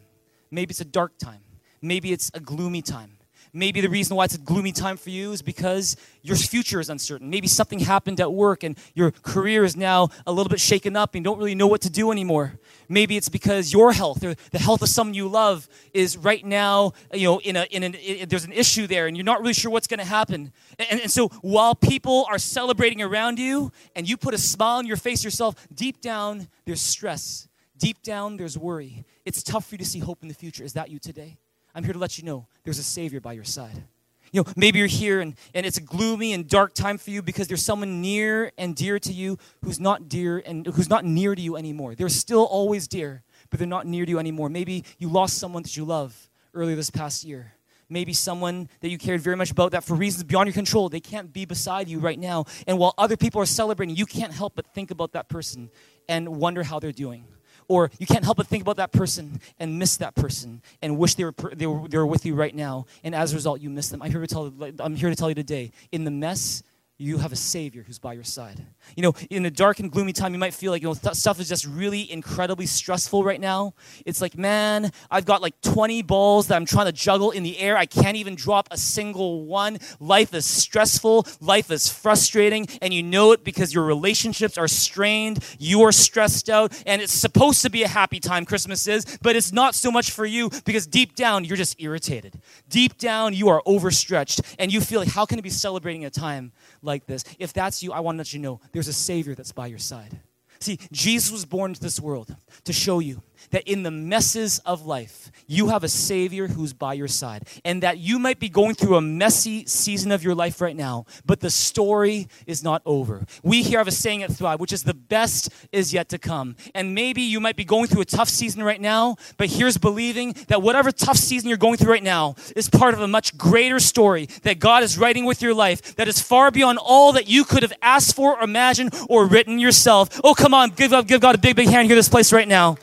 Maybe 0.50 0.72
it's 0.72 0.82
a 0.82 0.86
dark 0.86 1.20
time. 1.20 1.42
Maybe 1.84 2.12
it's 2.12 2.32
a 2.34 2.40
gloomy 2.40 2.82
time. 2.82 3.18
Maybe 3.54 3.82
the 3.82 3.90
reason 3.90 4.16
why 4.16 4.26
it's 4.26 4.36
a 4.36 4.38
gloomy 4.38 4.72
time 4.72 4.96
for 4.96 5.10
you 5.10 5.34
is 5.34 5.42
because 5.42 5.98
your 6.22 6.38
future 6.38 6.80
is 6.80 6.90
uncertain. 6.90 7.30
Maybe 7.30 7.48
something 7.48 7.80
happened 7.80 8.22
at 8.22 8.32
work 8.32 8.64
and 8.64 8.78
your 8.94 9.12
career 9.12 9.66
is 9.66 9.76
now 9.76 10.08
a 10.26 10.32
little 10.32 10.50
bit 10.50 10.62
shaken 10.62 10.96
up 10.96 11.16
and 11.16 11.20
you 11.20 11.24
don't 11.26 11.38
really 11.38 11.56
know 11.56 11.68
what 11.68 11.82
to 11.82 11.90
do 11.90 12.12
anymore. 12.12 12.60
Maybe 12.88 13.18
it's 13.18 13.28
because 13.28 13.74
your 13.74 13.92
health 13.92 14.24
or 14.24 14.36
the 14.52 14.60
health 14.60 14.82
of 14.82 14.88
someone 14.88 15.16
you 15.16 15.28
love 15.28 15.68
is 15.94 16.16
right 16.16 16.46
now, 16.46 16.94
you 17.14 17.26
know, 17.26 17.42
in 17.42 17.58
a, 17.58 17.64
in 17.64 17.84
an, 17.84 17.96
there's 18.30 18.46
an 18.46 18.54
issue 18.54 18.88
there 18.88 19.08
and 19.08 19.18
you're 19.18 19.26
not 19.26 19.42
really 19.42 19.54
sure 19.54 19.70
what's 19.70 19.88
going 19.88 20.00
to 20.00 20.06
happen. 20.06 20.54
And, 20.80 21.02
and 21.02 21.12
so 21.12 21.28
while 21.42 21.76
people 21.76 22.26
are 22.30 22.40
celebrating 22.40 23.02
around 23.02 23.38
you 23.38 23.74
and 23.98 24.08
you 24.08 24.16
put 24.16 24.34
a 24.34 24.38
smile 24.38 24.78
on 24.78 24.88
your 24.88 24.98
face 24.98 25.26
yourself, 25.26 25.56
deep 25.74 26.00
down 26.00 26.48
there's 26.66 26.82
stress. 26.82 27.50
Deep 27.78 28.02
down 28.02 28.38
there's 28.38 28.58
worry. 28.58 29.04
It's 29.26 29.44
tough 29.44 29.68
for 29.68 29.76
you 29.76 29.80
to 29.80 29.86
see 29.86 30.00
hope 30.00 30.22
in 30.22 30.30
the 30.30 30.34
future. 30.34 30.64
Is 30.64 30.74
that 30.74 30.90
you 30.90 31.00
today? 31.00 31.38
I'm 31.74 31.84
here 31.84 31.94
to 31.94 32.00
let 32.00 32.18
you 32.18 32.24
know 32.24 32.48
there's 32.64 32.80
a 32.80 32.84
Savior 32.84 33.20
by 33.20 33.34
your 33.34 33.44
side. 33.44 33.84
You 34.32 34.42
know, 34.42 34.54
maybe 34.56 34.80
you're 34.80 34.88
here 34.88 35.20
and, 35.20 35.36
and 35.54 35.66
it's 35.66 35.78
a 35.78 35.82
gloomy 35.82 36.32
and 36.32 36.48
dark 36.48 36.74
time 36.74 36.98
for 36.98 37.10
you 37.10 37.22
because 37.22 37.50
there's 37.50 37.66
someone 37.66 38.02
near 38.02 38.52
and 38.58 38.76
dear 38.76 38.98
to 39.00 39.12
you 39.12 39.38
who's 39.62 39.80
not 39.80 40.08
dear 40.08 40.42
and 40.46 40.66
who's 40.66 40.90
not 40.90 41.04
near 41.04 41.36
to 41.36 41.42
you 41.42 41.58
anymore. 41.58 41.96
They're 41.96 42.08
still 42.08 42.46
always 42.46 42.88
dear, 42.88 43.24
but 43.50 43.60
they're 43.60 43.68
not 43.68 43.86
near 43.86 44.06
to 44.06 44.10
you 44.10 44.20
anymore. 44.20 44.48
Maybe 44.48 44.86
you 44.98 45.10
lost 45.10 45.38
someone 45.38 45.64
that 45.64 45.76
you 45.76 45.84
love 45.84 46.30
earlier 46.54 46.78
this 46.78 46.90
past 46.90 47.26
year. 47.26 47.54
Maybe 47.90 48.14
someone 48.14 48.70
that 48.80 48.88
you 48.88 48.98
cared 48.98 49.20
very 49.20 49.36
much 49.36 49.52
about 49.52 49.72
that 49.74 49.84
for 49.84 49.96
reasons 49.96 50.24
beyond 50.24 50.48
your 50.48 50.54
control, 50.54 50.88
they 50.88 51.02
can't 51.02 51.34
be 51.34 51.44
beside 51.44 51.90
you 51.90 52.00
right 52.00 52.18
now. 52.18 52.46
And 52.66 52.80
while 52.80 52.94
other 52.98 53.18
people 53.18 53.42
are 53.42 53.46
celebrating, 53.46 53.98
you 53.98 54.06
can't 54.06 54.32
help 54.32 54.54
but 54.56 54.66
think 54.74 54.92
about 54.92 55.12
that 55.12 55.28
person 55.28 55.70
and 56.08 56.38
wonder 56.38 56.64
how 56.64 56.80
they're 56.80 56.94
doing. 56.94 57.26
Or 57.72 57.90
you 58.00 58.06
can't 58.06 58.26
help 58.26 58.36
but 58.36 58.48
think 58.48 58.62
about 58.62 58.76
that 58.76 58.92
person 58.92 59.40
and 59.58 59.80
miss 59.80 59.96
that 59.96 60.14
person 60.14 60.62
and 60.82 60.98
wish 60.98 61.16
they 61.16 61.24
were, 61.24 61.34
they 61.54 61.66
were, 61.66 61.88
they 61.88 61.98
were 61.98 62.06
with 62.06 62.26
you 62.26 62.36
right 62.36 62.54
now. 62.54 62.86
And 63.02 63.16
as 63.16 63.32
a 63.32 63.36
result, 63.36 63.62
you 63.62 63.70
miss 63.70 63.88
them. 63.88 64.02
I'm 64.02 64.12
here 64.12 64.20
to 64.20 64.28
tell, 64.28 64.54
I'm 64.80 64.94
here 64.94 65.10
to 65.10 65.16
tell 65.16 65.30
you 65.30 65.36
today 65.36 65.72
in 65.94 66.04
the 66.04 66.12
mess, 66.12 66.64
you 67.02 67.18
have 67.18 67.32
a 67.32 67.36
Savior 67.36 67.84
who's 67.84 67.98
by 67.98 68.14
your 68.14 68.24
side. 68.24 68.64
You 68.96 69.04
know, 69.04 69.14
in 69.30 69.46
a 69.46 69.50
dark 69.50 69.80
and 69.80 69.92
gloomy 69.92 70.14
time, 70.14 70.34
you 70.34 70.40
might 70.40 70.54
feel 70.54 70.72
like, 70.72 70.84
you 70.84 70.88
know, 70.88 70.94
th- 70.94 71.16
stuff 71.16 71.40
is 71.40 71.50
just 71.50 71.66
really 71.66 72.10
incredibly 72.12 72.68
stressful 72.68 73.24
right 73.24 73.42
now. 73.42 73.74
It's 74.06 74.22
like, 74.22 74.38
man, 74.38 74.92
I've 75.10 75.26
got 75.26 75.42
like 75.42 75.60
20 75.62 76.04
balls 76.04 76.48
that 76.48 76.56
I'm 76.56 76.66
trying 76.66 76.86
to 76.86 76.92
juggle 76.92 77.32
in 77.32 77.42
the 77.42 77.58
air. 77.58 77.76
I 77.76 77.88
can't 77.88 78.18
even 78.18 78.36
drop 78.36 78.68
a 78.70 78.78
single 78.78 79.46
one. 79.46 79.80
Life 80.00 80.34
is 80.36 80.46
stressful. 80.46 81.26
Life 81.40 81.72
is 81.72 81.90
frustrating. 81.90 82.68
And 82.82 82.94
you 82.94 83.02
know 83.02 83.32
it 83.32 83.44
because 83.44 83.74
your 83.74 83.84
relationships 83.84 84.58
are 84.58 84.68
strained. 84.68 85.44
You 85.58 85.82
are 85.82 85.92
stressed 85.92 86.50
out. 86.52 86.72
And 86.86 87.02
it's 87.02 87.14
supposed 87.14 87.64
to 87.64 87.72
be 87.72 87.82
a 87.82 87.88
happy 87.88 88.20
time, 88.20 88.46
Christmas 88.46 88.88
is, 88.88 89.18
but 89.24 89.36
it's 89.36 89.52
not 89.52 89.74
so 89.74 89.92
much 89.92 90.12
for 90.12 90.26
you 90.26 90.52
because 90.66 90.86
deep 90.86 91.16
down, 91.16 91.46
you're 91.46 91.58
just 91.58 91.82
irritated. 91.82 92.40
Deep 92.70 93.00
down, 93.00 93.34
you 93.34 93.50
are 93.50 93.64
overstretched. 93.66 94.42
And 94.60 94.72
you 94.72 94.82
feel 94.82 95.00
like, 95.00 95.10
how 95.10 95.26
can 95.26 95.40
I 95.40 95.42
be 95.42 95.50
celebrating 95.50 96.06
a 96.06 96.12
time 96.12 96.52
like 96.84 96.91
this. 97.00 97.24
If 97.40 97.54
that's 97.54 97.82
you, 97.84 97.92
I 97.92 98.00
want 98.00 98.16
to 98.16 98.20
let 98.20 98.34
you 98.34 98.40
know 98.40 98.60
there's 98.72 98.88
a 98.88 98.94
Savior 98.94 99.36
that's 99.36 99.52
by 99.52 99.68
your 99.68 99.80
side. 99.80 100.20
See, 100.60 100.78
Jesus 100.92 101.32
was 101.32 101.44
born 101.44 101.72
into 101.72 101.82
this 101.82 102.00
world 102.00 102.36
to 102.66 102.74
show 102.74 103.00
you 103.00 103.24
that 103.50 103.68
in 103.68 103.84
the 103.84 103.92
messes 103.92 104.60
of 104.60 104.86
life, 104.86 105.32
you 105.48 105.70
have 105.70 105.84
a 105.84 105.90
Savior 105.90 106.48
who's 106.48 106.74
by 106.74 106.94
your 106.94 107.08
side. 107.08 107.48
And 107.66 107.84
that 107.84 107.98
you 107.98 108.20
might 108.20 108.40
be 108.40 108.50
going 108.50 108.76
through 108.76 108.96
a 108.96 109.02
messy 109.02 109.66
season 109.66 110.12
of 110.12 110.24
your 110.24 110.36
life 110.36 110.62
right 110.62 110.76
now, 110.76 111.06
but 111.26 111.40
the 111.40 111.50
story 111.50 112.28
is 112.46 112.64
not 112.64 112.82
over. 112.86 113.26
We 113.44 113.64
here 113.64 113.80
have 113.80 113.88
a 113.88 113.92
saying 113.92 114.24
at 114.24 114.32
Thrive, 114.32 114.60
which 114.60 114.74
is 114.74 114.84
the 114.84 114.94
best 114.94 115.50
is 115.72 115.94
yet 115.94 116.10
to 116.10 116.18
come. 116.18 116.56
And 116.74 116.96
maybe 116.96 117.22
you 117.22 117.40
might 117.40 117.56
be 117.56 117.66
going 117.66 117.88
through 117.88 118.02
a 118.02 118.06
tough 118.06 118.30
season 118.30 118.64
right 118.64 118.80
now, 118.80 119.16
but 119.38 119.50
here's 119.50 119.78
believing 119.78 120.34
that 120.48 120.62
whatever 120.62 120.92
tough 120.92 121.18
season 121.18 121.50
you're 121.50 121.58
going 121.58 121.78
through 121.78 121.92
right 121.92 122.04
now 122.04 122.36
is 122.56 122.70
part 122.70 122.94
of 122.94 123.02
a 123.02 123.08
much 123.08 123.38
greater 123.38 123.80
story 123.80 124.28
that 124.44 124.60
God 124.60 124.84
is 124.84 124.98
writing 124.98 125.26
with 125.26 125.42
your 125.42 125.54
life 125.54 125.96
that 125.96 126.08
is 126.08 126.22
far 126.22 126.52
beyond 126.52 126.80
all 126.82 127.14
that 127.14 127.28
you 127.28 127.44
could 127.44 127.64
have 127.64 127.74
asked 127.82 128.16
for, 128.16 128.40
imagined, 128.40 128.94
or 129.10 129.26
written 129.26 129.60
yourself. 129.60 130.20
Oh, 130.24 130.34
come 130.34 130.54
on, 130.54 130.72
give, 130.72 130.94
up, 130.94 131.08
give 131.08 131.22
God 131.22 131.36
a 131.36 131.38
big, 131.38 131.56
big 131.56 131.68
hand 131.68 131.88
here, 131.88 131.96
this 131.96 132.10
place 132.10 132.32
right 132.32 132.48
now. 132.48 132.78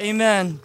Amen. 0.00 0.60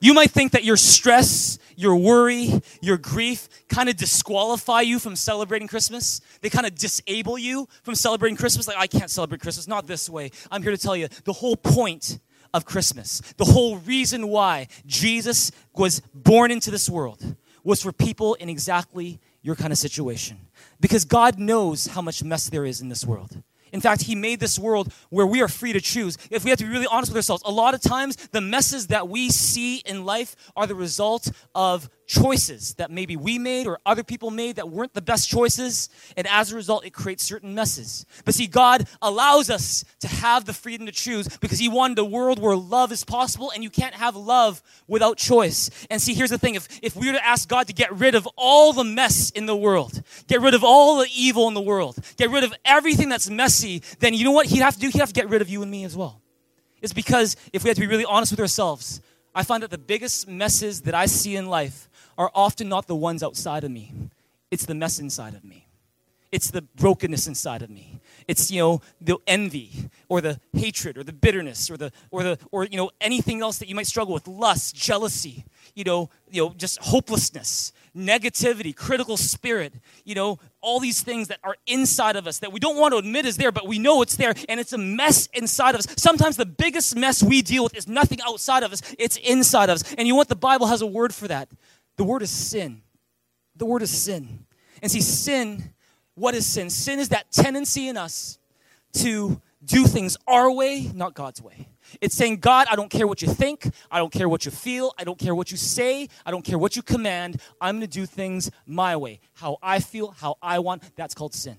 You 0.00 0.14
might 0.14 0.30
think 0.30 0.52
that 0.52 0.62
your 0.62 0.76
stress, 0.76 1.58
your 1.74 1.96
worry, 1.96 2.60
your 2.80 2.98
grief 2.98 3.48
kind 3.68 3.88
of 3.88 3.96
disqualify 3.96 4.82
you 4.82 4.98
from 4.98 5.16
celebrating 5.16 5.68
Christmas. 5.68 6.20
They 6.40 6.50
kind 6.50 6.66
of 6.66 6.74
disable 6.74 7.38
you 7.38 7.68
from 7.82 7.94
celebrating 7.94 8.36
Christmas. 8.36 8.68
Like, 8.68 8.76
I 8.76 8.86
can't 8.86 9.10
celebrate 9.10 9.40
Christmas, 9.40 9.66
not 9.66 9.86
this 9.86 10.08
way. 10.08 10.30
I'm 10.50 10.62
here 10.62 10.70
to 10.70 10.78
tell 10.78 10.96
you 10.96 11.08
the 11.24 11.32
whole 11.32 11.56
point 11.56 12.18
of 12.54 12.64
Christmas, 12.64 13.20
the 13.36 13.44
whole 13.44 13.78
reason 13.78 14.28
why 14.28 14.68
Jesus 14.86 15.50
was 15.74 16.00
born 16.14 16.50
into 16.50 16.70
this 16.70 16.88
world 16.88 17.36
was 17.62 17.82
for 17.82 17.92
people 17.92 18.34
in 18.34 18.48
exactly 18.48 19.20
your 19.42 19.54
kind 19.54 19.72
of 19.72 19.78
situation. 19.78 20.38
Because 20.80 21.04
God 21.04 21.38
knows 21.38 21.88
how 21.88 22.00
much 22.00 22.22
mess 22.22 22.48
there 22.48 22.64
is 22.64 22.80
in 22.80 22.88
this 22.88 23.04
world. 23.04 23.42
In 23.72 23.80
fact, 23.80 24.02
He 24.02 24.14
made 24.14 24.40
this 24.40 24.58
world 24.58 24.92
where 25.10 25.26
we 25.26 25.40
are 25.42 25.48
free 25.48 25.72
to 25.72 25.80
choose. 25.80 26.16
If 26.30 26.44
we 26.44 26.50
have 26.50 26.58
to 26.58 26.64
be 26.64 26.70
really 26.70 26.86
honest 26.90 27.10
with 27.10 27.16
ourselves, 27.16 27.42
a 27.44 27.50
lot 27.50 27.74
of 27.74 27.80
times 27.80 28.16
the 28.32 28.40
messes 28.40 28.88
that 28.88 29.08
we 29.08 29.30
see 29.30 29.78
in 29.78 30.04
life 30.04 30.36
are 30.56 30.66
the 30.66 30.74
result 30.74 31.30
of 31.54 31.88
choices 32.08 32.74
that 32.74 32.90
maybe 32.90 33.16
we 33.16 33.38
made 33.38 33.66
or 33.66 33.78
other 33.86 34.02
people 34.02 34.30
made 34.30 34.56
that 34.56 34.70
weren't 34.70 34.94
the 34.94 35.02
best 35.02 35.28
choices. 35.28 35.90
And 36.16 36.26
as 36.26 36.50
a 36.50 36.56
result, 36.56 36.84
it 36.84 36.92
creates 36.92 37.22
certain 37.22 37.54
messes. 37.54 38.06
But 38.24 38.34
see, 38.34 38.46
God 38.48 38.88
allows 39.00 39.50
us 39.50 39.84
to 40.00 40.08
have 40.08 40.46
the 40.46 40.54
freedom 40.54 40.86
to 40.86 40.92
choose 40.92 41.28
because 41.38 41.58
He 41.58 41.68
wanted 41.68 41.98
a 41.98 42.04
world 42.04 42.38
where 42.38 42.56
love 42.56 42.90
is 42.90 43.04
possible 43.04 43.52
and 43.54 43.62
you 43.62 43.70
can't 43.70 43.94
have 43.94 44.16
love 44.16 44.62
without 44.88 45.18
choice. 45.18 45.70
And 45.90 46.00
see, 46.00 46.14
here's 46.14 46.30
the 46.30 46.38
thing 46.38 46.54
if, 46.54 46.66
if 46.82 46.96
we 46.96 47.06
were 47.06 47.12
to 47.12 47.24
ask 47.24 47.48
God 47.48 47.66
to 47.68 47.74
get 47.74 47.92
rid 47.92 48.14
of 48.14 48.26
all 48.36 48.72
the 48.72 48.84
mess 48.84 49.30
in 49.30 49.46
the 49.46 49.56
world, 49.56 50.02
get 50.26 50.40
rid 50.40 50.54
of 50.54 50.64
all 50.64 50.98
the 50.98 51.08
evil 51.14 51.46
in 51.46 51.54
the 51.54 51.60
world, 51.60 51.98
get 52.16 52.30
rid 52.30 52.42
of 52.42 52.54
everything 52.64 53.10
that's 53.10 53.28
messy, 53.28 53.82
then 54.00 54.14
you 54.14 54.24
know 54.24 54.32
what 54.32 54.46
He'd 54.46 54.60
have 54.60 54.74
to 54.74 54.80
do? 54.80 54.88
He'd 54.88 54.98
have 54.98 55.12
to 55.12 55.20
get 55.20 55.28
rid 55.28 55.42
of 55.42 55.50
you 55.50 55.62
and 55.62 55.70
me 55.70 55.84
as 55.84 55.94
well. 55.94 56.22
It's 56.80 56.94
because 56.94 57.36
if 57.52 57.64
we 57.64 57.68
had 57.68 57.76
to 57.76 57.80
be 57.80 57.86
really 57.86 58.06
honest 58.06 58.32
with 58.32 58.40
ourselves, 58.40 59.02
I 59.34 59.42
find 59.42 59.62
that 59.62 59.70
the 59.70 59.78
biggest 59.78 60.26
messes 60.26 60.82
that 60.82 60.94
I 60.94 61.06
see 61.06 61.36
in 61.36 61.46
life 61.46 61.87
are 62.18 62.30
often 62.34 62.68
not 62.68 62.86
the 62.86 62.96
ones 62.96 63.22
outside 63.22 63.64
of 63.64 63.70
me. 63.70 63.94
It's 64.50 64.66
the 64.66 64.74
mess 64.74 64.98
inside 64.98 65.34
of 65.34 65.44
me. 65.44 65.68
It's 66.30 66.50
the 66.50 66.62
brokenness 66.62 67.26
inside 67.26 67.62
of 67.62 67.70
me. 67.70 68.00
It's 68.26 68.50
you 68.50 68.60
know 68.60 68.82
the 69.00 69.16
envy 69.26 69.88
or 70.10 70.20
the 70.20 70.38
hatred 70.52 70.98
or 70.98 71.02
the 71.02 71.12
bitterness 71.12 71.70
or 71.70 71.78
the 71.78 71.90
or 72.10 72.22
the 72.22 72.38
or 72.52 72.64
you 72.64 72.76
know 72.76 72.90
anything 73.00 73.40
else 73.40 73.58
that 73.58 73.68
you 73.68 73.74
might 73.74 73.86
struggle 73.86 74.12
with, 74.12 74.28
lust, 74.28 74.76
jealousy, 74.76 75.46
you 75.74 75.84
know, 75.84 76.10
you 76.30 76.42
know 76.42 76.52
just 76.54 76.78
hopelessness, 76.80 77.72
negativity, 77.96 78.76
critical 78.76 79.16
spirit, 79.16 79.72
you 80.04 80.14
know, 80.14 80.38
all 80.60 80.80
these 80.80 81.00
things 81.00 81.28
that 81.28 81.38
are 81.42 81.56
inside 81.66 82.16
of 82.16 82.26
us 82.26 82.40
that 82.40 82.52
we 82.52 82.60
don't 82.60 82.76
want 82.76 82.92
to 82.92 82.98
admit 82.98 83.24
is 83.24 83.38
there, 83.38 83.50
but 83.50 83.66
we 83.66 83.78
know 83.78 84.02
it's 84.02 84.16
there 84.16 84.34
and 84.50 84.60
it's 84.60 84.74
a 84.74 84.78
mess 84.78 85.28
inside 85.32 85.74
of 85.74 85.78
us. 85.78 85.86
Sometimes 85.96 86.36
the 86.36 86.44
biggest 86.44 86.94
mess 86.94 87.22
we 87.22 87.40
deal 87.40 87.64
with 87.64 87.74
is 87.74 87.88
nothing 87.88 88.18
outside 88.26 88.62
of 88.62 88.72
us, 88.74 88.82
it's 88.98 89.16
inside 89.16 89.70
of 89.70 89.76
us. 89.76 89.94
And 89.94 90.06
you 90.06 90.12
know 90.12 90.18
what 90.18 90.28
the 90.28 90.36
Bible 90.36 90.66
has 90.66 90.82
a 90.82 90.86
word 90.86 91.14
for 91.14 91.28
that. 91.28 91.48
The 91.98 92.04
word 92.04 92.22
is 92.22 92.30
sin. 92.30 92.80
The 93.56 93.66
word 93.66 93.82
is 93.82 93.90
sin. 93.90 94.46
And 94.80 94.90
see, 94.90 95.02
sin, 95.02 95.74
what 96.14 96.34
is 96.34 96.46
sin? 96.46 96.70
Sin 96.70 97.00
is 97.00 97.10
that 97.10 97.30
tendency 97.32 97.88
in 97.88 97.96
us 97.96 98.38
to 98.94 99.42
do 99.64 99.84
things 99.84 100.16
our 100.26 100.50
way, 100.50 100.90
not 100.94 101.14
God's 101.14 101.42
way. 101.42 101.68
It's 102.00 102.14
saying, 102.14 102.36
God, 102.36 102.68
I 102.70 102.76
don't 102.76 102.88
care 102.90 103.06
what 103.06 103.20
you 103.20 103.28
think. 103.28 103.68
I 103.90 103.98
don't 103.98 104.12
care 104.12 104.28
what 104.28 104.44
you 104.44 104.52
feel. 104.52 104.94
I 104.96 105.02
don't 105.02 105.18
care 105.18 105.34
what 105.34 105.50
you 105.50 105.56
say. 105.56 106.08
I 106.24 106.30
don't 106.30 106.44
care 106.44 106.56
what 106.56 106.76
you 106.76 106.82
command. 106.82 107.40
I'm 107.60 107.76
going 107.78 107.80
to 107.80 107.86
do 107.88 108.06
things 108.06 108.50
my 108.64 108.96
way, 108.96 109.18
how 109.34 109.58
I 109.60 109.80
feel, 109.80 110.12
how 110.12 110.36
I 110.40 110.60
want. 110.60 110.84
That's 110.94 111.14
called 111.14 111.34
sin. 111.34 111.56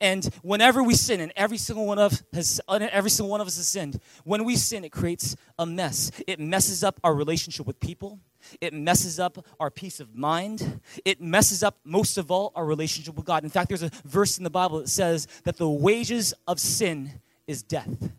And 0.00 0.24
whenever 0.42 0.82
we 0.82 0.94
sin, 0.94 1.20
and 1.20 1.32
every 1.36 1.58
single 1.58 1.86
one 1.86 1.98
of 1.98 2.22
has 2.32 2.60
every 2.68 3.10
single 3.10 3.30
one 3.30 3.40
of 3.40 3.46
us 3.46 3.56
has 3.56 3.68
sinned, 3.68 4.00
when 4.24 4.44
we 4.44 4.56
sin, 4.56 4.84
it 4.84 4.90
creates 4.90 5.36
a 5.58 5.66
mess. 5.66 6.10
It 6.26 6.40
messes 6.40 6.82
up 6.82 6.98
our 7.04 7.14
relationship 7.14 7.66
with 7.66 7.78
people. 7.78 8.18
It 8.60 8.72
messes 8.72 9.18
up 9.18 9.44
our 9.60 9.70
peace 9.70 10.00
of 10.00 10.14
mind. 10.14 10.80
It 11.04 11.20
messes 11.20 11.62
up, 11.62 11.78
most 11.84 12.18
of 12.18 12.30
all, 12.30 12.52
our 12.54 12.64
relationship 12.64 13.16
with 13.16 13.24
God. 13.24 13.44
In 13.44 13.50
fact, 13.50 13.68
there's 13.68 13.82
a 13.82 13.90
verse 14.04 14.38
in 14.38 14.44
the 14.44 14.50
Bible 14.50 14.78
that 14.78 14.88
says 14.88 15.26
that 15.44 15.56
the 15.56 15.68
wages 15.68 16.34
of 16.46 16.60
sin 16.60 17.20
is 17.46 17.62
death. 17.62 18.10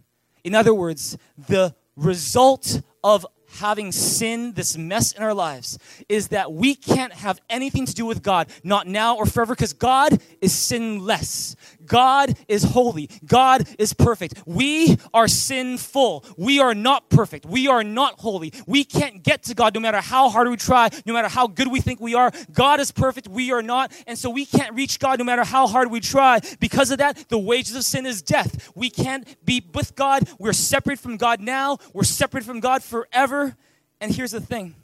In 0.43 0.55
other 0.55 0.73
words, 0.73 1.17
the 1.47 1.75
result 1.95 2.81
of 3.03 3.25
having 3.57 3.91
sin, 3.91 4.53
this 4.53 4.77
mess 4.77 5.11
in 5.11 5.23
our 5.23 5.33
lives, 5.33 5.79
is 6.07 6.27
that 6.29 6.53
we 6.53 6.75
can't 6.75 7.13
have 7.13 7.41
anything 7.49 7.85
to 7.85 7.93
do 7.93 8.05
with 8.05 8.21
God, 8.21 8.47
not 8.63 8.87
now 8.87 9.17
or 9.17 9.25
forever, 9.25 9.55
because 9.55 9.73
God 9.73 10.21
is 10.41 10.53
sinless. 10.53 11.55
God 11.89 12.37
is 12.47 12.63
holy. 12.63 13.09
God 13.25 13.67
is 13.77 13.93
perfect. 13.93 14.41
We 14.45 14.97
are 15.13 15.27
sinful. 15.27 16.23
We 16.37 16.59
are 16.59 16.73
not 16.73 17.09
perfect. 17.09 17.45
We 17.45 17.67
are 17.67 17.83
not 17.83 18.19
holy. 18.19 18.53
We 18.65 18.85
can't 18.85 19.21
get 19.23 19.43
to 19.43 19.55
God 19.55 19.73
no 19.73 19.81
matter 19.81 19.99
how 19.99 20.29
hard 20.29 20.47
we 20.47 20.55
try, 20.55 20.89
no 21.05 21.13
matter 21.13 21.27
how 21.27 21.47
good 21.47 21.69
we 21.69 21.81
think 21.81 21.99
we 21.99 22.15
are. 22.15 22.31
God 22.53 22.79
is 22.79 22.91
perfect. 22.91 23.27
We 23.27 23.51
are 23.51 23.61
not. 23.61 23.91
And 24.07 24.17
so 24.17 24.29
we 24.29 24.45
can't 24.45 24.73
reach 24.75 24.99
God 24.99 25.19
no 25.19 25.25
matter 25.25 25.43
how 25.43 25.67
hard 25.67 25.91
we 25.91 25.99
try. 25.99 26.39
Because 26.59 26.91
of 26.91 26.99
that, 26.99 27.25
the 27.27 27.39
wages 27.39 27.75
of 27.75 27.83
sin 27.83 28.05
is 28.05 28.21
death. 28.21 28.71
We 28.75 28.89
can't 28.89 29.27
be 29.43 29.67
with 29.73 29.95
God. 29.95 30.29
We're 30.37 30.53
separate 30.53 30.99
from 30.99 31.17
God 31.17 31.41
now. 31.41 31.79
We're 31.93 32.03
separate 32.03 32.43
from 32.43 32.59
God 32.59 32.83
forever. 32.83 33.57
And 33.99 34.13
here's 34.13 34.31
the 34.31 34.41
thing 34.41 34.75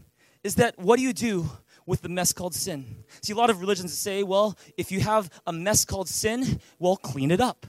is 0.43 0.55
that 0.55 0.77
what 0.77 0.97
do 0.97 1.03
you 1.03 1.13
do 1.13 1.49
with 1.85 2.01
the 2.01 2.09
mess 2.09 2.33
called 2.33 2.55
sin. 2.55 3.03
See, 3.21 3.33
a 3.33 3.35
lot 3.35 3.49
of 3.49 3.61
religions 3.61 3.97
say, 3.97 4.23
well, 4.23 4.57
if 4.77 4.91
you 4.91 5.01
have 5.01 5.29
a 5.45 5.53
mess 5.53 5.85
called 5.85 6.09
sin, 6.09 6.59
well, 6.79 6.97
clean 6.97 7.31
it 7.31 7.41
up. 7.41 7.65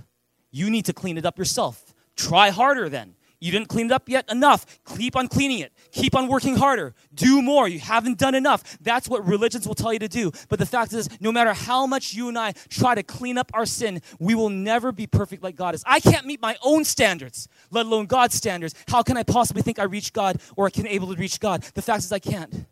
You 0.50 0.70
need 0.70 0.87
to 0.87 0.92
clean 0.92 1.18
it 1.18 1.26
up 1.26 1.38
yourself. 1.38 1.94
Try 2.16 2.50
harder 2.50 2.88
then. 2.88 3.14
You 3.38 3.52
didn't 3.52 3.68
clean 3.68 3.87
it 3.87 3.92
up 3.92 4.09
yet? 4.09 4.31
Enough. 4.31 4.64
Keep 4.96 5.14
on 5.14 5.29
cleaning 5.29 5.59
it. 5.59 5.72
Keep 5.92 6.14
on 6.14 6.26
working 6.26 6.57
harder. 6.57 6.94
Do 7.14 7.42
more. 7.42 7.68
You 7.68 7.79
haven't 7.79 8.18
done 8.18 8.35
enough. 8.35 8.79
That's 8.81 9.09
what 9.09 9.26
religions 9.26 9.68
will 9.68 9.74
tell 9.74 9.92
you 9.92 9.98
to 9.98 10.09
do. 10.09 10.33
But 10.48 10.59
the 10.59 10.66
fact 10.66 10.94
is, 10.94 11.09
no 11.20 11.31
matter 11.31 11.52
how 11.52 11.87
much 11.87 12.14
you 12.14 12.29
and 12.29 12.38
I 12.38 12.52
try 12.70 12.94
to 12.94 13.02
clean 13.02 13.37
up 13.37 13.50
our 13.52 13.66
sin, 13.66 14.00
we 14.18 14.35
will 14.35 14.48
never 14.48 14.90
be 14.90 15.07
perfect 15.07 15.42
like 15.42 15.55
God 15.55 15.74
is. 15.74 15.85
I 15.87 16.00
can't 16.00 16.24
meet 16.24 16.40
my 16.40 16.57
own 16.62 16.85
standards, 16.85 17.48
let 17.70 17.85
alone 17.85 18.07
God's 18.07 18.35
standards. 18.35 18.74
How 18.88 19.02
can 19.02 19.18
I 19.18 19.22
possibly 19.22 19.62
think 19.62 19.79
I 19.79 19.85
reach 19.85 20.14
God 20.14 20.40
or 20.57 20.66
I 20.66 20.70
can 20.70 20.87
able 20.87 21.14
to 21.14 21.20
reach 21.20 21.38
God? 21.38 21.62
The 21.74 21.83
fact 21.83 22.05
is, 22.05 22.12
I 22.12 22.18
can't. 22.18 22.66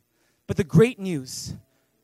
But 0.46 0.56
the 0.56 0.64
great 0.64 0.98
news 0.98 1.54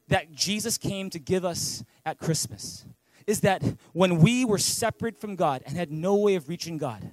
that 0.08 0.32
Jesus 0.32 0.78
came 0.78 1.10
to 1.10 1.18
give 1.18 1.44
us 1.44 1.84
at 2.04 2.18
Christmas 2.18 2.84
is 3.26 3.40
that 3.40 3.62
when 3.92 4.18
we 4.18 4.44
were 4.44 4.58
separate 4.58 5.18
from 5.18 5.36
God 5.36 5.62
and 5.66 5.76
had 5.76 5.92
no 5.92 6.16
way 6.16 6.34
of 6.34 6.48
reaching 6.48 6.78
God, 6.78 7.12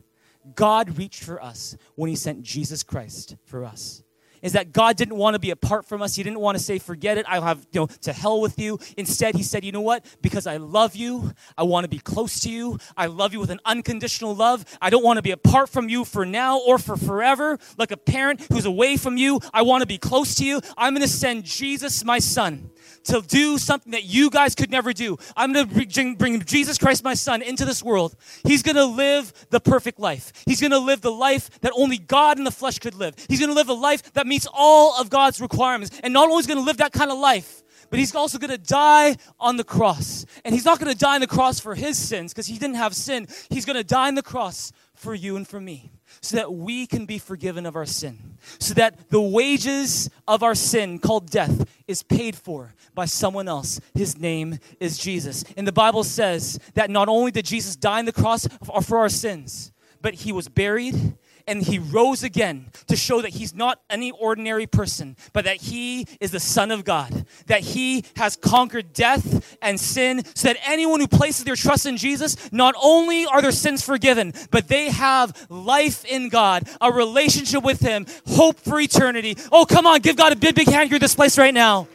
God 0.55 0.97
reached 0.97 1.23
for 1.23 1.41
us 1.41 1.75
when 1.95 2.09
He 2.09 2.15
sent 2.15 2.41
Jesus 2.43 2.81
Christ 2.83 3.35
for 3.45 3.65
us. 3.65 4.03
Is 4.41 4.53
that 4.53 4.71
God 4.71 4.97
didn't 4.97 5.17
want 5.17 5.35
to 5.35 5.39
be 5.39 5.51
apart 5.51 5.85
from 5.85 6.01
us. 6.01 6.15
He 6.15 6.23
didn't 6.23 6.39
want 6.39 6.57
to 6.57 6.63
say, 6.63 6.79
forget 6.79 7.17
it, 7.17 7.25
I'll 7.27 7.41
have, 7.41 7.65
you 7.71 7.81
know, 7.81 7.87
to 8.01 8.13
hell 8.13 8.41
with 8.41 8.59
you. 8.59 8.79
Instead, 8.97 9.35
he 9.35 9.43
said, 9.43 9.63
you 9.63 9.71
know 9.71 9.81
what? 9.81 10.05
Because 10.21 10.47
I 10.47 10.57
love 10.57 10.95
you, 10.95 11.31
I 11.57 11.63
want 11.63 11.83
to 11.83 11.89
be 11.89 11.99
close 11.99 12.39
to 12.41 12.49
you. 12.49 12.77
I 12.95 13.07
love 13.07 13.33
you 13.33 13.39
with 13.39 13.51
an 13.51 13.59
unconditional 13.65 14.35
love. 14.35 14.65
I 14.81 14.89
don't 14.89 15.03
want 15.03 15.17
to 15.17 15.23
be 15.23 15.31
apart 15.31 15.69
from 15.69 15.89
you 15.89 16.05
for 16.05 16.25
now 16.25 16.59
or 16.59 16.77
for 16.77 16.97
forever. 16.97 17.57
Like 17.77 17.91
a 17.91 17.97
parent 17.97 18.45
who's 18.51 18.65
away 18.65 18.97
from 18.97 19.17
you, 19.17 19.39
I 19.53 19.61
want 19.61 19.81
to 19.81 19.87
be 19.87 19.97
close 19.97 20.35
to 20.35 20.45
you. 20.45 20.61
I'm 20.77 20.93
going 20.93 21.01
to 21.01 21.07
send 21.07 21.43
Jesus, 21.43 22.03
my 22.03 22.19
son, 22.19 22.69
to 23.05 23.21
do 23.21 23.57
something 23.57 23.91
that 23.91 24.03
you 24.03 24.29
guys 24.29 24.55
could 24.55 24.71
never 24.71 24.93
do. 24.93 25.17
I'm 25.35 25.53
going 25.53 25.67
to 25.67 26.15
bring 26.15 26.41
Jesus 26.41 26.77
Christ, 26.77 27.03
my 27.03 27.13
son, 27.13 27.41
into 27.41 27.65
this 27.65 27.83
world. 27.83 28.15
He's 28.43 28.63
going 28.63 28.75
to 28.75 28.85
live 28.85 29.33
the 29.49 29.59
perfect 29.59 29.99
life. 29.99 30.31
He's 30.45 30.61
going 30.61 30.71
to 30.71 30.79
live 30.79 31.01
the 31.01 31.11
life 31.11 31.49
that 31.61 31.71
only 31.75 31.97
God 31.97 32.37
in 32.37 32.43
the 32.43 32.51
flesh 32.51 32.79
could 32.79 32.95
live. 32.95 33.15
He's 33.27 33.39
going 33.39 33.49
to 33.49 33.55
live 33.55 33.69
a 33.69 33.73
life 33.73 34.13
that 34.13 34.27
meets 34.27 34.47
all 34.51 34.99
of 34.99 35.09
God's 35.09 35.41
requirements. 35.41 35.99
And 36.03 36.13
not 36.13 36.29
only 36.29 36.39
is 36.39 36.47
going 36.47 36.59
to 36.59 36.65
live 36.65 36.77
that 36.77 36.91
kind 36.91 37.11
of 37.11 37.17
life, 37.17 37.63
but 37.89 37.99
he's 37.99 38.13
also 38.13 38.37
going 38.37 38.51
to 38.51 38.57
die 38.57 39.15
on 39.39 39.57
the 39.57 39.63
cross. 39.63 40.25
And 40.43 40.53
he's 40.53 40.65
not 40.65 40.79
going 40.79 40.91
to 40.91 40.97
die 40.97 41.15
on 41.15 41.21
the 41.21 41.27
cross 41.27 41.59
for 41.59 41.75
his 41.75 41.97
sins 41.97 42.33
because 42.33 42.47
he 42.47 42.57
didn't 42.57 42.75
have 42.75 42.93
sin. 42.93 43.27
He's 43.49 43.65
going 43.65 43.77
to 43.77 43.83
die 43.83 44.07
on 44.07 44.15
the 44.15 44.23
cross 44.23 44.71
for 44.97 45.13
you 45.13 45.35
and 45.35 45.47
for 45.47 45.59
me 45.59 45.91
so 46.21 46.37
that 46.37 46.53
we 46.53 46.87
can 46.87 47.05
be 47.05 47.17
forgiven 47.17 47.65
of 47.65 47.75
our 47.75 47.85
sin, 47.85 48.37
so 48.59 48.73
that 48.73 49.09
the 49.09 49.21
wages 49.21 50.09
of 50.27 50.43
our 50.43 50.55
sin, 50.55 50.99
called 50.99 51.29
death, 51.29 51.65
is 51.87 52.03
paid 52.03 52.35
for 52.35 52.73
by 52.95 53.05
someone 53.05 53.47
else. 53.47 53.79
His 53.93 54.17
name 54.17 54.59
is 54.79 54.97
Jesus. 54.97 55.43
And 55.55 55.67
the 55.67 55.71
Bible 55.71 56.03
says 56.03 56.59
that 56.73 56.89
not 56.89 57.07
only 57.07 57.31
did 57.31 57.45
Jesus 57.45 57.75
die 57.75 57.99
on 57.99 58.05
the 58.05 58.11
cross 58.11 58.47
for 58.83 58.97
our 58.97 59.09
sins, 59.09 59.71
but 60.01 60.15
he 60.15 60.31
was 60.31 60.47
buried 60.47 61.17
and 61.47 61.63
he 61.63 61.79
rose 61.79 62.23
again 62.23 62.69
to 62.87 62.95
show 62.95 63.21
that 63.21 63.29
he's 63.29 63.55
not 63.55 63.81
any 63.89 64.11
ordinary 64.11 64.67
person, 64.67 65.15
but 65.33 65.45
that 65.45 65.57
he 65.57 66.05
is 66.19 66.31
the 66.31 66.39
Son 66.39 66.71
of 66.71 66.83
God, 66.83 67.25
that 67.47 67.61
he 67.61 68.03
has 68.17 68.35
conquered 68.35 68.93
death 68.93 69.57
and 69.61 69.79
sin, 69.79 70.23
so 70.35 70.49
that 70.49 70.57
anyone 70.67 70.99
who 70.99 71.07
places 71.07 71.45
their 71.45 71.55
trust 71.55 71.85
in 71.85 71.97
Jesus, 71.97 72.51
not 72.51 72.75
only 72.81 73.25
are 73.25 73.41
their 73.41 73.51
sins 73.51 73.83
forgiven, 73.83 74.33
but 74.51 74.67
they 74.67 74.89
have 74.89 75.47
life 75.49 76.03
in 76.05 76.29
God, 76.29 76.67
a 76.81 76.91
relationship 76.91 77.63
with 77.63 77.79
him, 77.79 78.05
hope 78.27 78.59
for 78.59 78.79
eternity. 78.79 79.37
Oh, 79.51 79.65
come 79.65 79.87
on, 79.87 80.01
give 80.01 80.17
God 80.17 80.33
a 80.33 80.35
big, 80.35 80.55
big 80.55 80.67
hand 80.67 80.89
here 80.89 80.97
in 80.97 81.01
this 81.01 81.15
place 81.15 81.37
right 81.37 81.53
now. 81.53 81.87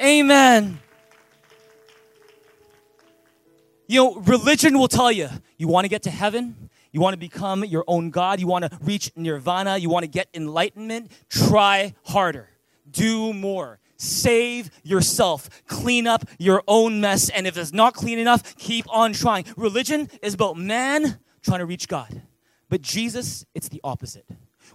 Amen. 0.00 0.80
You 3.86 4.02
know, 4.02 4.14
religion 4.16 4.78
will 4.78 4.88
tell 4.88 5.12
you, 5.12 5.28
you 5.58 5.68
want 5.68 5.84
to 5.84 5.88
get 5.88 6.02
to 6.04 6.10
heaven? 6.10 6.70
You 6.96 7.02
want 7.02 7.12
to 7.12 7.18
become 7.18 7.62
your 7.62 7.84
own 7.86 8.08
God? 8.08 8.40
You 8.40 8.46
want 8.46 8.64
to 8.64 8.78
reach 8.80 9.12
nirvana? 9.14 9.76
You 9.76 9.90
want 9.90 10.04
to 10.04 10.08
get 10.08 10.30
enlightenment? 10.32 11.12
Try 11.28 11.94
harder. 12.04 12.48
Do 12.90 13.34
more. 13.34 13.80
Save 13.98 14.70
yourself. 14.82 15.50
Clean 15.66 16.06
up 16.06 16.24
your 16.38 16.62
own 16.66 17.02
mess. 17.02 17.28
And 17.28 17.46
if 17.46 17.58
it's 17.58 17.74
not 17.74 17.92
clean 17.92 18.18
enough, 18.18 18.56
keep 18.56 18.86
on 18.88 19.12
trying. 19.12 19.44
Religion 19.58 20.08
is 20.22 20.32
about 20.32 20.56
man 20.56 21.18
trying 21.42 21.58
to 21.58 21.66
reach 21.66 21.86
God. 21.86 22.22
But 22.70 22.80
Jesus, 22.80 23.44
it's 23.54 23.68
the 23.68 23.82
opposite. 23.84 24.24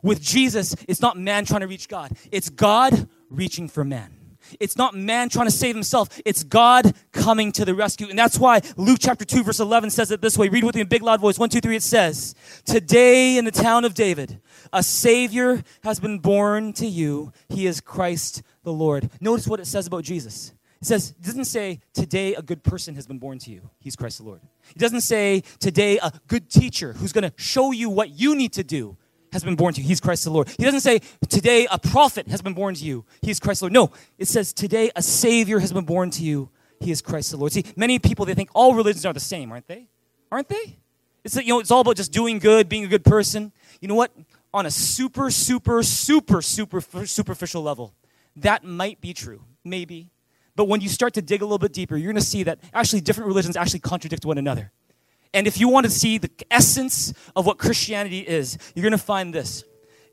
With 0.03 0.21
Jesus, 0.21 0.75
it's 0.87 1.01
not 1.01 1.17
man 1.17 1.43
trying 1.45 1.61
to 1.61 1.67
reach 1.67 1.87
God, 1.87 2.15
it's 2.31 2.51
God 2.51 3.09
reaching 3.31 3.67
for 3.67 3.83
man. 3.83 4.20
It's 4.59 4.77
not 4.77 4.93
man 4.93 5.29
trying 5.29 5.47
to 5.47 5.51
save 5.51 5.75
himself. 5.75 6.09
It's 6.25 6.43
God 6.43 6.93
coming 7.11 7.51
to 7.53 7.65
the 7.65 7.73
rescue. 7.73 8.07
And 8.09 8.17
that's 8.17 8.37
why 8.37 8.61
Luke 8.77 8.99
chapter 8.99 9.25
2, 9.25 9.43
verse 9.43 9.59
11 9.59 9.89
says 9.89 10.11
it 10.11 10.21
this 10.21 10.37
way. 10.37 10.49
Read 10.49 10.63
with 10.63 10.75
me 10.75 10.81
in 10.81 10.87
big, 10.87 11.01
loud 11.01 11.21
voice. 11.21 11.39
One, 11.39 11.49
two, 11.49 11.61
three. 11.61 11.75
It 11.75 11.83
says, 11.83 12.35
Today 12.65 13.37
in 13.37 13.45
the 13.45 13.51
town 13.51 13.85
of 13.85 13.93
David, 13.93 14.41
a 14.73 14.83
Savior 14.83 15.63
has 15.83 15.99
been 15.99 16.19
born 16.19 16.73
to 16.73 16.87
you. 16.87 17.31
He 17.49 17.67
is 17.67 17.81
Christ 17.81 18.43
the 18.63 18.73
Lord. 18.73 19.09
Notice 19.19 19.47
what 19.47 19.59
it 19.59 19.67
says 19.67 19.87
about 19.87 20.03
Jesus. 20.03 20.53
It 20.81 20.87
says, 20.87 21.11
it 21.11 21.23
doesn't 21.23 21.45
say, 21.45 21.79
today 21.93 22.33
a 22.33 22.41
good 22.41 22.63
person 22.63 22.95
has 22.95 23.05
been 23.05 23.19
born 23.19 23.37
to 23.39 23.51
you. 23.51 23.69
He's 23.79 23.95
Christ 23.95 24.17
the 24.17 24.23
Lord. 24.23 24.41
It 24.75 24.79
doesn't 24.79 25.01
say, 25.01 25.43
today 25.59 25.99
a 25.99 26.11
good 26.27 26.49
teacher 26.49 26.93
who's 26.93 27.11
going 27.11 27.23
to 27.23 27.33
show 27.37 27.71
you 27.71 27.87
what 27.87 28.09
you 28.09 28.35
need 28.35 28.53
to 28.53 28.63
do 28.63 28.97
has 29.31 29.43
been 29.43 29.55
born 29.55 29.73
to 29.73 29.81
you. 29.81 29.87
He's 29.87 29.99
Christ 29.99 30.23
the 30.23 30.31
Lord. 30.31 30.49
He 30.49 30.63
doesn't 30.63 30.81
say, 30.81 30.99
today 31.29 31.67
a 31.71 31.79
prophet 31.79 32.27
has 32.27 32.41
been 32.41 32.53
born 32.53 32.75
to 32.75 32.83
you. 32.83 33.05
He's 33.21 33.39
Christ 33.39 33.61
the 33.61 33.65
Lord. 33.65 33.73
No, 33.73 33.91
it 34.17 34.27
says, 34.27 34.53
today 34.53 34.91
a 34.95 35.01
Savior 35.01 35.59
has 35.59 35.71
been 35.71 35.85
born 35.85 36.09
to 36.11 36.23
you. 36.23 36.49
He 36.79 36.91
is 36.91 37.01
Christ 37.01 37.31
the 37.31 37.37
Lord. 37.37 37.51
See, 37.51 37.63
many 37.75 37.99
people, 37.99 38.25
they 38.25 38.33
think 38.33 38.49
all 38.53 38.73
religions 38.73 39.05
are 39.05 39.13
the 39.13 39.19
same, 39.19 39.51
aren't 39.51 39.67
they? 39.67 39.87
Aren't 40.31 40.49
they? 40.49 40.77
It's, 41.23 41.35
you 41.35 41.49
know, 41.49 41.59
it's 41.59 41.71
all 41.71 41.81
about 41.81 41.95
just 41.95 42.11
doing 42.11 42.39
good, 42.39 42.67
being 42.67 42.83
a 42.83 42.87
good 42.87 43.05
person. 43.05 43.51
You 43.79 43.87
know 43.87 43.95
what? 43.95 44.11
On 44.53 44.65
a 44.65 44.71
super, 44.71 45.29
super, 45.29 45.83
super, 45.83 46.41
super 46.41 46.81
superficial 47.05 47.61
level, 47.61 47.93
that 48.35 48.63
might 48.63 48.99
be 48.99 49.13
true. 49.13 49.43
Maybe. 49.63 50.09
But 50.55 50.67
when 50.67 50.81
you 50.81 50.89
start 50.89 51.13
to 51.13 51.21
dig 51.21 51.41
a 51.41 51.45
little 51.45 51.59
bit 51.59 51.71
deeper, 51.71 51.95
you're 51.95 52.11
going 52.11 52.21
to 52.21 52.27
see 52.27 52.43
that 52.43 52.59
actually 52.73 53.01
different 53.01 53.27
religions 53.27 53.55
actually 53.55 53.79
contradict 53.79 54.25
one 54.25 54.37
another. 54.37 54.71
And 55.33 55.47
if 55.47 55.59
you 55.59 55.69
want 55.69 55.85
to 55.85 55.89
see 55.89 56.17
the 56.17 56.29
essence 56.49 57.13
of 57.35 57.45
what 57.45 57.57
Christianity 57.57 58.19
is, 58.19 58.57
you're 58.75 58.83
going 58.83 58.91
to 58.91 58.97
find 58.97 59.33
this 59.33 59.63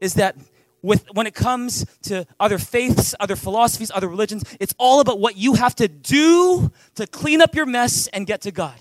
is 0.01 0.15
that 0.15 0.37
with, 0.81 1.13
when 1.13 1.27
it 1.27 1.35
comes 1.35 1.85
to 2.03 2.25
other 2.39 2.59
faiths, 2.59 3.15
other 3.19 3.35
philosophies, 3.35 3.91
other 3.93 4.09
religions, 4.09 4.45
it's 4.61 4.75
all 4.79 5.01
about 5.01 5.19
what 5.19 5.37
you 5.37 5.55
have 5.55 5.75
to 5.77 5.89
do 5.89 6.71
to 6.95 7.07
clean 7.07 7.43
up 7.43 7.55
your 7.55 7.67
mess 7.67 8.07
and 8.09 8.27
get 8.27 8.43
to 8.43 8.53
God. 8.53 8.77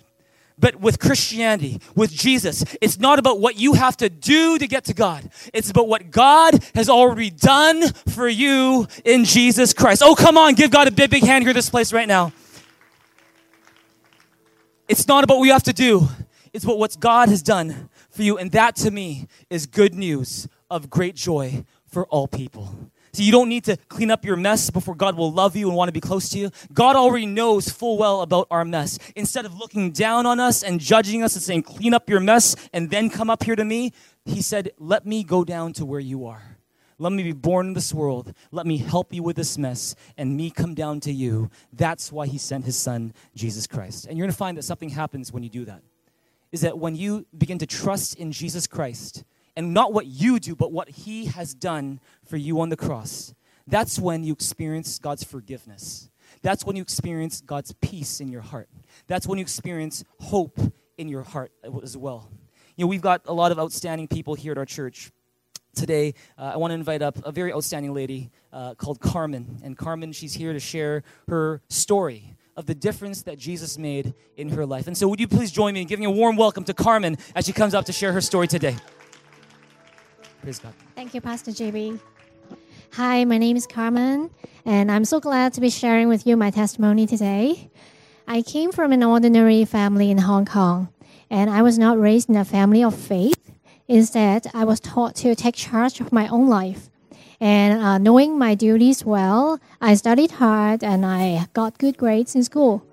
But 0.59 0.79
with 0.79 0.99
Christianity, 0.99 1.81
with 1.95 2.11
Jesus, 2.11 2.63
it's 2.81 2.99
not 2.99 3.19
about 3.19 3.39
what 3.39 3.57
you 3.57 3.73
have 3.73 3.95
to 3.97 4.09
do 4.09 4.57
to 4.57 4.67
get 4.67 4.85
to 4.85 4.93
God. 4.93 5.29
It's 5.53 5.69
about 5.69 5.87
what 5.87 6.09
God 6.09 6.63
has 6.73 6.89
already 6.89 7.29
done 7.29 7.83
for 8.09 8.27
you 8.27 8.87
in 9.05 9.23
Jesus 9.23 9.73
Christ. 9.73 10.01
Oh, 10.03 10.15
come 10.15 10.35
on, 10.35 10.55
give 10.55 10.71
God 10.71 10.87
a 10.87 10.91
big, 10.91 11.11
big 11.11 11.23
hand 11.23 11.43
here, 11.43 11.53
this 11.53 11.69
place 11.69 11.93
right 11.93 12.07
now. 12.07 12.31
It's 14.87 15.07
not 15.07 15.23
about 15.23 15.37
what 15.37 15.45
you 15.45 15.53
have 15.53 15.63
to 15.63 15.73
do. 15.73 16.07
It's 16.57 16.65
about 16.65 16.79
what 16.79 16.99
God 16.99 17.29
has 17.29 17.43
done 17.43 17.87
for 18.09 18.23
you. 18.23 18.39
And 18.39 18.51
that 18.53 18.75
to 18.77 18.89
me 18.89 19.27
is 19.47 19.67
good 19.67 19.93
news 19.93 20.47
of 20.71 20.89
great 20.89 21.15
joy 21.15 21.63
for 21.85 22.07
all 22.07 22.27
people. 22.27 22.89
So 23.13 23.21
you 23.21 23.31
don't 23.31 23.47
need 23.47 23.63
to 23.65 23.77
clean 23.89 24.09
up 24.09 24.25
your 24.25 24.37
mess 24.37 24.71
before 24.71 24.95
God 24.95 25.15
will 25.15 25.31
love 25.31 25.55
you 25.55 25.67
and 25.67 25.77
want 25.77 25.89
to 25.89 25.91
be 25.91 26.01
close 26.01 26.29
to 26.29 26.39
you. 26.39 26.49
God 26.73 26.95
already 26.95 27.27
knows 27.27 27.69
full 27.69 27.99
well 27.99 28.23
about 28.23 28.47
our 28.49 28.65
mess. 28.65 28.97
Instead 29.15 29.45
of 29.45 29.55
looking 29.55 29.91
down 29.91 30.25
on 30.25 30.39
us 30.39 30.63
and 30.63 30.79
judging 30.79 31.21
us 31.21 31.35
and 31.35 31.43
saying, 31.43 31.61
clean 31.61 31.93
up 31.93 32.09
your 32.09 32.19
mess 32.19 32.55
and 32.73 32.89
then 32.89 33.11
come 33.11 33.29
up 33.29 33.43
here 33.43 33.55
to 33.55 33.63
me, 33.63 33.93
He 34.25 34.41
said, 34.41 34.71
let 34.79 35.05
me 35.05 35.23
go 35.23 35.43
down 35.43 35.73
to 35.73 35.85
where 35.85 35.99
you 35.99 36.25
are. 36.25 36.57
Let 36.97 37.13
me 37.13 37.21
be 37.21 37.33
born 37.33 37.67
in 37.67 37.73
this 37.73 37.93
world. 37.93 38.33
Let 38.51 38.65
me 38.65 38.77
help 38.77 39.13
you 39.13 39.21
with 39.21 39.35
this 39.35 39.59
mess 39.59 39.93
and 40.17 40.35
me 40.35 40.49
come 40.49 40.73
down 40.73 41.01
to 41.01 41.13
you. 41.13 41.51
That's 41.71 42.11
why 42.11 42.25
He 42.25 42.39
sent 42.39 42.65
His 42.65 42.77
Son, 42.77 43.13
Jesus 43.35 43.67
Christ. 43.67 44.07
And 44.07 44.17
you're 44.17 44.25
going 44.25 44.31
to 44.31 44.37
find 44.37 44.57
that 44.57 44.63
something 44.63 44.89
happens 44.89 45.31
when 45.31 45.43
you 45.43 45.49
do 45.49 45.63
that 45.65 45.83
is 46.51 46.61
that 46.61 46.77
when 46.77 46.95
you 46.95 47.25
begin 47.37 47.57
to 47.59 47.65
trust 47.65 48.15
in 48.15 48.31
Jesus 48.31 48.67
Christ, 48.67 49.23
and 49.57 49.73
not 49.73 49.91
what 49.91 50.05
you 50.05 50.39
do, 50.39 50.55
but 50.55 50.71
what 50.71 50.87
He 50.89 51.25
has 51.25 51.55
done 51.55 51.99
for 52.23 52.37
you 52.37 52.61
on 52.61 52.69
the 52.69 52.77
cross, 52.77 53.33
that's 53.65 53.99
when 53.99 54.23
you 54.23 54.31
experience 54.31 54.99
God's 54.99 55.23
forgiveness. 55.23 56.09
That's 56.43 56.63
when 56.63 56.75
you 56.75 56.83
experience 56.83 57.41
God's 57.41 57.73
peace 57.81 58.21
in 58.21 58.27
your 58.29 58.41
heart. 58.41 58.69
That's 59.07 59.25
when 59.25 59.39
you 59.39 59.41
experience 59.41 60.03
hope 60.19 60.59
in 60.97 61.09
your 61.09 61.23
heart 61.23 61.51
as 61.81 61.97
well. 61.97 62.29
You 62.75 62.85
know, 62.85 62.89
we've 62.89 63.01
got 63.01 63.23
a 63.25 63.33
lot 63.33 63.51
of 63.51 63.57
outstanding 63.57 64.07
people 64.07 64.35
here 64.35 64.51
at 64.51 64.59
our 64.59 64.65
church. 64.65 65.11
Today, 65.73 66.13
uh, 66.37 66.51
I 66.53 66.57
want 66.57 66.71
to 66.71 66.75
invite 66.75 67.01
up 67.01 67.17
a 67.25 67.31
very 67.31 67.51
outstanding 67.51 67.93
lady 67.93 68.29
uh, 68.53 68.75
called 68.75 68.99
Carmen. 68.99 69.59
And 69.63 69.75
Carmen, 69.75 70.11
she's 70.11 70.35
here 70.35 70.53
to 70.53 70.59
share 70.59 71.03
her 71.27 71.61
story 71.69 72.36
of 72.57 72.65
the 72.65 72.75
difference 72.75 73.21
that 73.21 73.37
Jesus 73.37 73.77
made 73.77 74.15
in 74.35 74.49
her 74.49 74.65
life. 74.65 74.87
And 74.87 74.97
so, 74.97 75.07
would 75.07 75.19
you 75.19 75.27
please 75.27 75.51
join 75.51 75.75
me 75.75 75.81
in 75.81 75.87
giving 75.87 76.05
a 76.05 76.11
warm 76.11 76.35
welcome 76.35 76.63
to 76.65 76.73
Carmen 76.73 77.17
as 77.35 77.45
she 77.45 77.53
comes 77.53 77.73
up 77.75 77.85
to 77.85 77.93
share 77.93 78.11
her 78.11 78.19
story 78.19 78.47
today? 78.47 78.75
Praise 80.41 80.59
God. 80.59 80.73
Thank 80.95 81.13
you, 81.13 81.21
Pastor 81.21 81.51
JB. 81.51 81.99
Hi, 82.93 83.25
my 83.25 83.37
name 83.37 83.55
is 83.55 83.67
Carmen, 83.67 84.31
and 84.65 84.91
I'm 84.91 85.05
so 85.05 85.19
glad 85.19 85.53
to 85.53 85.61
be 85.61 85.69
sharing 85.69 86.09
with 86.09 86.25
you 86.25 86.35
my 86.35 86.49
testimony 86.49 87.05
today. 87.05 87.69
I 88.27 88.41
came 88.41 88.71
from 88.71 88.91
an 88.91 89.03
ordinary 89.03 89.63
family 89.65 90.09
in 90.09 90.17
Hong 90.17 90.45
Kong, 90.45 90.89
and 91.29 91.49
I 91.49 91.61
was 91.61 91.77
not 91.77 91.99
raised 91.99 92.27
in 92.27 92.35
a 92.35 92.43
family 92.43 92.83
of 92.83 92.95
faith. 92.95 93.51
Instead, 93.87 94.47
I 94.53 94.63
was 94.63 94.79
taught 94.79 95.15
to 95.17 95.35
take 95.35 95.55
charge 95.55 96.01
of 96.01 96.11
my 96.11 96.27
own 96.29 96.49
life. 96.49 96.89
And 97.39 97.79
uh, 97.81 97.97
knowing 97.99 98.37
my 98.37 98.55
duties 98.55 99.05
well, 99.05 99.59
I 99.79 99.93
studied 99.95 100.31
hard 100.31 100.83
and 100.83 101.05
I 101.05 101.47
got 101.53 101.77
good 101.77 101.97
grades 101.97 102.35
in 102.35 102.43
school. 102.43 102.83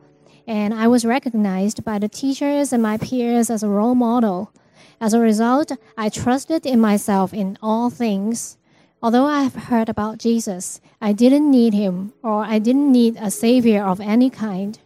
And 0.46 0.74
I 0.74 0.86
was 0.88 1.04
recognized 1.04 1.84
by 1.84 1.98
the 1.98 2.08
teachers 2.08 2.72
and 2.72 2.82
my 2.82 2.98
peers 2.98 3.48
as 3.48 3.62
a 3.62 3.68
role 3.68 3.94
model. 3.94 4.52
As 5.00 5.14
a 5.14 5.20
result, 5.20 5.72
I 5.96 6.08
trusted 6.10 6.66
in 6.66 6.80
myself 6.80 7.32
in 7.32 7.56
all 7.62 7.88
things. 7.88 8.58
Although 9.02 9.26
I 9.26 9.42
have 9.42 9.68
heard 9.68 9.88
about 9.88 10.18
Jesus, 10.18 10.80
I 11.00 11.12
didn't 11.12 11.50
need 11.50 11.72
him 11.74 12.12
or 12.22 12.44
I 12.44 12.58
didn't 12.58 12.92
need 12.92 13.16
a 13.16 13.30
savior 13.30 13.82
of 13.82 14.00
any 14.00 14.30
kind. 14.30 14.78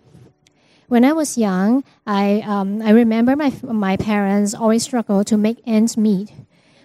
When 0.89 1.05
I 1.05 1.13
was 1.13 1.37
young, 1.37 1.85
I, 2.07 2.43
um, 2.47 2.81
I 2.81 2.91
remember 2.91 3.37
my, 3.37 3.53
my 3.63 3.97
parents 3.97 4.55
always 4.55 4.85
struggled 4.85 5.27
to 5.29 5.37
make 5.37 5.61
ends 5.67 5.97
meet. 5.97 6.33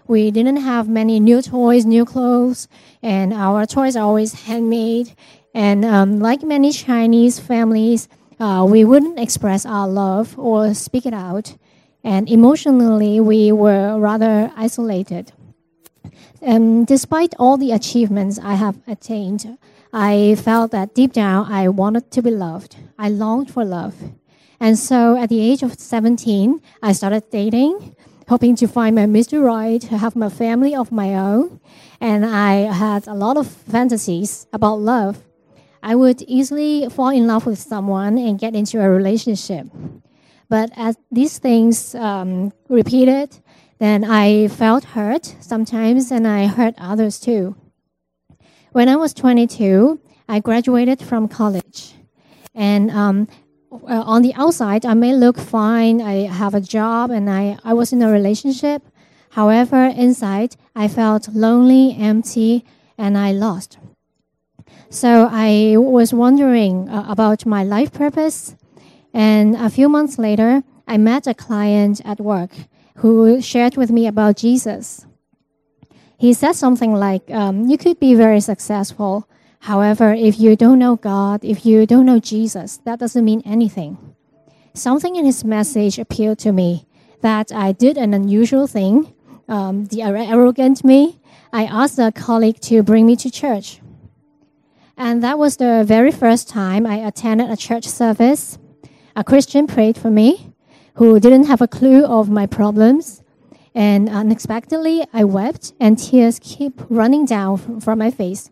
We 0.08 0.32
didn't 0.32 0.58
have 0.58 0.89
many 0.89 1.20
new 1.20 1.42
toys, 1.42 1.86
new 1.86 2.06
clothes, 2.06 2.68
and 3.02 3.34
our 3.34 3.66
toys 3.66 3.96
are 3.96 4.04
always 4.04 4.34
handmade. 4.34 5.16
And 5.54 5.86
um, 5.86 6.20
like 6.20 6.44
many 6.44 6.72
Chinese 6.72 7.39
families, 7.39 8.10
uh, 8.39 8.66
we 8.68 8.84
wouldn't 8.84 9.20
express 9.20 9.66
our 9.66 9.88
love 9.88 10.38
or 10.38 10.74
speak 10.74 11.06
it 11.06 11.13
out. 11.13 11.56
And 12.04 12.30
emotionally, 12.30 13.20
we 13.20 13.52
were 13.52 13.98
rather 13.98 14.52
isolated. 14.58 15.32
Um, 16.42 16.84
despite 16.84 17.34
all 17.39 17.56
the 17.56 17.72
achievements 17.72 18.38
I 18.38 18.56
have 18.56 18.78
attained, 18.86 19.58
I 19.94 20.36
felt 20.36 20.72
that 20.72 20.94
deep 20.94 21.13
down 21.13 21.50
I 21.52 21.70
wanted 21.70 22.12
to 22.12 22.22
be 22.22 22.32
loved. 22.32 22.76
I 23.00 23.08
longed 23.08 23.52
for 23.52 23.63
love. 23.63 23.96
And 24.60 24.78
so 24.78 25.16
at 25.18 25.30
the 25.30 25.39
age 25.39 25.63
of 25.63 25.80
17, 25.80 26.62
I 26.82 26.92
started 26.94 27.30
dating, 27.30 27.96
hoping 28.34 28.56
to 28.56 28.67
find 28.67 28.96
my 28.96 29.06
Mr. 29.06 29.43
Right, 29.43 29.80
to 29.80 29.96
have 29.96 30.15
my 30.15 30.28
family 30.28 30.74
of 30.74 30.91
my 30.91 31.13
own. 31.13 31.60
And 32.02 32.26
I 32.26 32.74
had 32.74 33.08
a 33.08 33.13
lot 33.13 33.38
of 33.38 33.46
fantasies 33.46 34.48
about 34.52 34.78
love. 34.80 35.22
I 35.84 35.93
would 35.93 36.24
easily 36.24 36.89
fall 36.89 37.10
in 37.10 37.28
love 37.28 37.46
with 37.46 37.60
someone 37.60 38.17
and 38.17 38.39
get 38.39 38.56
into 38.56 38.82
a 38.82 38.89
relationship. 38.89 39.67
But 40.50 40.72
as 40.76 40.98
these 41.12 41.38
things 41.38 41.93
um, 41.93 42.52
repeated, 42.69 43.38
then 43.78 44.04
I 44.04 44.48
felt 44.48 44.84
hurt 44.98 45.36
sometimes 45.39 46.10
and 46.10 46.28
I 46.28 46.48
hurt 46.48 46.74
others 46.80 47.19
too. 47.19 47.56
When 48.72 48.89
I 48.89 48.96
was 48.96 49.13
22, 49.13 50.00
I 50.28 50.39
graduated 50.39 51.04
from 51.04 51.28
college. 51.28 51.93
And 52.56 52.89
um, 52.89 53.28
uh, 53.88 54.04
on 54.06 54.22
the 54.22 54.34
outside, 54.36 54.86
I 54.86 54.94
may 54.94 55.14
look 55.14 55.38
fine. 55.38 56.02
I 56.02 56.28
have 56.28 56.54
a 56.54 56.62
job 56.62 57.12
and 57.12 57.30
I, 57.30 57.58
I 57.64 57.74
was 57.74 57.92
in 57.92 58.02
a 58.02 58.12
relationship. 58.12 58.84
However, 59.32 59.86
inside, 59.86 60.56
I 60.76 60.88
felt 60.88 61.30
lonely, 61.30 61.96
empty, 62.00 62.66
and 62.98 63.18
I 63.18 63.32
lost. 63.32 63.80
So 64.90 65.28
I 65.32 65.76
was 65.78 66.14
wondering 66.14 66.88
uh, 66.88 67.06
about 67.10 67.46
my 67.46 67.64
life 67.64 67.92
purpose. 67.92 68.56
And 69.14 69.56
a 69.56 69.70
few 69.70 69.90
months 69.90 70.20
later, 70.20 70.64
I 70.88 70.98
met 70.98 71.26
a 71.26 71.34
client 71.34 72.02
at 72.06 72.20
work 72.20 72.52
who 72.98 73.42
shared 73.42 73.76
with 73.76 73.92
me 73.92 74.06
about 74.06 74.38
Jesus. 74.38 75.08
He 76.18 76.34
said 76.34 76.54
something 76.54 76.94
like, 76.94 77.30
um, 77.32 77.68
You 77.68 77.78
could 77.78 78.00
be 78.00 78.14
very 78.14 78.40
successful. 78.40 79.28
However, 79.63 80.13
if 80.13 80.41
you 80.41 80.58
don't 80.58 80.78
know 80.78 80.97
God, 80.97 81.45
if 81.45 81.65
you 81.65 81.86
don't 81.86 82.06
know 82.06 82.19
Jesus, 82.19 82.82
that 82.84 82.99
doesn't 82.99 83.23
mean 83.23 83.41
anything. 83.45 83.97
Something 84.73 85.15
in 85.15 85.23
his 85.23 85.45
message 85.45 85.97
appealed 85.97 86.39
to 86.39 86.52
me 86.52 86.86
that 87.21 87.54
I 87.54 87.71
did 87.71 87.97
an 87.97 88.13
unusual 88.13 88.67
thing, 88.67 89.13
um, 89.47 89.86
the 89.86 90.02
arrogant 90.02 90.84
me. 90.84 91.21
I 91.54 91.63
asked 91.63 91.97
a 91.97 92.12
colleague 92.12 92.60
to 92.63 92.84
bring 92.84 93.06
me 93.06 93.15
to 93.15 93.32
church. 93.32 93.80
And 94.97 95.23
that 95.23 95.39
was 95.39 95.56
the 95.56 95.86
very 95.88 96.12
first 96.12 96.49
time 96.49 96.86
I 96.86 96.97
attended 96.97 97.49
a 97.49 97.56
church 97.56 97.88
service. 97.88 98.60
A 99.15 99.23
Christian 99.23 99.65
prayed 99.65 99.97
for 99.97 100.12
me 100.12 100.54
who 100.95 101.21
didn't 101.21 101.45
have 101.45 101.62
a 101.62 101.69
clue 101.69 102.04
of 102.04 102.30
my 102.30 102.47
problems. 102.47 103.23
And 103.73 104.10
unexpectedly, 104.10 105.06
I 105.13 105.23
wept 105.23 105.71
and 105.80 105.97
tears 105.97 106.38
keep 106.43 106.82
running 106.89 107.23
down 107.26 107.80
from 107.80 107.99
my 107.99 108.12
face. 108.12 108.49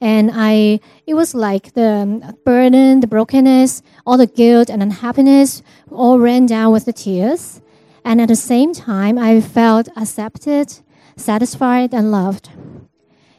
And 0.00 0.30
I, 0.32 0.80
it 1.06 1.14
was 1.14 1.34
like 1.34 1.72
the 1.74 1.88
um, 1.88 2.36
burden, 2.44 3.00
the 3.00 3.06
brokenness, 3.06 3.82
all 4.06 4.18
the 4.18 4.26
guilt 4.26 4.68
and 4.68 4.82
unhappiness 4.82 5.62
all 5.90 6.18
ran 6.18 6.46
down 6.46 6.72
with 6.72 6.84
the 6.84 6.92
tears. 6.92 7.62
And 8.04 8.20
at 8.20 8.28
the 8.28 8.36
same 8.36 8.72
time, 8.72 9.18
I 9.18 9.40
felt 9.40 9.88
accepted, 9.96 10.78
satisfied, 11.16 11.92
and 11.94 12.12
loved. 12.12 12.50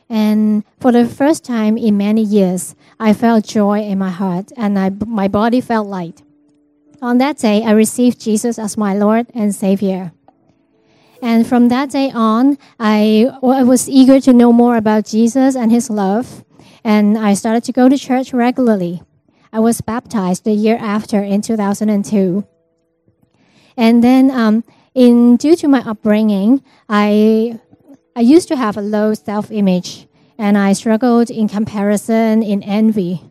And 0.10 0.64
for 0.80 0.92
the 0.92 1.06
first 1.06 1.44
time 1.44 1.78
in 1.78 1.98
many 1.98 2.22
years, 2.22 2.76
I 3.00 3.14
felt 3.14 3.46
joy 3.46 3.82
in 3.82 3.98
my 4.00 4.10
heart 4.10 4.52
and 4.56 4.80
I, 4.80 4.90
my 4.90 5.28
body 5.28 5.62
felt 5.62 5.88
light. 5.88 6.24
On 7.02 7.18
that 7.20 7.38
day, 7.38 7.64
I 7.64 7.72
received 7.72 8.20
Jesus 8.20 8.58
as 8.58 8.78
my 8.78 8.94
Lord 8.96 9.28
and 9.34 9.54
Savior. 9.54 10.12
And 11.22 11.46
from 11.46 11.70
that 11.70 11.90
day 11.90 12.12
on, 12.12 12.58
I, 12.80 13.30
I 13.44 13.64
was 13.64 13.90
eager 13.90 14.20
to 14.22 14.34
know 14.34 14.54
more 14.54 14.78
about 14.78 15.06
Jesus 15.06 15.56
and 15.56 15.72
his 15.72 15.90
love. 15.90 16.44
And 16.88 17.18
I 17.18 17.34
started 17.34 17.66
to 17.66 17.74
go 17.74 17.90
to 17.90 17.98
church 17.98 18.32
regularly. 18.32 19.02
I 19.52 19.60
was 19.60 19.82
baptized 19.82 20.46
the 20.46 20.54
year 20.54 20.78
after 20.80 21.22
in 21.22 21.42
2002. 21.42 22.48
And 23.76 24.02
then, 24.02 24.32
um, 24.32 24.64
in 24.96 25.36
due 25.36 25.58
to 25.58 25.68
my 25.68 25.82
upbringing, 25.82 26.64
I 26.88 27.60
I 28.16 28.22
used 28.22 28.48
to 28.48 28.56
have 28.56 28.78
a 28.78 28.82
low 28.82 29.14
self-image, 29.14 30.08
and 30.38 30.58
I 30.58 30.72
struggled 30.72 31.30
in 31.30 31.50
comparison, 31.50 32.42
in 32.42 32.64
envy. 32.64 33.22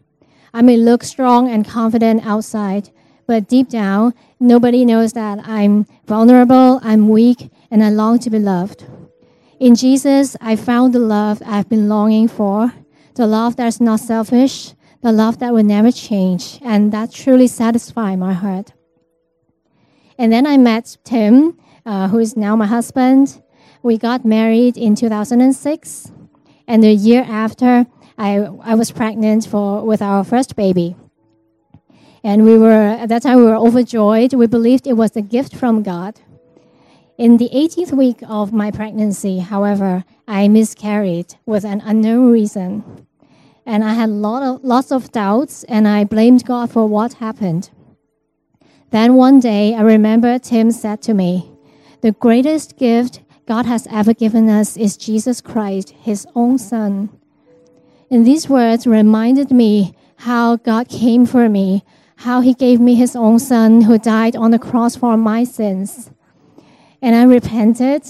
I 0.52 0.60
may 0.60 0.76
look 0.76 1.02
strong 1.02 1.48
and 1.48 1.66
confident 1.66 2.26
outside, 2.26 2.90
but 3.26 3.48
deep 3.48 3.70
down, 3.70 4.12
nobody 4.38 4.84
knows 4.84 5.14
that 5.14 5.40
I'm 5.48 5.86
vulnerable, 6.04 6.78
I'm 6.82 7.08
weak, 7.08 7.48
and 7.70 7.82
I 7.82 7.88
long 7.88 8.18
to 8.18 8.28
be 8.28 8.38
loved. 8.38 8.84
In 9.58 9.74
Jesus, 9.74 10.36
I 10.42 10.56
found 10.56 10.92
the 10.92 10.98
love 11.00 11.42
I've 11.46 11.70
been 11.70 11.88
longing 11.88 12.28
for, 12.28 12.74
the 13.16 13.26
love 13.26 13.56
that's 13.56 13.80
not 13.80 14.00
selfish, 14.00 14.74
the 15.02 15.10
love 15.10 15.38
that 15.38 15.52
will 15.52 15.64
never 15.64 15.90
change, 15.90 16.58
and 16.62 16.92
that 16.92 17.10
truly 17.10 17.46
satisfies 17.46 18.18
my 18.18 18.34
heart. 18.34 18.72
And 20.18 20.32
then 20.32 20.46
I 20.46 20.56
met 20.58 20.96
Tim, 21.04 21.58
uh, 21.84 22.08
who 22.08 22.18
is 22.18 22.36
now 22.36 22.56
my 22.56 22.66
husband. 22.66 23.42
We 23.82 23.96
got 23.98 24.24
married 24.24 24.76
in 24.76 24.94
2006, 24.94 26.12
and 26.68 26.82
the 26.82 26.92
year 26.92 27.24
after, 27.26 27.86
I, 28.18 28.48
I 28.62 28.74
was 28.74 28.90
pregnant 28.90 29.46
for, 29.46 29.82
with 29.82 30.02
our 30.02 30.22
first 30.22 30.56
baby. 30.56 30.96
And 32.22 32.44
we 32.44 32.58
were, 32.58 32.72
at 32.72 33.08
that 33.08 33.22
time, 33.22 33.36
we 33.36 33.44
were 33.44 33.56
overjoyed. 33.56 34.34
We 34.34 34.46
believed 34.46 34.86
it 34.86 34.94
was 34.94 35.16
a 35.16 35.22
gift 35.22 35.54
from 35.54 35.82
God. 35.82 36.20
In 37.18 37.36
the 37.38 37.48
18th 37.48 37.92
week 37.92 38.18
of 38.28 38.52
my 38.52 38.70
pregnancy, 38.70 39.38
however, 39.38 40.04
I 40.28 40.48
miscarried 40.48 41.36
with 41.46 41.64
an 41.64 41.80
unknown 41.84 42.32
reason. 42.32 43.05
And 43.66 43.84
I 43.84 43.94
had 43.94 44.08
lot 44.08 44.42
of, 44.42 44.64
lots 44.64 44.92
of 44.92 45.12
doubts, 45.12 45.64
and 45.64 45.86
I 45.86 46.04
blamed 46.04 46.44
God 46.44 46.70
for 46.70 46.86
what 46.86 47.14
happened. 47.14 47.70
Then 48.90 49.14
one 49.14 49.40
day, 49.40 49.74
I 49.74 49.82
remember 49.82 50.38
Tim 50.38 50.70
said 50.70 51.02
to 51.02 51.12
me, 51.12 51.50
The 52.00 52.12
greatest 52.12 52.78
gift 52.78 53.20
God 53.46 53.66
has 53.66 53.86
ever 53.90 54.14
given 54.14 54.48
us 54.48 54.76
is 54.76 54.96
Jesus 54.96 55.40
Christ, 55.40 55.90
his 55.90 56.26
own 56.34 56.58
Son. 56.58 57.10
And 58.10 58.24
these 58.24 58.48
words 58.48 58.86
reminded 58.86 59.50
me 59.50 59.96
how 60.18 60.56
God 60.56 60.88
came 60.88 61.26
for 61.26 61.48
me 61.48 61.84
how 62.16 62.40
he 62.40 62.54
gave 62.54 62.80
me 62.80 62.94
his 62.94 63.14
own 63.14 63.38
son 63.38 63.82
who 63.82 63.98
died 63.98 64.36
on 64.36 64.50
the 64.50 64.58
cross 64.58 64.96
for 64.96 65.16
my 65.16 65.44
sins. 65.44 66.10
And 67.02 67.14
I 67.14 67.24
repented. 67.24 68.04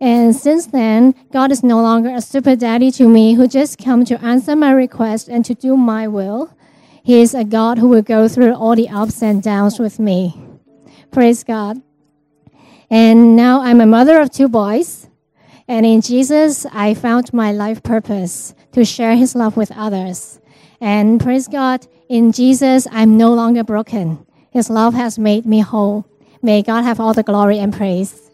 And 0.00 0.34
since 0.34 0.66
then, 0.66 1.14
God 1.30 1.52
is 1.52 1.62
no 1.62 1.82
longer 1.82 2.08
a 2.08 2.22
super 2.22 2.56
daddy 2.56 2.90
to 2.92 3.06
me 3.06 3.34
who 3.34 3.46
just 3.46 3.78
come 3.78 4.04
to 4.06 4.22
answer 4.24 4.56
my 4.56 4.70
request 4.72 5.28
and 5.28 5.44
to 5.44 5.54
do 5.54 5.76
my 5.76 6.08
will. 6.08 6.54
He 7.02 7.20
is 7.20 7.34
a 7.34 7.44
God 7.44 7.78
who 7.78 7.88
will 7.88 8.02
go 8.02 8.26
through 8.26 8.54
all 8.54 8.74
the 8.74 8.88
ups 8.88 9.22
and 9.22 9.42
downs 9.42 9.78
with 9.78 9.98
me. 9.98 10.40
Praise 11.10 11.44
God. 11.44 11.82
And 12.88 13.36
now 13.36 13.60
I'm 13.60 13.80
a 13.80 13.86
mother 13.86 14.20
of 14.20 14.30
two 14.30 14.48
boys. 14.48 15.08
And 15.68 15.84
in 15.84 16.00
Jesus, 16.00 16.66
I 16.72 16.94
found 16.94 17.32
my 17.34 17.52
life 17.52 17.82
purpose 17.82 18.54
to 18.72 18.84
share 18.84 19.16
his 19.16 19.34
love 19.34 19.56
with 19.56 19.70
others. 19.72 20.40
And 20.80 21.20
praise 21.20 21.46
God, 21.46 21.86
in 22.08 22.32
Jesus, 22.32 22.88
I'm 22.90 23.16
no 23.18 23.34
longer 23.34 23.62
broken. 23.62 24.26
His 24.50 24.70
love 24.70 24.94
has 24.94 25.18
made 25.18 25.44
me 25.44 25.60
whole. 25.60 26.06
May 26.42 26.62
God 26.62 26.84
have 26.84 26.98
all 27.00 27.12
the 27.12 27.22
glory 27.22 27.58
and 27.58 27.72
praise. 27.72 28.29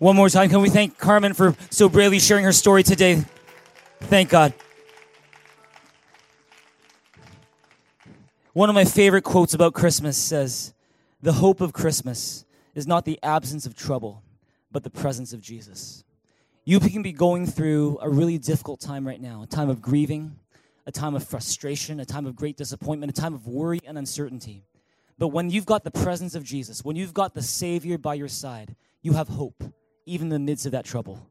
One 0.00 0.16
more 0.16 0.30
time, 0.30 0.48
can 0.48 0.62
we 0.62 0.70
thank 0.70 0.96
Carmen 0.96 1.34
for 1.34 1.54
so 1.68 1.86
bravely 1.86 2.20
sharing 2.20 2.42
her 2.44 2.52
story 2.52 2.82
today? 2.82 3.22
Thank 4.00 4.30
God. 4.30 4.54
One 8.54 8.70
of 8.70 8.74
my 8.74 8.86
favorite 8.86 9.24
quotes 9.24 9.52
about 9.52 9.74
Christmas 9.74 10.16
says, 10.16 10.72
The 11.20 11.34
hope 11.34 11.60
of 11.60 11.74
Christmas 11.74 12.46
is 12.74 12.86
not 12.86 13.04
the 13.04 13.18
absence 13.22 13.66
of 13.66 13.76
trouble, 13.76 14.22
but 14.72 14.84
the 14.84 14.90
presence 14.90 15.34
of 15.34 15.42
Jesus. 15.42 16.02
You 16.64 16.80
can 16.80 17.02
be 17.02 17.12
going 17.12 17.46
through 17.46 17.98
a 18.00 18.08
really 18.08 18.38
difficult 18.38 18.80
time 18.80 19.06
right 19.06 19.20
now, 19.20 19.42
a 19.42 19.46
time 19.46 19.68
of 19.68 19.82
grieving, 19.82 20.34
a 20.86 20.92
time 20.92 21.14
of 21.14 21.24
frustration, 21.24 22.00
a 22.00 22.06
time 22.06 22.24
of 22.24 22.34
great 22.34 22.56
disappointment, 22.56 23.12
a 23.12 23.20
time 23.20 23.34
of 23.34 23.46
worry 23.46 23.80
and 23.84 23.98
uncertainty. 23.98 24.64
But 25.18 25.28
when 25.28 25.50
you've 25.50 25.66
got 25.66 25.84
the 25.84 25.90
presence 25.90 26.34
of 26.34 26.42
Jesus, 26.42 26.82
when 26.82 26.96
you've 26.96 27.12
got 27.12 27.34
the 27.34 27.42
Savior 27.42 27.98
by 27.98 28.14
your 28.14 28.28
side, 28.28 28.76
you 29.02 29.12
have 29.12 29.28
hope, 29.28 29.62
even 30.06 30.26
in 30.26 30.32
the 30.32 30.38
midst 30.38 30.66
of 30.66 30.72
that 30.72 30.84
trouble. 30.84 31.30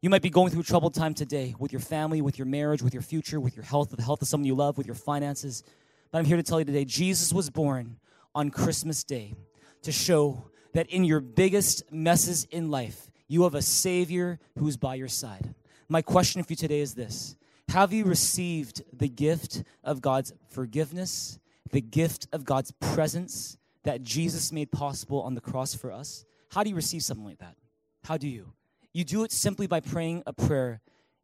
You 0.00 0.08
might 0.08 0.22
be 0.22 0.30
going 0.30 0.50
through 0.50 0.62
a 0.62 0.64
troubled 0.64 0.94
time 0.94 1.12
today 1.12 1.54
with 1.58 1.72
your 1.72 1.80
family, 1.80 2.22
with 2.22 2.38
your 2.38 2.46
marriage, 2.46 2.82
with 2.82 2.94
your 2.94 3.02
future, 3.02 3.38
with 3.38 3.54
your 3.54 3.64
health, 3.64 3.90
with 3.90 3.98
the 3.98 4.04
health 4.04 4.22
of 4.22 4.28
someone 4.28 4.46
you 4.46 4.54
love, 4.54 4.78
with 4.78 4.86
your 4.86 4.94
finances. 4.94 5.62
But 6.10 6.18
I'm 6.18 6.24
here 6.24 6.38
to 6.38 6.42
tell 6.42 6.58
you 6.58 6.64
today 6.64 6.84
Jesus 6.84 7.32
was 7.32 7.50
born 7.50 7.98
on 8.34 8.50
Christmas 8.50 9.04
Day 9.04 9.34
to 9.82 9.92
show 9.92 10.50
that 10.72 10.88
in 10.88 11.04
your 11.04 11.20
biggest 11.20 11.92
messes 11.92 12.44
in 12.50 12.70
life, 12.70 13.10
you 13.28 13.42
have 13.42 13.54
a 13.54 13.62
Savior 13.62 14.38
who's 14.58 14.76
by 14.76 14.94
your 14.94 15.08
side. 15.08 15.54
My 15.88 16.02
question 16.02 16.42
for 16.42 16.52
you 16.52 16.56
today 16.56 16.80
is 16.80 16.94
this 16.94 17.36
Have 17.68 17.92
you 17.92 18.04
received 18.04 18.82
the 18.92 19.08
gift 19.08 19.64
of 19.84 20.00
God's 20.00 20.32
forgiveness, 20.48 21.38
the 21.72 21.80
gift 21.80 22.26
of 22.32 22.44
God's 22.44 22.72
presence 22.72 23.58
that 23.84 24.02
Jesus 24.02 24.50
made 24.50 24.72
possible 24.72 25.22
on 25.22 25.34
the 25.34 25.40
cross 25.40 25.74
for 25.74 25.92
us? 25.92 26.24
How 26.50 26.62
do 26.62 26.70
you 26.70 26.76
receive 26.76 27.02
something 27.02 27.24
like 27.24 27.38
that? 27.38 27.56
How 28.04 28.16
do 28.16 28.28
you? 28.28 28.52
You 28.92 29.04
do 29.04 29.24
it 29.24 29.32
simply 29.32 29.66
by 29.66 29.80
praying 29.80 30.22
a 30.26 30.32
prayer 30.32 30.80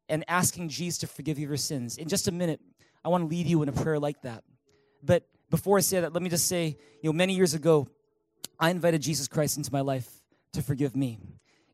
and 0.08 0.24
asking 0.28 0.68
Jesus 0.68 0.98
to 0.98 1.06
forgive 1.06 1.38
you 1.38 1.48
your 1.48 1.56
sins. 1.56 1.96
In 1.96 2.08
just 2.08 2.28
a 2.28 2.32
minute, 2.32 2.60
I 3.04 3.08
want 3.08 3.22
to 3.22 3.26
lead 3.28 3.46
you 3.46 3.62
in 3.62 3.68
a 3.68 3.72
prayer 3.72 3.98
like 3.98 4.22
that. 4.22 4.44
But 5.02 5.24
before 5.50 5.78
I 5.78 5.80
say 5.80 6.00
that, 6.00 6.12
let 6.12 6.22
me 6.22 6.28
just 6.28 6.46
say, 6.46 6.76
you 7.02 7.08
know, 7.08 7.12
many 7.12 7.34
years 7.34 7.54
ago, 7.54 7.88
I 8.58 8.70
invited 8.70 9.02
Jesus 9.02 9.28
Christ 9.28 9.56
into 9.56 9.72
my 9.72 9.80
life 9.80 10.08
to 10.52 10.62
forgive 10.62 10.96
me. 10.96 11.18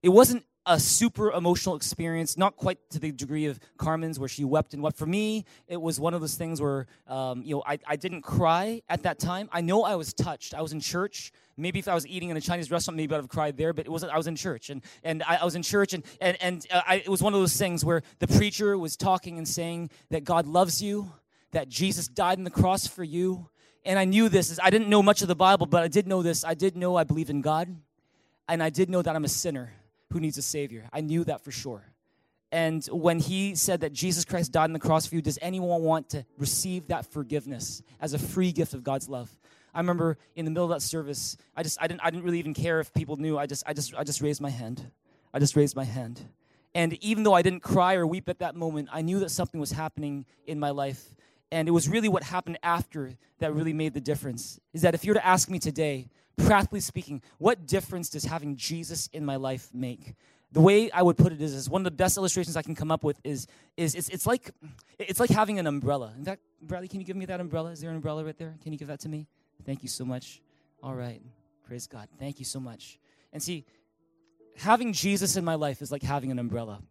It 0.02 0.08
wasn't 0.08 0.44
a 0.64 0.78
super 0.78 1.32
emotional 1.32 1.74
experience, 1.74 2.38
not 2.38 2.56
quite 2.56 2.78
to 2.90 3.00
the 3.00 3.10
degree 3.10 3.46
of 3.46 3.58
Carmen's 3.78 4.18
where 4.18 4.28
she 4.28 4.44
wept 4.44 4.74
and 4.74 4.82
wept. 4.82 4.96
For 4.96 5.06
me, 5.06 5.44
it 5.66 5.80
was 5.80 5.98
one 5.98 6.14
of 6.14 6.20
those 6.20 6.36
things 6.36 6.60
where, 6.60 6.86
um, 7.08 7.42
you 7.42 7.56
know, 7.56 7.62
I, 7.66 7.78
I 7.86 7.96
didn't 7.96 8.22
cry 8.22 8.82
at 8.88 9.02
that 9.02 9.18
time. 9.18 9.48
I 9.52 9.60
know 9.60 9.82
I 9.82 9.96
was 9.96 10.12
touched. 10.12 10.54
I 10.54 10.62
was 10.62 10.72
in 10.72 10.80
church. 10.80 11.32
Maybe 11.56 11.80
if 11.80 11.88
I 11.88 11.94
was 11.94 12.06
eating 12.06 12.30
in 12.30 12.36
a 12.36 12.40
Chinese 12.40 12.70
restaurant, 12.70 12.96
maybe 12.96 13.12
I'd 13.14 13.18
have 13.18 13.28
cried 13.28 13.56
there, 13.56 13.72
but 13.72 13.86
it 13.86 13.90
wasn't. 13.90 14.12
I 14.12 14.16
was 14.16 14.28
in 14.28 14.36
church, 14.36 14.70
and, 14.70 14.82
and 15.02 15.22
I, 15.24 15.36
I 15.36 15.44
was 15.44 15.56
in 15.56 15.62
church, 15.62 15.94
and, 15.94 16.04
and, 16.20 16.36
and 16.40 16.66
uh, 16.70 16.82
I, 16.86 16.94
it 16.96 17.08
was 17.08 17.22
one 17.22 17.34
of 17.34 17.40
those 17.40 17.56
things 17.56 17.84
where 17.84 18.02
the 18.20 18.28
preacher 18.28 18.78
was 18.78 18.96
talking 18.96 19.38
and 19.38 19.46
saying 19.46 19.90
that 20.10 20.22
God 20.24 20.46
loves 20.46 20.80
you, 20.80 21.12
that 21.50 21.68
Jesus 21.68 22.06
died 22.06 22.38
on 22.38 22.44
the 22.44 22.50
cross 22.50 22.86
for 22.86 23.02
you. 23.02 23.48
And 23.84 23.98
I 23.98 24.04
knew 24.04 24.28
this. 24.28 24.60
I 24.62 24.70
didn't 24.70 24.88
know 24.88 25.02
much 25.02 25.22
of 25.22 25.28
the 25.28 25.34
Bible, 25.34 25.66
but 25.66 25.82
I 25.82 25.88
did 25.88 26.06
know 26.06 26.22
this. 26.22 26.44
I 26.44 26.54
did 26.54 26.76
know 26.76 26.94
I 26.94 27.02
believe 27.02 27.30
in 27.30 27.40
God, 27.40 27.74
and 28.48 28.62
I 28.62 28.70
did 28.70 28.88
know 28.88 29.02
that 29.02 29.16
I'm 29.16 29.24
a 29.24 29.28
sinner 29.28 29.72
who 30.12 30.20
needs 30.20 30.38
a 30.38 30.42
Savior. 30.42 30.88
I 30.92 31.00
knew 31.00 31.24
that 31.24 31.42
for 31.42 31.50
sure. 31.50 31.82
And 32.52 32.84
when 32.86 33.18
he 33.18 33.54
said 33.54 33.80
that 33.80 33.94
Jesus 33.94 34.26
Christ 34.26 34.52
died 34.52 34.64
on 34.64 34.74
the 34.74 34.78
cross 34.78 35.06
for 35.06 35.14
you, 35.14 35.22
does 35.22 35.38
anyone 35.40 35.82
want 35.82 36.10
to 36.10 36.26
receive 36.36 36.88
that 36.88 37.06
forgiveness 37.06 37.82
as 37.98 38.12
a 38.12 38.18
free 38.18 38.52
gift 38.52 38.74
of 38.74 38.84
God's 38.84 39.08
love? 39.08 39.30
I 39.74 39.80
remember 39.80 40.18
in 40.36 40.44
the 40.44 40.50
middle 40.50 40.64
of 40.64 40.70
that 40.70 40.82
service, 40.82 41.38
I 41.56 41.62
just 41.62 41.80
I 41.80 41.86
didn't 41.86 42.02
I 42.04 42.10
didn't 42.10 42.24
really 42.24 42.38
even 42.38 42.52
care 42.52 42.78
if 42.78 42.92
people 42.92 43.16
knew. 43.16 43.38
I 43.38 43.46
just 43.46 43.62
I 43.66 43.72
just 43.72 43.94
I 43.94 44.04
just 44.04 44.20
raised 44.20 44.42
my 44.42 44.50
hand. 44.50 44.90
I 45.32 45.38
just 45.38 45.56
raised 45.56 45.74
my 45.74 45.84
hand. 45.84 46.20
And 46.74 46.92
even 47.02 47.22
though 47.24 47.32
I 47.32 47.40
didn't 47.40 47.60
cry 47.60 47.94
or 47.94 48.06
weep 48.06 48.28
at 48.28 48.38
that 48.40 48.54
moment, 48.54 48.90
I 48.92 49.00
knew 49.00 49.18
that 49.20 49.30
something 49.30 49.58
was 49.58 49.72
happening 49.72 50.26
in 50.46 50.60
my 50.60 50.70
life. 50.70 51.14
And 51.50 51.68
it 51.68 51.70
was 51.70 51.88
really 51.88 52.08
what 52.08 52.22
happened 52.22 52.58
after 52.62 53.14
that 53.38 53.54
really 53.54 53.74
made 53.74 53.94
the 53.94 54.00
difference. 54.00 54.60
Is 54.74 54.82
that 54.82 54.94
if 54.94 55.04
you 55.04 55.10
were 55.10 55.20
to 55.20 55.26
ask 55.26 55.50
me 55.50 55.58
today, 55.58 56.08
practically 56.36 56.80
speaking, 56.80 57.22
what 57.38 57.66
difference 57.66 58.08
does 58.08 58.24
having 58.24 58.56
Jesus 58.56 59.08
in 59.12 59.24
my 59.24 59.36
life 59.36 59.70
make? 59.72 60.14
The 60.52 60.60
way 60.60 60.90
I 60.90 61.02
would 61.02 61.16
put 61.16 61.32
it 61.32 61.40
is, 61.40 61.54
is 61.54 61.70
one 61.70 61.80
of 61.80 61.84
the 61.84 61.90
best 61.90 62.18
illustrations 62.18 62.56
I 62.56 62.62
can 62.62 62.74
come 62.74 62.90
up 62.90 63.04
with 63.04 63.18
is, 63.24 63.46
is 63.76 63.94
it's, 63.94 64.10
it's, 64.10 64.26
like, 64.26 64.50
it's 64.98 65.18
like 65.18 65.30
having 65.30 65.58
an 65.58 65.66
umbrella. 65.66 66.12
In 66.16 66.24
fact, 66.24 66.42
Bradley, 66.60 66.88
can 66.88 67.00
you 67.00 67.06
give 67.06 67.16
me 67.16 67.24
that 67.26 67.40
umbrella? 67.40 67.70
Is 67.70 67.80
there 67.80 67.88
an 67.88 67.96
umbrella 67.96 68.22
right 68.24 68.36
there? 68.36 68.54
Can 68.62 68.72
you 68.72 68.78
give 68.78 68.88
that 68.88 69.00
to 69.00 69.08
me? 69.08 69.26
Thank 69.64 69.82
you 69.82 69.88
so 69.88 70.04
much. 70.04 70.42
All 70.82 70.94
right. 70.94 71.22
Praise 71.66 71.86
God. 71.86 72.08
Thank 72.18 72.38
you 72.38 72.44
so 72.44 72.60
much. 72.60 72.98
And 73.32 73.42
see, 73.42 73.64
having 74.56 74.92
Jesus 74.92 75.36
in 75.36 75.44
my 75.44 75.54
life 75.54 75.80
is 75.80 75.90
like 75.90 76.02
having 76.02 76.30
an 76.30 76.38
umbrella. 76.38 76.82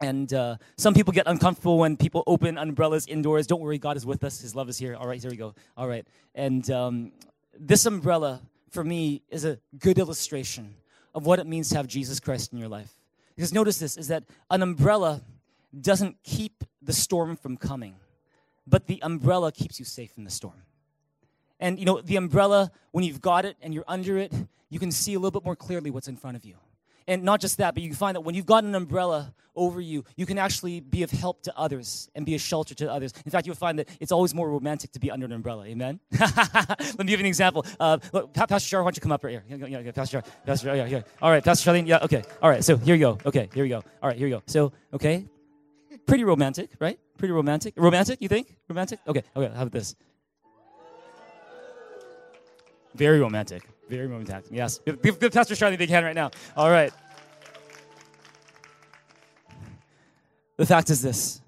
And 0.00 0.32
uh, 0.32 0.56
some 0.76 0.94
people 0.94 1.12
get 1.12 1.26
uncomfortable 1.26 1.78
when 1.78 1.96
people 1.96 2.22
open 2.26 2.58
umbrellas 2.58 3.06
indoors. 3.06 3.46
Don't 3.46 3.60
worry, 3.60 3.78
God 3.78 3.96
is 3.96 4.06
with 4.06 4.22
us. 4.22 4.40
His 4.40 4.54
love 4.54 4.68
is 4.68 4.78
here. 4.78 4.94
All 4.94 5.06
right, 5.06 5.20
here 5.20 5.30
we 5.30 5.36
go. 5.36 5.54
All 5.76 5.88
right. 5.88 6.06
And 6.34 6.68
um, 6.70 7.12
this 7.58 7.86
umbrella 7.86 8.42
for 8.74 8.84
me 8.84 9.22
is 9.30 9.44
a 9.44 9.58
good 9.78 9.98
illustration 9.98 10.74
of 11.14 11.24
what 11.24 11.38
it 11.38 11.46
means 11.46 11.70
to 11.70 11.76
have 11.76 11.86
Jesus 11.86 12.20
Christ 12.20 12.52
in 12.52 12.58
your 12.58 12.68
life. 12.68 12.92
Because 13.36 13.52
notice 13.52 13.78
this 13.78 13.96
is 13.96 14.08
that 14.08 14.24
an 14.50 14.62
umbrella 14.62 15.22
doesn't 15.80 16.22
keep 16.22 16.64
the 16.82 16.92
storm 16.92 17.36
from 17.36 17.56
coming, 17.56 17.94
but 18.66 18.86
the 18.86 19.00
umbrella 19.02 19.52
keeps 19.52 19.78
you 19.78 19.84
safe 19.84 20.12
in 20.18 20.24
the 20.24 20.30
storm. 20.30 20.62
And 21.60 21.78
you 21.78 21.84
know, 21.84 22.00
the 22.00 22.16
umbrella, 22.16 22.70
when 22.90 23.04
you've 23.04 23.20
got 23.20 23.44
it 23.44 23.56
and 23.62 23.72
you're 23.72 23.84
under 23.86 24.18
it, 24.18 24.32
you 24.68 24.78
can 24.78 24.90
see 24.90 25.14
a 25.14 25.18
little 25.18 25.30
bit 25.40 25.44
more 25.44 25.56
clearly 25.56 25.90
what's 25.90 26.08
in 26.08 26.16
front 26.16 26.36
of 26.36 26.44
you. 26.44 26.56
And 27.06 27.22
not 27.22 27.40
just 27.40 27.58
that, 27.58 27.74
but 27.74 27.82
you 27.82 27.88
can 27.88 27.96
find 27.96 28.14
that 28.16 28.22
when 28.22 28.34
you've 28.34 28.46
got 28.46 28.64
an 28.64 28.74
umbrella 28.74 29.34
over 29.56 29.80
you, 29.80 30.04
you 30.16 30.26
can 30.26 30.38
actually 30.38 30.80
be 30.80 31.02
of 31.02 31.10
help 31.10 31.42
to 31.42 31.56
others 31.56 32.08
and 32.14 32.24
be 32.26 32.34
a 32.34 32.38
shelter 32.38 32.74
to 32.74 32.90
others. 32.90 33.12
In 33.24 33.30
fact, 33.30 33.46
you'll 33.46 33.56
find 33.56 33.78
that 33.78 33.88
it's 34.00 34.12
always 34.12 34.34
more 34.34 34.48
romantic 34.50 34.92
to 34.92 35.00
be 35.00 35.10
under 35.10 35.26
an 35.26 35.32
umbrella. 35.32 35.66
Amen? 35.66 36.00
Let 36.18 36.98
me 36.98 37.04
give 37.04 37.20
you 37.20 37.24
an 37.24 37.26
example. 37.26 37.64
Uh, 37.78 37.98
look, 38.12 38.32
Pastor 38.32 38.68
Char, 38.68 38.82
why 38.82 38.86
don't 38.86 38.96
you 38.96 39.02
come 39.02 39.12
up 39.12 39.22
right 39.22 39.30
here? 39.30 39.44
Yeah, 39.48 39.66
yeah, 39.66 39.78
yeah, 39.80 39.90
Pastor 39.92 40.22
Char. 40.22 40.32
Pastor 40.46 40.68
Char, 40.68 40.76
yeah, 40.76 40.86
here. 40.86 41.04
All 41.20 41.30
right, 41.30 41.44
Pastor 41.44 41.70
Charlene, 41.70 41.86
yeah, 41.86 41.98
okay. 42.02 42.22
All 42.42 42.50
right, 42.50 42.64
so 42.64 42.76
here 42.76 42.94
you 42.94 43.00
go. 43.00 43.18
Okay, 43.26 43.48
here 43.54 43.64
we 43.64 43.68
go. 43.68 43.82
All 44.02 44.08
right, 44.08 44.16
here 44.16 44.26
we 44.26 44.30
go. 44.30 44.42
So, 44.46 44.72
okay, 44.92 45.26
pretty 46.06 46.24
romantic, 46.24 46.70
right? 46.80 46.98
Pretty 47.18 47.32
romantic. 47.32 47.74
Romantic, 47.76 48.20
you 48.20 48.28
think? 48.28 48.56
Romantic? 48.68 49.00
Okay, 49.06 49.22
okay, 49.36 49.54
how 49.54 49.62
about 49.62 49.72
this? 49.72 49.94
Very 52.94 53.20
romantic. 53.20 53.68
Very 53.88 54.06
romantic. 54.06 54.44
Yes. 54.50 54.80
Give, 55.02 55.18
Pastor 55.32 55.54
Charlie 55.54 55.74
a 55.74 55.78
big 55.78 55.90
hand 55.90 56.06
right 56.06 56.14
now. 56.14 56.30
All 56.56 56.70
right. 56.70 56.92
The 60.56 60.66
fact 60.66 60.90
is 60.90 61.02
this 61.02 61.40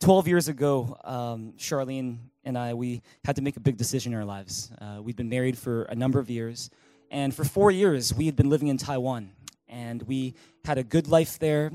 12 0.00 0.28
years 0.28 0.48
ago, 0.48 0.96
um, 1.04 1.52
Charlene 1.58 2.18
and 2.44 2.56
I, 2.56 2.74
we 2.74 3.02
had 3.24 3.36
to 3.36 3.42
make 3.42 3.56
a 3.56 3.60
big 3.60 3.76
decision 3.76 4.12
in 4.12 4.18
our 4.18 4.24
lives. 4.24 4.70
Uh, 4.80 5.00
we'd 5.02 5.16
been 5.16 5.28
married 5.28 5.58
for 5.58 5.82
a 5.84 5.94
number 5.94 6.18
of 6.18 6.30
years, 6.30 6.70
and 7.10 7.34
for 7.34 7.44
four 7.44 7.70
years, 7.70 8.14
we 8.14 8.26
had 8.26 8.36
been 8.36 8.48
living 8.48 8.68
in 8.68 8.78
Taiwan. 8.78 9.30
And 9.68 10.02
we 10.04 10.34
had 10.64 10.78
a 10.78 10.82
good 10.82 11.08
life 11.08 11.38
there. 11.38 11.70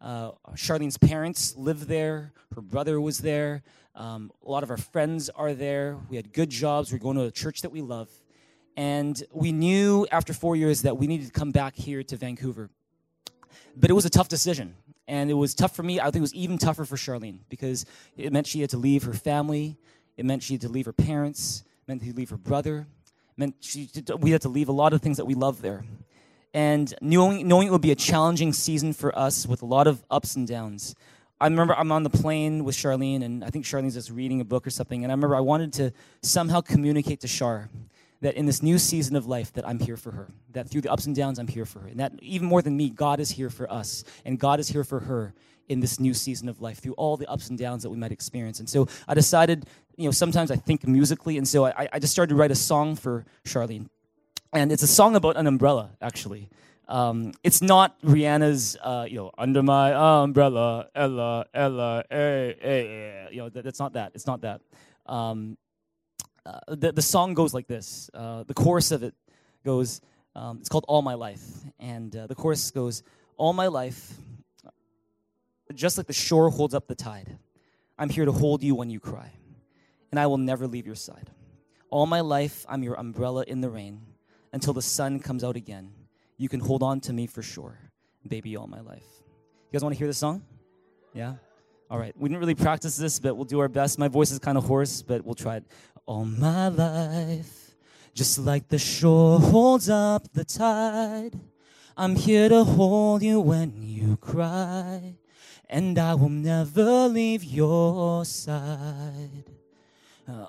Uh, 0.00 0.32
Charlene's 0.54 0.98
parents 0.98 1.56
lived 1.56 1.88
there, 1.88 2.32
her 2.54 2.60
brother 2.60 3.00
was 3.00 3.18
there. 3.18 3.62
Um, 3.94 4.30
a 4.44 4.50
lot 4.50 4.62
of 4.62 4.70
our 4.70 4.76
friends 4.76 5.30
are 5.30 5.54
there. 5.54 5.96
We 6.08 6.16
had 6.16 6.32
good 6.32 6.50
jobs. 6.50 6.92
We 6.92 6.96
are 6.96 7.00
going 7.00 7.16
to 7.16 7.24
a 7.24 7.30
church 7.30 7.62
that 7.62 7.70
we 7.70 7.80
love. 7.80 8.08
And 8.76 9.22
we 9.32 9.52
knew 9.52 10.06
after 10.10 10.32
four 10.32 10.56
years 10.56 10.82
that 10.82 10.96
we 10.96 11.06
needed 11.06 11.26
to 11.26 11.32
come 11.32 11.50
back 11.50 11.74
here 11.74 12.02
to 12.02 12.16
Vancouver. 12.16 12.70
But 13.76 13.90
it 13.90 13.94
was 13.94 14.04
a 14.04 14.10
tough 14.10 14.28
decision. 14.28 14.74
And 15.06 15.30
it 15.30 15.34
was 15.34 15.54
tough 15.54 15.74
for 15.74 15.82
me. 15.82 15.98
I 15.98 16.04
think 16.04 16.16
it 16.16 16.20
was 16.20 16.34
even 16.34 16.56
tougher 16.56 16.84
for 16.84 16.96
Charlene 16.96 17.40
because 17.48 17.84
it 18.16 18.32
meant 18.32 18.46
she 18.46 18.60
had 18.60 18.70
to 18.70 18.76
leave 18.76 19.02
her 19.04 19.12
family. 19.12 19.76
It 20.16 20.24
meant 20.24 20.42
she 20.42 20.54
had 20.54 20.60
to 20.62 20.68
leave 20.68 20.86
her 20.86 20.92
parents. 20.92 21.64
It 21.66 21.88
meant 21.88 22.02
to 22.02 22.12
leave 22.12 22.30
her 22.30 22.36
brother. 22.36 22.86
It 23.36 23.38
meant 23.38 23.56
she, 23.60 23.88
we 24.18 24.30
had 24.30 24.42
to 24.42 24.48
leave 24.48 24.68
a 24.68 24.72
lot 24.72 24.92
of 24.92 25.02
things 25.02 25.16
that 25.16 25.24
we 25.24 25.34
love 25.34 25.62
there. 25.62 25.84
And 26.54 26.92
knowing, 27.00 27.46
knowing 27.48 27.68
it 27.68 27.70
would 27.70 27.80
be 27.80 27.90
a 27.92 27.96
challenging 27.96 28.52
season 28.52 28.92
for 28.92 29.16
us 29.18 29.46
with 29.46 29.62
a 29.62 29.66
lot 29.66 29.86
of 29.86 30.04
ups 30.10 30.36
and 30.36 30.46
downs, 30.46 30.94
I 31.40 31.46
remember 31.46 31.74
I'm 31.74 31.90
on 31.90 32.02
the 32.02 32.10
plane 32.10 32.64
with 32.64 32.76
Charlene, 32.76 33.24
and 33.24 33.42
I 33.42 33.48
think 33.48 33.64
Charlene's 33.64 33.94
just 33.94 34.10
reading 34.10 34.40
a 34.40 34.44
book 34.44 34.66
or 34.66 34.70
something. 34.70 35.04
And 35.04 35.10
I 35.10 35.14
remember 35.14 35.36
I 35.36 35.40
wanted 35.40 35.72
to 35.74 35.92
somehow 36.22 36.60
communicate 36.60 37.20
to 37.20 37.28
Char 37.28 37.70
that 38.20 38.34
in 38.34 38.46
this 38.46 38.62
new 38.62 38.78
season 38.78 39.16
of 39.16 39.26
life 39.26 39.52
that 39.54 39.66
I'm 39.66 39.78
here 39.78 39.96
for 39.96 40.10
her. 40.12 40.32
That 40.52 40.68
through 40.68 40.82
the 40.82 40.92
ups 40.92 41.06
and 41.06 41.16
downs, 41.16 41.38
I'm 41.38 41.48
here 41.48 41.64
for 41.64 41.80
her. 41.80 41.88
And 41.88 42.00
that 42.00 42.12
even 42.20 42.46
more 42.46 42.62
than 42.62 42.76
me, 42.76 42.90
God 42.90 43.20
is 43.20 43.30
here 43.30 43.50
for 43.50 43.70
us. 43.70 44.04
And 44.24 44.38
God 44.38 44.60
is 44.60 44.68
here 44.68 44.84
for 44.84 45.00
her 45.00 45.34
in 45.68 45.80
this 45.80 46.00
new 46.00 46.12
season 46.12 46.48
of 46.48 46.60
life 46.60 46.80
through 46.80 46.94
all 46.94 47.16
the 47.16 47.26
ups 47.28 47.48
and 47.48 47.58
downs 47.58 47.82
that 47.82 47.90
we 47.90 47.96
might 47.96 48.12
experience. 48.12 48.58
And 48.58 48.68
so 48.68 48.88
I 49.06 49.14
decided, 49.14 49.66
you 49.96 50.04
know, 50.04 50.10
sometimes 50.10 50.50
I 50.50 50.56
think 50.56 50.86
musically. 50.86 51.38
And 51.38 51.46
so 51.46 51.64
I, 51.66 51.88
I 51.92 51.98
just 51.98 52.12
started 52.12 52.30
to 52.30 52.36
write 52.36 52.50
a 52.50 52.56
song 52.56 52.96
for 52.96 53.24
Charlene. 53.44 53.88
And 54.52 54.72
it's 54.72 54.82
a 54.82 54.88
song 54.88 55.14
about 55.14 55.36
an 55.36 55.46
umbrella, 55.46 55.90
actually. 56.02 56.50
Um, 56.88 57.32
it's 57.44 57.62
not 57.62 58.00
Rihanna's, 58.02 58.76
uh, 58.82 59.06
you 59.08 59.14
know, 59.14 59.30
under 59.38 59.62
my 59.62 59.94
umbrella, 59.94 60.88
Ella, 60.92 61.46
Ella, 61.54 62.04
eh, 62.10 62.16
eh, 62.16 62.68
eh. 62.68 63.28
You 63.30 63.36
know, 63.38 63.48
that, 63.48 63.62
that's 63.62 63.78
not 63.78 63.92
that. 63.92 64.10
It's 64.14 64.26
not 64.26 64.40
that. 64.40 64.60
Um, 65.06 65.56
uh, 66.46 66.58
the, 66.68 66.92
the 66.92 67.02
song 67.02 67.34
goes 67.34 67.52
like 67.52 67.66
this. 67.66 68.10
Uh, 68.14 68.44
the 68.44 68.54
chorus 68.54 68.90
of 68.90 69.02
it 69.02 69.14
goes, 69.64 70.00
um, 70.34 70.58
it's 70.60 70.68
called 70.68 70.84
All 70.88 71.02
My 71.02 71.14
Life. 71.14 71.44
And 71.78 72.14
uh, 72.14 72.26
the 72.26 72.34
chorus 72.34 72.70
goes, 72.70 73.02
All 73.36 73.52
my 73.52 73.66
life, 73.66 74.12
just 75.74 75.98
like 75.98 76.06
the 76.06 76.12
shore 76.12 76.50
holds 76.50 76.74
up 76.74 76.88
the 76.88 76.94
tide, 76.94 77.38
I'm 77.98 78.08
here 78.08 78.24
to 78.24 78.32
hold 78.32 78.62
you 78.62 78.74
when 78.74 78.90
you 78.90 79.00
cry, 79.00 79.30
and 80.10 80.18
I 80.18 80.26
will 80.26 80.38
never 80.38 80.66
leave 80.66 80.86
your 80.86 80.94
side. 80.94 81.30
All 81.90 82.06
my 82.06 82.20
life, 82.20 82.64
I'm 82.68 82.82
your 82.82 82.94
umbrella 82.94 83.44
in 83.46 83.60
the 83.60 83.68
rain. 83.68 84.00
Until 84.52 84.72
the 84.72 84.82
sun 84.82 85.20
comes 85.20 85.44
out 85.44 85.54
again, 85.54 85.92
you 86.36 86.48
can 86.48 86.60
hold 86.60 86.82
on 86.82 87.00
to 87.02 87.12
me 87.12 87.26
for 87.26 87.42
sure, 87.42 87.78
baby, 88.26 88.56
all 88.56 88.66
my 88.66 88.80
life. 88.80 89.04
You 89.18 89.72
guys 89.72 89.84
want 89.84 89.94
to 89.94 89.98
hear 89.98 90.08
the 90.08 90.14
song? 90.14 90.42
Yeah? 91.12 91.34
All 91.90 91.98
right. 91.98 92.14
We 92.16 92.28
didn't 92.28 92.40
really 92.40 92.54
practice 92.54 92.96
this, 92.96 93.18
but 93.18 93.36
we'll 93.36 93.44
do 93.44 93.60
our 93.60 93.68
best. 93.68 93.98
My 93.98 94.08
voice 94.08 94.30
is 94.30 94.38
kind 94.38 94.56
of 94.56 94.64
hoarse, 94.64 95.02
but 95.02 95.24
we'll 95.24 95.34
try 95.34 95.56
it 95.56 95.64
all 96.06 96.24
my 96.24 96.68
life. 96.68 97.74
Just 98.14 98.38
like 98.38 98.68
the 98.68 98.78
shore 98.78 99.40
holds 99.40 99.88
up 99.88 100.32
the 100.32 100.44
tide, 100.44 101.38
I'm 101.96 102.16
here 102.16 102.48
to 102.48 102.64
hold 102.64 103.22
you 103.22 103.40
when 103.40 103.82
you 103.82 104.16
cry, 104.16 105.14
and 105.68 105.98
I 105.98 106.14
will 106.14 106.28
never 106.28 107.08
leave 107.08 107.44
your 107.44 108.24
side. 108.24 109.44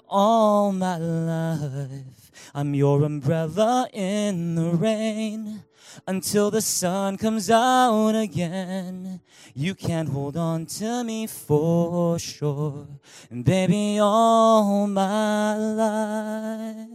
all 0.07 0.71
my 0.71 0.97
life. 0.97 2.31
I'm 2.53 2.75
your 2.75 3.03
umbrella 3.03 3.87
in 3.93 4.55
the 4.55 4.71
rain 4.71 5.63
until 6.07 6.51
the 6.51 6.61
sun 6.61 7.17
comes 7.17 7.49
out 7.49 8.15
again. 8.15 9.21
You 9.53 9.75
can't 9.75 10.09
hold 10.09 10.37
on 10.37 10.65
to 10.67 11.03
me 11.03 11.27
for 11.27 12.17
sure. 12.19 12.87
And 13.29 13.43
baby, 13.43 13.99
all 13.99 14.87
my 14.87 15.55
life. 15.55 16.87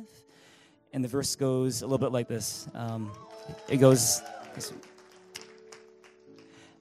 And 0.92 1.04
the 1.04 1.08
verse 1.08 1.36
goes 1.36 1.82
a 1.82 1.86
little 1.86 1.98
bit 1.98 2.12
like 2.12 2.28
this. 2.28 2.68
Um, 2.74 3.10
it 3.68 3.78
goes. 3.78 4.22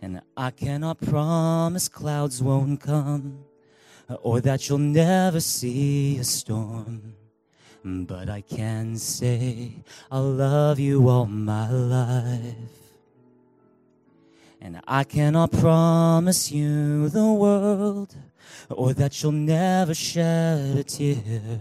And 0.02 0.22
I 0.38 0.52
cannot 0.52 1.02
promise 1.02 1.88
clouds 1.90 2.42
won't 2.42 2.80
come 2.80 3.46
or 4.22 4.42
that 4.42 4.70
you'll 4.70 4.78
never 4.78 5.40
see 5.40 6.18
a 6.20 6.24
storm. 6.24 7.16
Mm, 7.86 8.08
but 8.08 8.30
I 8.30 8.42
can 8.42 8.98
say 8.98 9.74
I'll 10.12 10.32
love 10.32 10.80
you 10.80 11.08
all 11.08 11.28
my 11.28 11.70
life. 11.70 12.56
And 14.60 14.82
I 14.88 15.04
cannot 15.04 15.52
promise 15.52 16.52
you 16.52 17.10
the 17.10 17.32
world 17.32 18.16
or 18.70 18.94
that 18.94 19.22
you'll 19.22 19.34
never 19.34 19.94
shed 19.94 20.78
a 20.78 20.84
tear. 20.84 21.60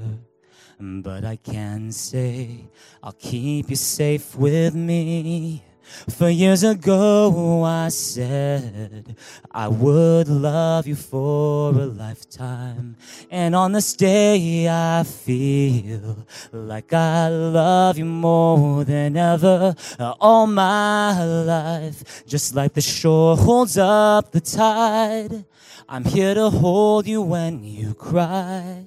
Mm, 0.80 1.02
but 1.02 1.24
I 1.24 1.36
can 1.36 1.92
say 1.92 2.68
I'll 3.02 3.12
keep 3.12 3.68
you 3.68 3.76
safe 3.76 4.34
with 4.34 4.74
me 4.74 5.62
for 6.09 6.28
years 6.28 6.62
ago, 6.62 7.62
I 7.64 7.89
said 7.89 9.16
I 9.51 9.68
would 9.68 10.28
love 10.28 10.87
you 10.87 10.97
for 10.97 11.70
a 11.70 11.87
lifetime. 11.87 12.97
And 13.30 13.55
on 13.55 13.72
this 13.72 13.95
day, 13.95 14.68
I 14.68 15.05
feel 15.05 16.26
like 16.53 16.93
I 16.93 17.28
love 17.28 17.99
you 17.99 18.05
more 18.05 18.85
than 18.85 19.16
ever. 19.16 19.74
All 20.20 20.47
my 20.47 21.24
life, 21.24 22.24
just 22.26 22.55
like 22.55 22.74
the 22.74 22.80
shore 22.80 23.37
holds 23.37 23.78
up 23.78 24.32
the 24.32 24.41
tide. 24.41 25.45
I'm 25.89 26.05
here 26.05 26.35
to 26.35 26.51
hold 26.51 27.07
you 27.07 27.20
when 27.22 27.62
you 27.62 27.95
cry 27.95 28.87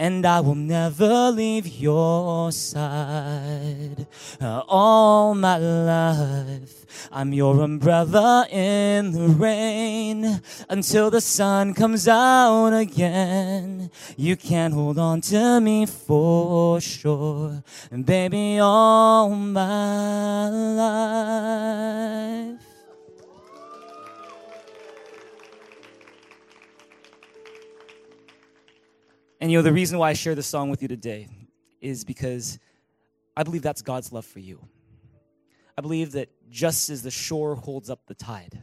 and 0.00 0.24
I 0.24 0.40
will 0.40 0.54
never 0.54 1.30
leave 1.30 1.66
your 1.66 2.50
side. 2.52 4.06
Uh, 4.40 4.62
all 4.66 5.34
my 5.34 5.58
life, 5.58 6.86
I'm 7.12 7.34
your 7.34 7.60
umbrella 7.60 8.46
in 8.50 9.12
the 9.12 9.28
rain 9.28 10.40
until 10.70 11.10
the 11.10 11.20
sun 11.20 11.74
comes 11.74 12.08
out 12.08 12.70
again. 12.70 13.90
You 14.16 14.36
can't 14.36 14.72
hold 14.72 14.98
on 14.98 15.20
to 15.32 15.60
me 15.60 15.84
for 15.84 16.80
sure, 16.80 17.62
baby, 17.92 18.58
all 18.58 19.28
my 19.28 20.48
life. 22.48 22.69
And 29.40 29.50
you 29.50 29.58
know, 29.58 29.62
the 29.62 29.70
mm-hmm. 29.70 29.76
reason 29.76 29.98
why 29.98 30.10
I 30.10 30.12
share 30.12 30.34
this 30.34 30.46
song 30.46 30.68
with 30.68 30.82
you 30.82 30.88
today 30.88 31.28
is 31.80 32.04
because 32.04 32.58
I 33.36 33.42
believe 33.42 33.62
that's 33.62 33.82
God's 33.82 34.12
love 34.12 34.26
for 34.26 34.38
you. 34.38 34.60
I 35.78 35.80
believe 35.80 36.12
that 36.12 36.28
just 36.50 36.90
as 36.90 37.02
the 37.02 37.10
shore 37.10 37.54
holds 37.54 37.88
up 37.88 38.06
the 38.06 38.14
tide, 38.14 38.62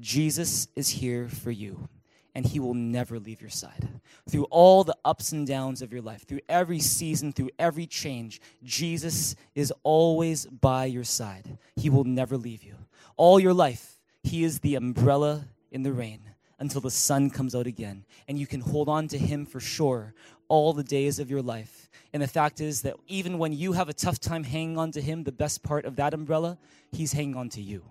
Jesus 0.00 0.68
is 0.74 0.88
here 0.88 1.28
for 1.28 1.50
you, 1.50 1.88
and 2.34 2.46
he 2.46 2.60
will 2.60 2.72
never 2.72 3.18
leave 3.18 3.42
your 3.42 3.50
side. 3.50 3.88
Through 4.30 4.44
all 4.44 4.84
the 4.84 4.96
ups 5.04 5.32
and 5.32 5.46
downs 5.46 5.82
of 5.82 5.92
your 5.92 6.00
life, 6.00 6.26
through 6.26 6.40
every 6.48 6.78
season, 6.78 7.32
through 7.32 7.50
every 7.58 7.86
change, 7.86 8.40
Jesus 8.62 9.36
is 9.54 9.72
always 9.82 10.46
by 10.46 10.86
your 10.86 11.04
side. 11.04 11.58
He 11.74 11.90
will 11.90 12.04
never 12.04 12.38
leave 12.38 12.62
you. 12.62 12.76
All 13.18 13.38
your 13.38 13.54
life, 13.54 14.00
he 14.22 14.44
is 14.44 14.60
the 14.60 14.76
umbrella 14.76 15.48
in 15.70 15.82
the 15.82 15.92
rain 15.92 16.25
until 16.58 16.80
the 16.80 16.90
sun 16.90 17.30
comes 17.30 17.54
out 17.54 17.66
again. 17.66 18.04
And 18.28 18.38
you 18.38 18.46
can 18.46 18.60
hold 18.60 18.88
on 18.88 19.08
to 19.08 19.18
Him 19.18 19.46
for 19.46 19.60
sure 19.60 20.14
all 20.48 20.72
the 20.72 20.84
days 20.84 21.18
of 21.18 21.30
your 21.30 21.42
life. 21.42 21.90
And 22.12 22.22
the 22.22 22.28
fact 22.28 22.60
is 22.60 22.82
that 22.82 22.96
even 23.08 23.38
when 23.38 23.52
you 23.52 23.72
have 23.72 23.88
a 23.88 23.92
tough 23.92 24.18
time 24.18 24.44
hanging 24.44 24.78
on 24.78 24.92
to 24.92 25.00
Him, 25.00 25.24
the 25.24 25.32
best 25.32 25.62
part 25.62 25.84
of 25.84 25.96
that 25.96 26.14
umbrella, 26.14 26.58
He's 26.92 27.12
hanging 27.12 27.36
on 27.36 27.48
to 27.50 27.62
you. 27.62 27.84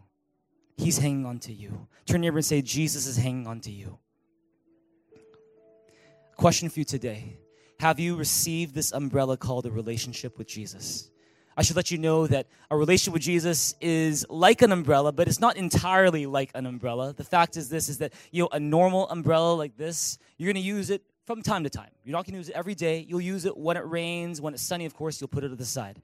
He's 0.77 0.97
hanging 0.97 1.25
on 1.25 1.39
to 1.39 1.53
you. 1.53 1.87
Turn 2.05 2.23
your 2.23 2.31
neighbor 2.31 2.37
and 2.39 2.45
say, 2.45 2.61
Jesus 2.61 3.07
is 3.07 3.17
hanging 3.17 3.47
on 3.47 3.61
to 3.61 3.71
you. 3.71 3.97
Question 6.35 6.69
for 6.69 6.79
you 6.79 6.85
today 6.85 7.37
Have 7.79 7.99
you 7.99 8.15
received 8.15 8.75
this 8.75 8.91
umbrella 8.91 9.37
called 9.37 9.65
a 9.65 9.71
relationship 9.71 10.37
with 10.37 10.47
Jesus? 10.47 11.09
I 11.57 11.63
should 11.63 11.75
let 11.75 11.89
you 11.89 11.97
know 11.97 12.27
that 12.27 12.47
a 12.69 12.77
relationship 12.77 13.13
with 13.13 13.21
Jesus 13.21 13.75
is 13.79 14.25
like 14.29 14.61
an 14.61 14.71
umbrella, 14.71 15.11
but 15.11 15.27
it's 15.27 15.39
not 15.39 15.55
entirely 15.55 16.25
like 16.25 16.51
an 16.53 16.65
umbrella. 16.65 17.13
The 17.13 17.23
fact 17.23 17.55
is 17.55 17.69
this 17.69 17.87
is 17.87 17.99
that 17.99 18.13
you 18.31 18.43
know 18.43 18.49
a 18.51 18.59
normal 18.59 19.09
umbrella 19.09 19.53
like 19.53 19.77
this, 19.77 20.17
you're 20.37 20.51
going 20.51 20.61
to 20.61 20.67
use 20.67 20.89
it 20.89 21.01
from 21.25 21.41
time 21.41 21.63
to 21.63 21.69
time. 21.69 21.89
You're 22.03 22.13
not 22.13 22.25
going 22.25 22.33
to 22.33 22.37
use 22.39 22.49
it 22.49 22.55
every 22.55 22.75
day. 22.75 23.05
You'll 23.07 23.21
use 23.21 23.45
it 23.45 23.57
when 23.57 23.77
it 23.77 23.87
rains, 23.87 24.41
when 24.41 24.53
it's 24.53 24.63
sunny, 24.63 24.85
of 24.85 24.93
course, 24.93 25.19
you'll 25.19 25.27
put 25.27 25.43
it 25.43 25.49
to 25.49 25.55
the 25.55 25.65
side. 25.65 26.01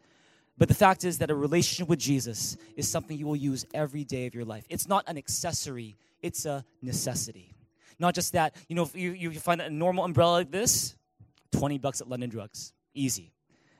But 0.58 0.68
the 0.68 0.74
fact 0.74 1.04
is 1.04 1.18
that 1.20 1.30
a 1.30 1.36
relationship 1.36 1.89
with 1.89 1.99
Jesus 1.99 2.58
is 2.76 2.89
something 2.89 3.18
you 3.18 3.26
will 3.26 3.36
use 3.36 3.66
every 3.74 4.04
day 4.04 4.28
of 4.28 4.36
your 4.36 4.45
life. 4.45 4.66
It's 4.70 4.88
not 4.88 5.04
an 5.08 5.18
accessory, 5.18 5.95
it's 6.22 6.45
a 6.45 6.64
necessity. 6.82 7.54
Not 7.99 8.16
just 8.16 8.34
that, 8.34 8.56
you 8.68 8.76
know, 8.76 8.84
if 8.84 8.95
you, 8.95 9.12
you 9.12 9.32
find 9.32 9.62
a 9.62 9.70
normal 9.70 10.04
umbrella 10.04 10.34
like 10.34 10.52
this, 10.52 10.95
20 11.52 11.78
bucks 11.78 12.02
at 12.02 12.10
London 12.10 12.30
Drugs. 12.30 12.74
Easy. 12.93 13.32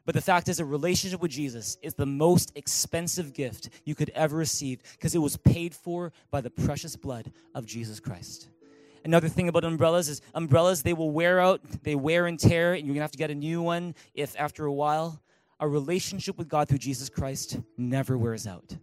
But 0.06 0.16
the 0.16 0.22
fact 0.22 0.50
is, 0.50 0.60
a 0.60 0.66
relationship 0.66 1.22
with 1.22 1.32
Jesus 1.32 1.78
is 1.82 1.94
the 1.94 2.06
most 2.06 2.52
expensive 2.56 3.34
gift 3.34 3.70
you 3.86 3.96
could 3.96 4.10
ever 4.12 4.36
receive 4.36 4.82
because 4.94 5.14
it 5.14 5.20
was 5.20 5.38
paid 5.38 5.76
for 5.76 6.12
by 6.32 6.42
the 6.42 6.50
precious 6.50 6.96
blood 6.96 7.32
of 7.54 7.66
Jesus 7.66 8.00
Christ. 8.00 8.50
Another 9.04 9.28
thing 9.28 9.48
about 9.48 9.64
umbrellas 9.64 10.10
is 10.10 10.22
umbrellas, 10.34 10.84
they 10.84 10.94
will 10.94 11.12
wear 11.12 11.40
out, 11.40 11.62
they 11.84 11.96
wear 11.96 12.28
and 12.28 12.40
tear, 12.40 12.74
and 12.74 12.86
you're 12.86 12.94
gonna 12.94 13.04
have 13.04 13.12
to 13.12 13.18
get 13.18 13.32
a 13.32 13.36
new 13.36 13.62
one 13.62 13.96
if 14.14 14.36
after 14.40 14.66
a 14.66 14.74
while. 14.74 15.22
A 15.60 15.68
relationship 15.68 16.38
with 16.38 16.48
God 16.48 16.68
through 16.68 16.80
Jesus 16.80 17.10
Christ 17.10 17.60
never 17.78 18.18
wears 18.18 18.48
out. 18.48 18.76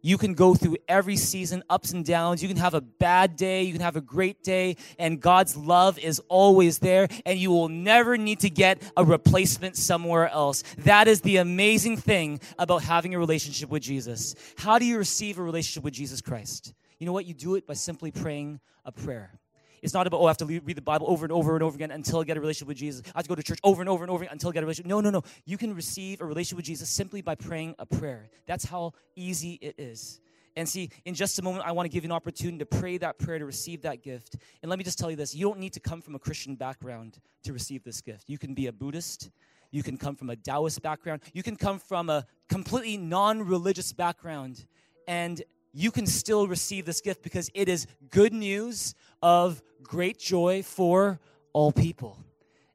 You 0.00 0.18
can 0.18 0.34
go 0.34 0.54
through 0.54 0.76
every 0.88 1.16
season, 1.16 1.62
ups 1.68 1.92
and 1.92 2.04
downs. 2.04 2.42
You 2.42 2.48
can 2.48 2.56
have 2.56 2.74
a 2.74 2.80
bad 2.80 3.36
day, 3.36 3.62
you 3.62 3.72
can 3.72 3.82
have 3.82 3.96
a 3.96 4.00
great 4.00 4.42
day, 4.42 4.76
and 4.98 5.20
God's 5.20 5.56
love 5.56 5.98
is 5.98 6.20
always 6.28 6.78
there, 6.78 7.08
and 7.26 7.38
you 7.38 7.50
will 7.50 7.68
never 7.68 8.16
need 8.16 8.40
to 8.40 8.50
get 8.50 8.80
a 8.96 9.04
replacement 9.04 9.76
somewhere 9.76 10.28
else. 10.28 10.62
That 10.78 11.08
is 11.08 11.20
the 11.22 11.38
amazing 11.38 11.96
thing 11.96 12.40
about 12.58 12.82
having 12.82 13.14
a 13.14 13.18
relationship 13.18 13.70
with 13.70 13.82
Jesus. 13.82 14.34
How 14.56 14.78
do 14.78 14.84
you 14.84 14.98
receive 14.98 15.38
a 15.38 15.42
relationship 15.42 15.82
with 15.84 15.94
Jesus 15.94 16.20
Christ? 16.20 16.74
You 16.98 17.06
know 17.06 17.12
what? 17.12 17.26
You 17.26 17.34
do 17.34 17.54
it 17.54 17.66
by 17.66 17.74
simply 17.74 18.10
praying 18.10 18.60
a 18.84 18.92
prayer. 18.92 19.38
It's 19.82 19.94
not 19.94 20.06
about, 20.06 20.20
oh, 20.20 20.26
I 20.26 20.30
have 20.30 20.36
to 20.38 20.46
read 20.46 20.76
the 20.76 20.82
Bible 20.82 21.06
over 21.08 21.24
and 21.24 21.32
over 21.32 21.54
and 21.54 21.62
over 21.62 21.74
again 21.74 21.90
until 21.90 22.20
I 22.20 22.24
get 22.24 22.36
a 22.36 22.40
relationship 22.40 22.68
with 22.68 22.76
Jesus. 22.76 23.02
I 23.14 23.18
have 23.18 23.24
to 23.24 23.28
go 23.28 23.34
to 23.34 23.42
church 23.42 23.60
over 23.64 23.80
and 23.82 23.88
over 23.88 24.04
and 24.04 24.10
over 24.10 24.22
again 24.22 24.32
until 24.32 24.50
I 24.50 24.52
get 24.52 24.62
a 24.62 24.66
relationship. 24.66 24.88
No, 24.88 25.00
no, 25.00 25.10
no. 25.10 25.22
You 25.44 25.58
can 25.58 25.74
receive 25.74 26.20
a 26.20 26.24
relationship 26.24 26.56
with 26.56 26.66
Jesus 26.66 26.88
simply 26.88 27.22
by 27.22 27.34
praying 27.34 27.74
a 27.78 27.86
prayer. 27.86 28.30
That's 28.46 28.64
how 28.64 28.92
easy 29.16 29.58
it 29.60 29.74
is. 29.78 30.20
And 30.58 30.68
see, 30.68 30.90
in 31.04 31.14
just 31.14 31.38
a 31.38 31.42
moment, 31.42 31.64
I 31.64 31.70
want 31.70 31.84
to 31.86 31.88
give 31.88 32.02
you 32.02 32.08
an 32.08 32.12
opportunity 32.12 32.58
to 32.58 32.66
pray 32.66 32.98
that 32.98 33.16
prayer 33.18 33.38
to 33.38 33.46
receive 33.46 33.82
that 33.82 34.02
gift. 34.02 34.34
And 34.60 34.68
let 34.68 34.76
me 34.76 34.84
just 34.84 34.98
tell 34.98 35.08
you 35.08 35.16
this 35.16 35.32
you 35.32 35.46
don't 35.46 35.60
need 35.60 35.72
to 35.74 35.80
come 35.80 36.00
from 36.00 36.16
a 36.16 36.18
Christian 36.18 36.56
background 36.56 37.20
to 37.44 37.52
receive 37.52 37.84
this 37.84 38.00
gift. 38.00 38.28
You 38.28 38.38
can 38.38 38.54
be 38.54 38.66
a 38.66 38.72
Buddhist, 38.72 39.30
you 39.70 39.84
can 39.84 39.96
come 39.96 40.16
from 40.16 40.30
a 40.30 40.36
Taoist 40.36 40.82
background, 40.82 41.22
you 41.32 41.44
can 41.44 41.54
come 41.54 41.78
from 41.78 42.10
a 42.10 42.26
completely 42.48 42.96
non 42.96 43.42
religious 43.42 43.92
background. 43.92 44.66
And 45.06 45.40
you 45.78 45.92
can 45.92 46.06
still 46.06 46.48
receive 46.48 46.84
this 46.84 47.00
gift 47.00 47.22
because 47.22 47.48
it 47.54 47.68
is 47.68 47.86
good 48.10 48.32
news 48.32 48.96
of 49.22 49.62
great 49.80 50.18
joy 50.18 50.60
for 50.60 51.20
all 51.52 51.70
people. 51.70 52.18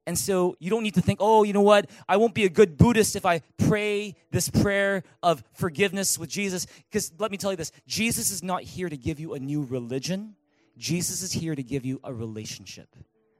And 0.08 0.18
so 0.18 0.56
you 0.60 0.70
don't 0.70 0.84
need 0.84 0.93
to 0.93 1.01
think, 1.01 1.20
oh, 1.22 1.43
you 1.43 1.51
know 1.51 1.62
what? 1.62 1.89
I 2.08 2.16
won't 2.16 2.34
be 2.34 2.45
a 2.45 2.49
good 2.49 2.78
Buddhist 2.78 3.18
if 3.18 3.26
I 3.26 3.41
pray 3.58 4.16
this 4.32 4.49
prayer 4.49 5.04
of 5.22 5.43
forgiveness 5.51 6.18
with 6.18 6.30
Jesus. 6.30 6.66
Because 6.89 7.12
let 7.20 7.30
me 7.30 7.36
tell 7.36 7.51
you 7.51 7.58
this 7.58 7.74
Jesus 7.86 8.32
is 8.32 8.41
not 8.41 8.64
here 8.64 8.88
to 8.88 8.95
give 8.95 9.20
you 9.20 9.34
a 9.34 9.39
new 9.39 9.64
religion, 9.64 10.36
Jesus 10.78 11.22
is 11.24 11.34
here 11.34 11.56
to 11.56 11.64
give 11.64 11.86
you 11.86 11.99
a 12.06 12.14
relationship. 12.14 12.95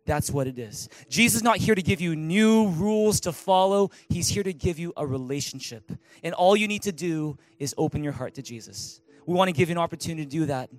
That's 0.06 0.30
what 0.30 0.48
it 0.48 0.60
is. 0.60 0.90
Jesus 1.08 1.38
is 1.38 1.44
not 1.44 1.56
here 1.56 1.76
to 1.76 1.82
give 1.82 2.02
you 2.02 2.18
new 2.18 2.68
rules 2.68 3.22
to 3.22 3.32
follow. 3.32 3.92
He's 4.10 4.28
here 4.28 4.44
to 4.44 4.52
give 4.52 4.78
you 4.78 4.92
a 4.98 5.08
relationship. 5.08 5.90
And 6.22 6.34
all 6.34 6.58
you 6.58 6.68
need 6.68 6.82
to 6.82 6.92
do 6.92 7.38
is 7.60 7.74
open 7.78 8.04
your 8.04 8.12
heart 8.12 8.34
to 8.34 8.42
Jesus. 8.42 9.00
We 9.26 9.34
want 9.34 9.50
to 9.50 9.54
give 9.54 9.70
you 9.70 9.74
an 9.74 9.80
opportunity 9.80 10.26
to 10.26 10.30
do 10.30 10.46
that. 10.48 10.70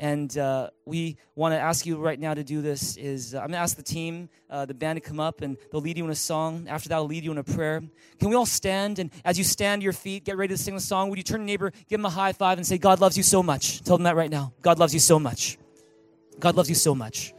And 0.00 0.36
uh, 0.38 0.70
we 0.86 1.18
want 1.34 1.52
to 1.52 1.58
ask 1.58 1.84
you 1.84 1.98
right 1.98 2.18
now 2.18 2.32
to 2.32 2.42
do 2.42 2.62
this 2.62 2.96
is 2.96 3.34
uh, 3.34 3.40
I'm 3.40 3.48
going 3.48 3.52
to 3.52 3.58
ask 3.58 3.76
the 3.76 3.82
team, 3.82 4.30
uh, 4.48 4.64
the 4.64 4.72
band 4.72 4.96
to 4.96 5.00
come 5.00 5.20
up 5.20 5.42
and 5.42 5.58
they'll 5.70 5.82
lead 5.82 5.98
you 5.98 6.04
in 6.04 6.10
a 6.10 6.14
song. 6.14 6.66
After 6.70 6.88
that, 6.88 6.94
I'll 6.94 7.04
lead 7.04 7.22
you 7.22 7.30
in 7.32 7.36
a 7.36 7.44
prayer. 7.44 7.82
Can 8.18 8.30
we 8.30 8.34
all 8.34 8.46
stand? 8.46 8.98
And 8.98 9.10
as 9.26 9.36
you 9.36 9.44
stand 9.44 9.82
your 9.82 9.92
feet, 9.92 10.24
get 10.24 10.38
ready 10.38 10.54
to 10.54 10.58
sing 10.58 10.74
the 10.74 10.80
song. 10.80 11.10
Would 11.10 11.18
you 11.18 11.22
turn 11.22 11.40
to 11.40 11.44
neighbor, 11.44 11.70
give 11.86 12.00
him 12.00 12.06
a 12.06 12.10
high 12.10 12.32
five 12.32 12.56
and 12.56 12.66
say, 12.66 12.78
God 12.78 12.98
loves 12.98 13.18
you 13.18 13.22
so 13.22 13.42
much. 13.42 13.82
Tell 13.82 13.98
them 13.98 14.04
that 14.04 14.16
right 14.16 14.30
now. 14.30 14.54
God 14.62 14.78
loves 14.78 14.94
you 14.94 15.00
so 15.00 15.18
much. 15.18 15.58
God 16.38 16.56
loves 16.56 16.70
you 16.70 16.74
so 16.76 16.94
much. 16.94 17.34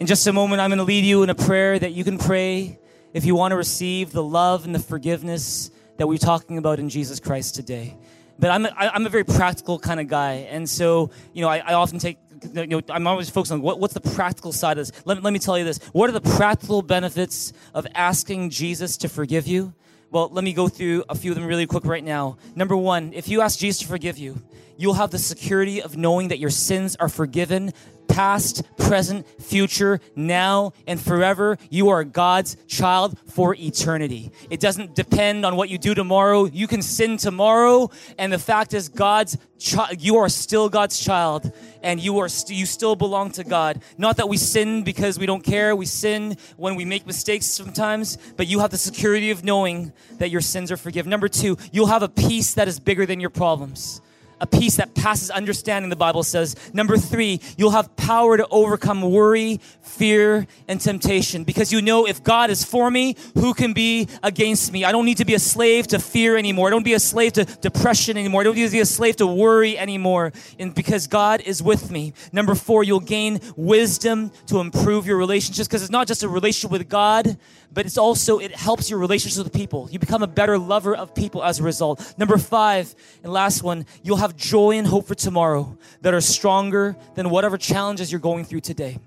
In 0.00 0.08
just 0.08 0.26
a 0.26 0.32
moment, 0.32 0.60
I'm 0.60 0.70
going 0.70 0.78
to 0.78 0.84
lead 0.84 1.04
you 1.04 1.22
in 1.22 1.30
a 1.30 1.36
prayer 1.36 1.78
that 1.78 1.92
you 1.92 2.02
can 2.02 2.18
pray 2.18 2.80
if 3.12 3.24
you 3.24 3.36
want 3.36 3.52
to 3.52 3.56
receive 3.56 4.10
the 4.10 4.24
love 4.24 4.64
and 4.64 4.74
the 4.74 4.80
forgiveness 4.80 5.70
that 5.98 6.08
we're 6.08 6.18
talking 6.18 6.58
about 6.58 6.80
in 6.80 6.88
Jesus 6.88 7.20
Christ 7.20 7.54
today. 7.54 7.96
But 8.38 8.50
I'm 8.50 8.66
a, 8.66 8.72
I'm 8.76 9.06
a 9.06 9.08
very 9.08 9.24
practical 9.24 9.78
kind 9.78 10.00
of 10.00 10.08
guy. 10.08 10.46
And 10.50 10.68
so, 10.68 11.10
you 11.32 11.42
know, 11.42 11.48
I, 11.48 11.58
I 11.58 11.74
often 11.74 11.98
take 11.98 12.18
you 12.54 12.66
know, 12.66 12.82
I'm 12.88 13.06
always 13.06 13.30
focused 13.30 13.52
on 13.52 13.62
what, 13.62 13.78
what's 13.78 13.94
the 13.94 14.00
practical 14.00 14.52
side 14.52 14.78
of 14.78 14.86
this. 14.86 15.02
Let, 15.04 15.22
let 15.22 15.32
me 15.32 15.38
tell 15.38 15.58
you 15.58 15.64
this. 15.64 15.78
What 15.92 16.10
are 16.10 16.12
the 16.12 16.20
practical 16.36 16.82
benefits 16.82 17.52
of 17.74 17.86
asking 17.94 18.50
Jesus 18.50 18.96
to 18.98 19.08
forgive 19.08 19.46
you? 19.46 19.74
Well, 20.10 20.28
let 20.30 20.44
me 20.44 20.52
go 20.52 20.68
through 20.68 21.04
a 21.08 21.14
few 21.14 21.30
of 21.30 21.36
them 21.36 21.46
really 21.46 21.66
quick 21.66 21.84
right 21.86 22.04
now. 22.04 22.36
Number 22.54 22.76
one, 22.76 23.12
if 23.14 23.28
you 23.28 23.40
ask 23.40 23.58
Jesus 23.58 23.80
to 23.80 23.86
forgive 23.86 24.18
you, 24.18 24.42
you'll 24.76 24.94
have 24.94 25.10
the 25.10 25.18
security 25.18 25.80
of 25.80 25.96
knowing 25.96 26.28
that 26.28 26.38
your 26.38 26.50
sins 26.50 26.96
are 26.96 27.08
forgiven 27.08 27.72
past, 28.12 28.62
present, 28.76 29.26
future, 29.40 29.98
now, 30.14 30.72
and 30.86 31.00
forever. 31.00 31.56
You 31.70 31.88
are 31.88 32.04
God's 32.04 32.56
child 32.66 33.18
for 33.26 33.54
eternity. 33.54 34.30
It 34.50 34.60
doesn't 34.60 34.94
depend 34.94 35.46
on 35.46 35.56
what 35.56 35.70
you 35.70 35.78
do 35.78 35.94
tomorrow. 35.94 36.44
You 36.44 36.66
can 36.66 36.82
sin 36.82 37.16
tomorrow, 37.16 37.90
and 38.18 38.30
the 38.32 38.38
fact 38.38 38.74
is, 38.74 38.90
God's 38.90 39.38
child. 39.58 40.02
You 40.02 40.18
are 40.18 40.28
still 40.28 40.68
God's 40.68 41.00
child, 41.00 41.52
and 41.82 42.00
you 42.00 42.18
are 42.18 42.28
st- 42.28 42.58
you 42.58 42.66
still 42.66 42.96
belong 42.96 43.30
to 43.32 43.44
God. 43.44 43.82
Not 43.96 44.18
that 44.18 44.28
we 44.28 44.36
sin 44.36 44.82
because 44.82 45.18
we 45.18 45.24
don't 45.24 45.42
care. 45.42 45.74
We 45.74 45.86
sin 45.86 46.36
when 46.58 46.76
we 46.76 46.84
make 46.84 47.06
mistakes 47.06 47.46
sometimes, 47.46 48.18
but 48.36 48.46
you 48.46 48.58
have 48.58 48.70
the 48.70 48.78
security 48.78 49.30
of 49.30 49.42
knowing 49.42 49.92
that 50.18 50.30
your 50.30 50.42
sins 50.42 50.70
are 50.70 50.76
forgiven. 50.76 51.08
Number 51.08 51.28
two, 51.28 51.56
you'll 51.72 51.86
have 51.86 52.02
a 52.02 52.08
peace 52.08 52.54
that 52.54 52.68
is 52.68 52.78
bigger 52.78 53.06
than 53.06 53.20
your 53.20 53.30
problems 53.30 54.02
a 54.42 54.46
peace 54.46 54.76
that 54.76 54.94
passes 54.96 55.30
understanding, 55.30 55.88
the 55.88 55.96
Bible 55.96 56.24
says. 56.24 56.56
Number 56.74 56.96
three, 56.96 57.40
you'll 57.56 57.70
have 57.70 57.94
power 57.96 58.36
to 58.36 58.46
overcome 58.50 59.00
worry, 59.00 59.60
fear, 59.82 60.48
and 60.66 60.80
temptation 60.80 61.44
because 61.44 61.72
you 61.72 61.80
know 61.80 62.08
if 62.08 62.24
God 62.24 62.50
is 62.50 62.64
for 62.64 62.90
me, 62.90 63.14
who 63.34 63.54
can 63.54 63.72
be 63.72 64.08
against 64.20 64.72
me? 64.72 64.84
I 64.84 64.90
don't 64.90 65.04
need 65.04 65.18
to 65.18 65.24
be 65.24 65.34
a 65.34 65.38
slave 65.38 65.86
to 65.88 66.00
fear 66.00 66.36
anymore. 66.36 66.66
I 66.66 66.70
don't 66.70 66.82
be 66.82 66.94
a 66.94 67.00
slave 67.00 67.34
to 67.34 67.44
depression 67.44 68.18
anymore. 68.18 68.40
I 68.40 68.44
don't 68.44 68.56
need 68.56 68.66
to 68.66 68.72
be 68.72 68.80
a 68.80 68.84
slave 68.86 69.14
to 69.16 69.28
worry 69.28 69.78
anymore 69.78 70.32
and 70.58 70.74
because 70.74 71.06
God 71.06 71.40
is 71.42 71.62
with 71.62 71.92
me. 71.92 72.12
Number 72.32 72.56
four, 72.56 72.82
you'll 72.82 72.98
gain 72.98 73.40
wisdom 73.56 74.32
to 74.48 74.58
improve 74.58 75.06
your 75.06 75.18
relationships 75.18 75.68
because 75.68 75.82
it's 75.82 75.90
not 75.92 76.08
just 76.08 76.24
a 76.24 76.28
relationship 76.28 76.72
with 76.72 76.88
God, 76.88 77.38
but 77.72 77.86
it's 77.86 77.96
also, 77.96 78.38
it 78.38 78.54
helps 78.54 78.90
your 78.90 78.98
relationships 78.98 79.42
with 79.42 79.52
people. 79.52 79.88
You 79.90 79.98
become 79.98 80.22
a 80.22 80.26
better 80.26 80.58
lover 80.58 80.94
of 80.94 81.14
people 81.14 81.42
as 81.42 81.58
a 81.58 81.62
result. 81.62 82.14
Number 82.18 82.36
five, 82.36 82.94
and 83.22 83.32
last 83.32 83.62
one, 83.62 83.86
you'll 84.02 84.18
have 84.18 84.31
joy 84.36 84.72
and 84.72 84.86
hope 84.86 85.06
for 85.06 85.14
tomorrow 85.14 85.76
that 86.00 86.14
are 86.14 86.20
stronger 86.20 86.96
than 87.14 87.30
whatever 87.30 87.56
challenges 87.56 88.10
you're 88.10 88.20
going 88.20 88.44
through 88.44 88.60
today. 88.60 88.98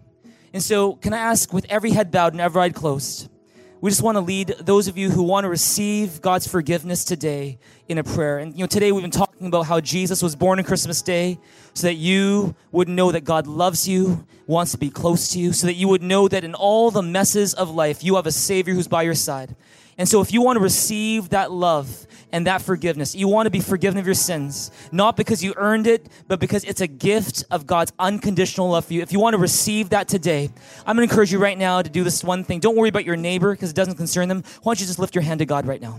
And 0.54 0.64
so, 0.64 0.94
can 0.94 1.14
I 1.14 1.18
ask, 1.18 1.52
with 1.52 1.66
every 1.70 1.92
head 1.92 2.12
bowed 2.12 2.34
and 2.34 2.42
every 2.42 2.62
eye 2.62 2.70
closed, 2.70 3.30
we 3.82 3.92
just 3.92 4.02
want 4.02 4.16
to 4.16 4.22
lead 4.22 4.48
those 4.62 4.88
of 4.88 4.98
you 4.98 5.12
who 5.12 5.22
want 5.22 5.44
to 5.44 5.50
receive 5.50 6.22
God's 6.22 6.48
forgiveness 6.48 7.04
today 7.04 7.60
in 7.88 7.98
a 7.98 8.04
prayer. 8.04 8.40
And 8.40 8.54
you 8.54 8.62
know, 8.62 8.68
today 8.68 8.92
we've 8.92 9.04
been 9.04 9.12
talking 9.12 9.48
about 9.48 9.68
how 9.68 9.80
Jesus 9.80 10.24
was 10.24 10.36
born 10.36 10.58
on 10.60 10.66
Christmas 10.66 11.02
Day 11.02 11.38
so 11.74 11.88
that 11.88 11.96
you 11.96 12.56
would 12.72 12.88
know 12.88 13.12
that 13.12 13.26
God 13.26 13.48
loves 13.48 13.88
you, 13.88 14.26
wants 14.48 14.72
to 14.72 14.78
be 14.78 14.90
close 14.90 15.30
to 15.34 15.40
you, 15.40 15.54
so 15.54 15.68
that 15.68 15.76
you 15.76 15.88
would 15.88 16.02
know 16.02 16.28
that 16.28 16.44
in 16.44 16.56
all 16.56 16.90
the 16.90 17.04
messes 17.04 17.54
of 17.54 17.70
life, 17.70 18.04
you 18.04 18.16
have 18.16 18.26
a 18.26 18.32
Savior 18.32 18.74
who's 18.74 18.88
by 18.88 19.04
your 19.04 19.14
side. 19.14 19.56
And 19.98 20.08
so 20.10 20.22
if 20.22 20.34
you 20.34 20.42
want 20.42 20.58
to 20.58 20.64
receive 20.64 21.30
that 21.30 21.52
love 21.52 22.05
and 22.36 22.48
that 22.48 22.62
forgiveness, 22.62 23.16
you 23.16 23.30
want 23.30 23.46
to 23.46 23.50
be 23.50 23.62
forgiven 23.62 23.98
of 23.98 24.06
your 24.06 24.14
sins, 24.14 24.70
not 24.92 25.16
because 25.16 25.42
you 25.42 25.54
earned 25.56 25.88
it, 25.88 26.10
but 26.28 26.38
because 26.38 26.66
it's 26.66 26.82
a 26.82 26.88
gift 26.88 27.46
of 27.50 27.66
God's 27.66 27.94
unconditional 27.98 28.72
love 28.72 28.84
for 28.84 28.94
you. 28.94 29.02
If 29.02 29.14
you 29.14 29.22
want 29.22 29.36
to 29.36 29.38
receive 29.38 29.92
that 29.92 30.10
today, 30.10 30.50
I'm 30.86 30.98
going 30.98 31.08
to 31.08 31.14
encourage 31.14 31.32
you 31.32 31.40
right 31.40 31.58
now 31.58 31.82
to 31.82 31.90
do 31.90 32.04
this 32.04 32.26
one 32.26 32.44
thing. 32.44 32.60
Don't 32.60 32.76
worry 32.76 32.90
about 32.90 33.06
your 33.06 33.16
neighbor 33.16 33.54
because 33.54 33.70
it 33.70 33.76
doesn't 33.78 33.96
concern 33.96 34.28
them. 34.28 34.44
Why 34.64 34.72
don't 34.72 34.82
you 34.82 34.86
just 34.86 35.00
lift 35.00 35.16
your 35.16 35.22
hand 35.22 35.40
to 35.40 35.46
God 35.46 35.66
right 35.66 35.82
now? 35.82 35.98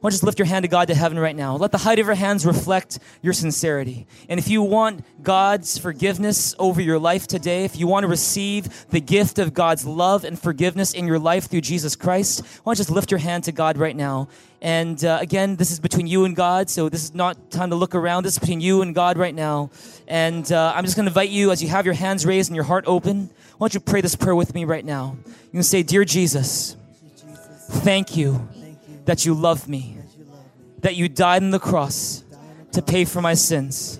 Why 0.00 0.10
don't 0.10 0.12
just 0.12 0.22
lift 0.22 0.38
your 0.38 0.46
hand 0.46 0.62
to 0.62 0.68
God 0.68 0.86
to 0.88 0.94
heaven 0.94 1.18
right 1.18 1.34
now? 1.34 1.56
Let 1.56 1.72
the 1.72 1.78
height 1.78 1.98
of 1.98 2.06
your 2.06 2.14
hands 2.14 2.46
reflect 2.46 3.00
your 3.20 3.32
sincerity. 3.32 4.06
And 4.28 4.38
if 4.38 4.46
you 4.46 4.62
want 4.62 5.04
God's 5.24 5.76
forgiveness 5.76 6.54
over 6.56 6.80
your 6.80 7.00
life 7.00 7.26
today, 7.26 7.64
if 7.64 7.76
you 7.76 7.88
want 7.88 8.04
to 8.04 8.08
receive 8.08 8.86
the 8.90 9.00
gift 9.00 9.40
of 9.40 9.54
God's 9.54 9.84
love 9.84 10.22
and 10.22 10.38
forgiveness 10.38 10.94
in 10.94 11.08
your 11.08 11.18
life 11.18 11.50
through 11.50 11.62
Jesus 11.62 11.96
Christ, 11.96 12.44
why 12.62 12.70
don't 12.70 12.78
you 12.78 12.84
just 12.84 12.90
lift 12.92 13.10
your 13.10 13.18
hand 13.18 13.42
to 13.44 13.52
God 13.52 13.76
right 13.76 13.96
now? 13.96 14.28
And 14.62 15.04
uh, 15.04 15.18
again, 15.20 15.56
this 15.56 15.72
is 15.72 15.80
between 15.80 16.06
you 16.06 16.24
and 16.24 16.36
God, 16.36 16.70
so 16.70 16.88
this 16.88 17.02
is 17.02 17.12
not 17.12 17.50
time 17.50 17.70
to 17.70 17.76
look 17.76 17.96
around. 17.96 18.22
This 18.22 18.34
is 18.34 18.38
between 18.38 18.60
you 18.60 18.82
and 18.82 18.94
God 18.94 19.18
right 19.18 19.34
now. 19.34 19.70
And 20.06 20.50
uh, 20.52 20.74
I'm 20.76 20.84
just 20.84 20.94
going 20.94 21.06
to 21.06 21.10
invite 21.10 21.30
you, 21.30 21.50
as 21.50 21.60
you 21.60 21.70
have 21.70 21.84
your 21.84 21.94
hands 21.94 22.24
raised 22.24 22.50
and 22.50 22.54
your 22.54 22.64
heart 22.64 22.84
open, 22.86 23.30
why 23.58 23.66
don't 23.66 23.74
you 23.74 23.80
pray 23.80 24.00
this 24.00 24.14
prayer 24.14 24.36
with 24.36 24.54
me 24.54 24.64
right 24.64 24.84
now? 24.84 25.16
You 25.26 25.52
can 25.52 25.62
say, 25.64 25.82
Dear 25.82 26.04
Jesus, 26.04 26.76
thank 27.68 28.16
you 28.16 28.48
that 29.08 29.24
you 29.24 29.32
love 29.32 29.66
me, 29.70 29.96
that 30.80 30.94
you 30.94 31.08
died 31.08 31.42
on 31.42 31.48
the 31.48 31.58
cross 31.58 32.22
to 32.72 32.82
pay 32.82 33.06
for 33.06 33.22
my 33.22 33.32
sins, 33.32 33.98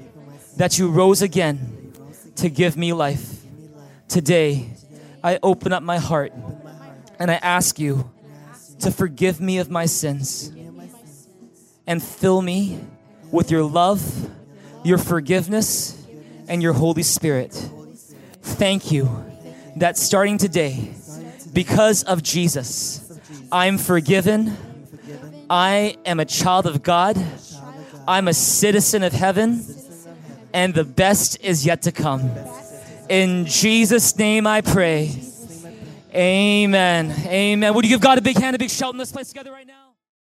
that 0.59 0.79
you 0.79 0.87
rose 0.87 1.23
again 1.23 1.95
to 2.37 2.51
give 2.51 2.77
me 2.77 2.93
life. 2.93 3.41
Today, 4.07 4.69
I 5.25 5.39
open 5.43 5.73
up 5.73 5.83
my 5.83 5.97
heart 5.97 6.35
and 7.19 7.31
I 7.31 7.37
ask 7.37 7.79
you 7.79 8.11
to 8.81 8.91
forgive 8.91 9.41
me 9.41 9.57
of 9.57 9.71
my 9.71 9.87
sins 9.87 10.53
and 11.87 12.03
fill 12.03 12.43
me 12.43 12.79
with 13.33 13.51
your 13.51 13.63
love, 13.63 14.03
your 14.85 14.99
forgiveness, 14.99 16.07
and 16.49 16.63
your 16.63 16.75
Holy 16.75 17.03
Spirit. 17.03 17.55
Thank 18.43 18.93
you 18.93 19.09
that 19.77 19.97
starting 19.97 20.37
today, 20.37 20.93
because 21.55 22.05
of 22.05 22.23
Jesus, 22.23 23.19
I'm 23.51 23.79
forgiven 23.79 24.55
I 25.51 25.97
am 26.05 26.21
a 26.21 26.25
child 26.25 26.67
of 26.67 26.83
God. 26.83 27.17
I'm 28.07 28.29
a 28.29 28.35
citizen 28.35 29.03
of 29.03 29.13
heaven. 29.13 29.65
And 30.53 30.75
the 30.75 30.85
best 30.85 31.43
is 31.43 31.65
yet 31.65 31.83
to 31.83 31.93
come. 31.93 32.31
In 33.09 33.47
Jesus' 33.47 34.17
name 34.17 34.47
I 34.47 34.61
pray. 34.61 35.15
Amen. 36.15 37.13
Amen. 37.27 37.75
Would 37.75 37.85
you 37.85 37.91
give 37.91 38.01
God 38.01 38.19
a 38.19 38.23
big 38.23 38.39
hand, 38.39 38.57
a 38.57 38.59
big 38.59 38.71
shout 38.71 38.93
in 38.93 38.99
this 38.99 39.13
place 39.13 39.29
together 39.29 39.53
right 39.53 39.67
now? 39.67 39.88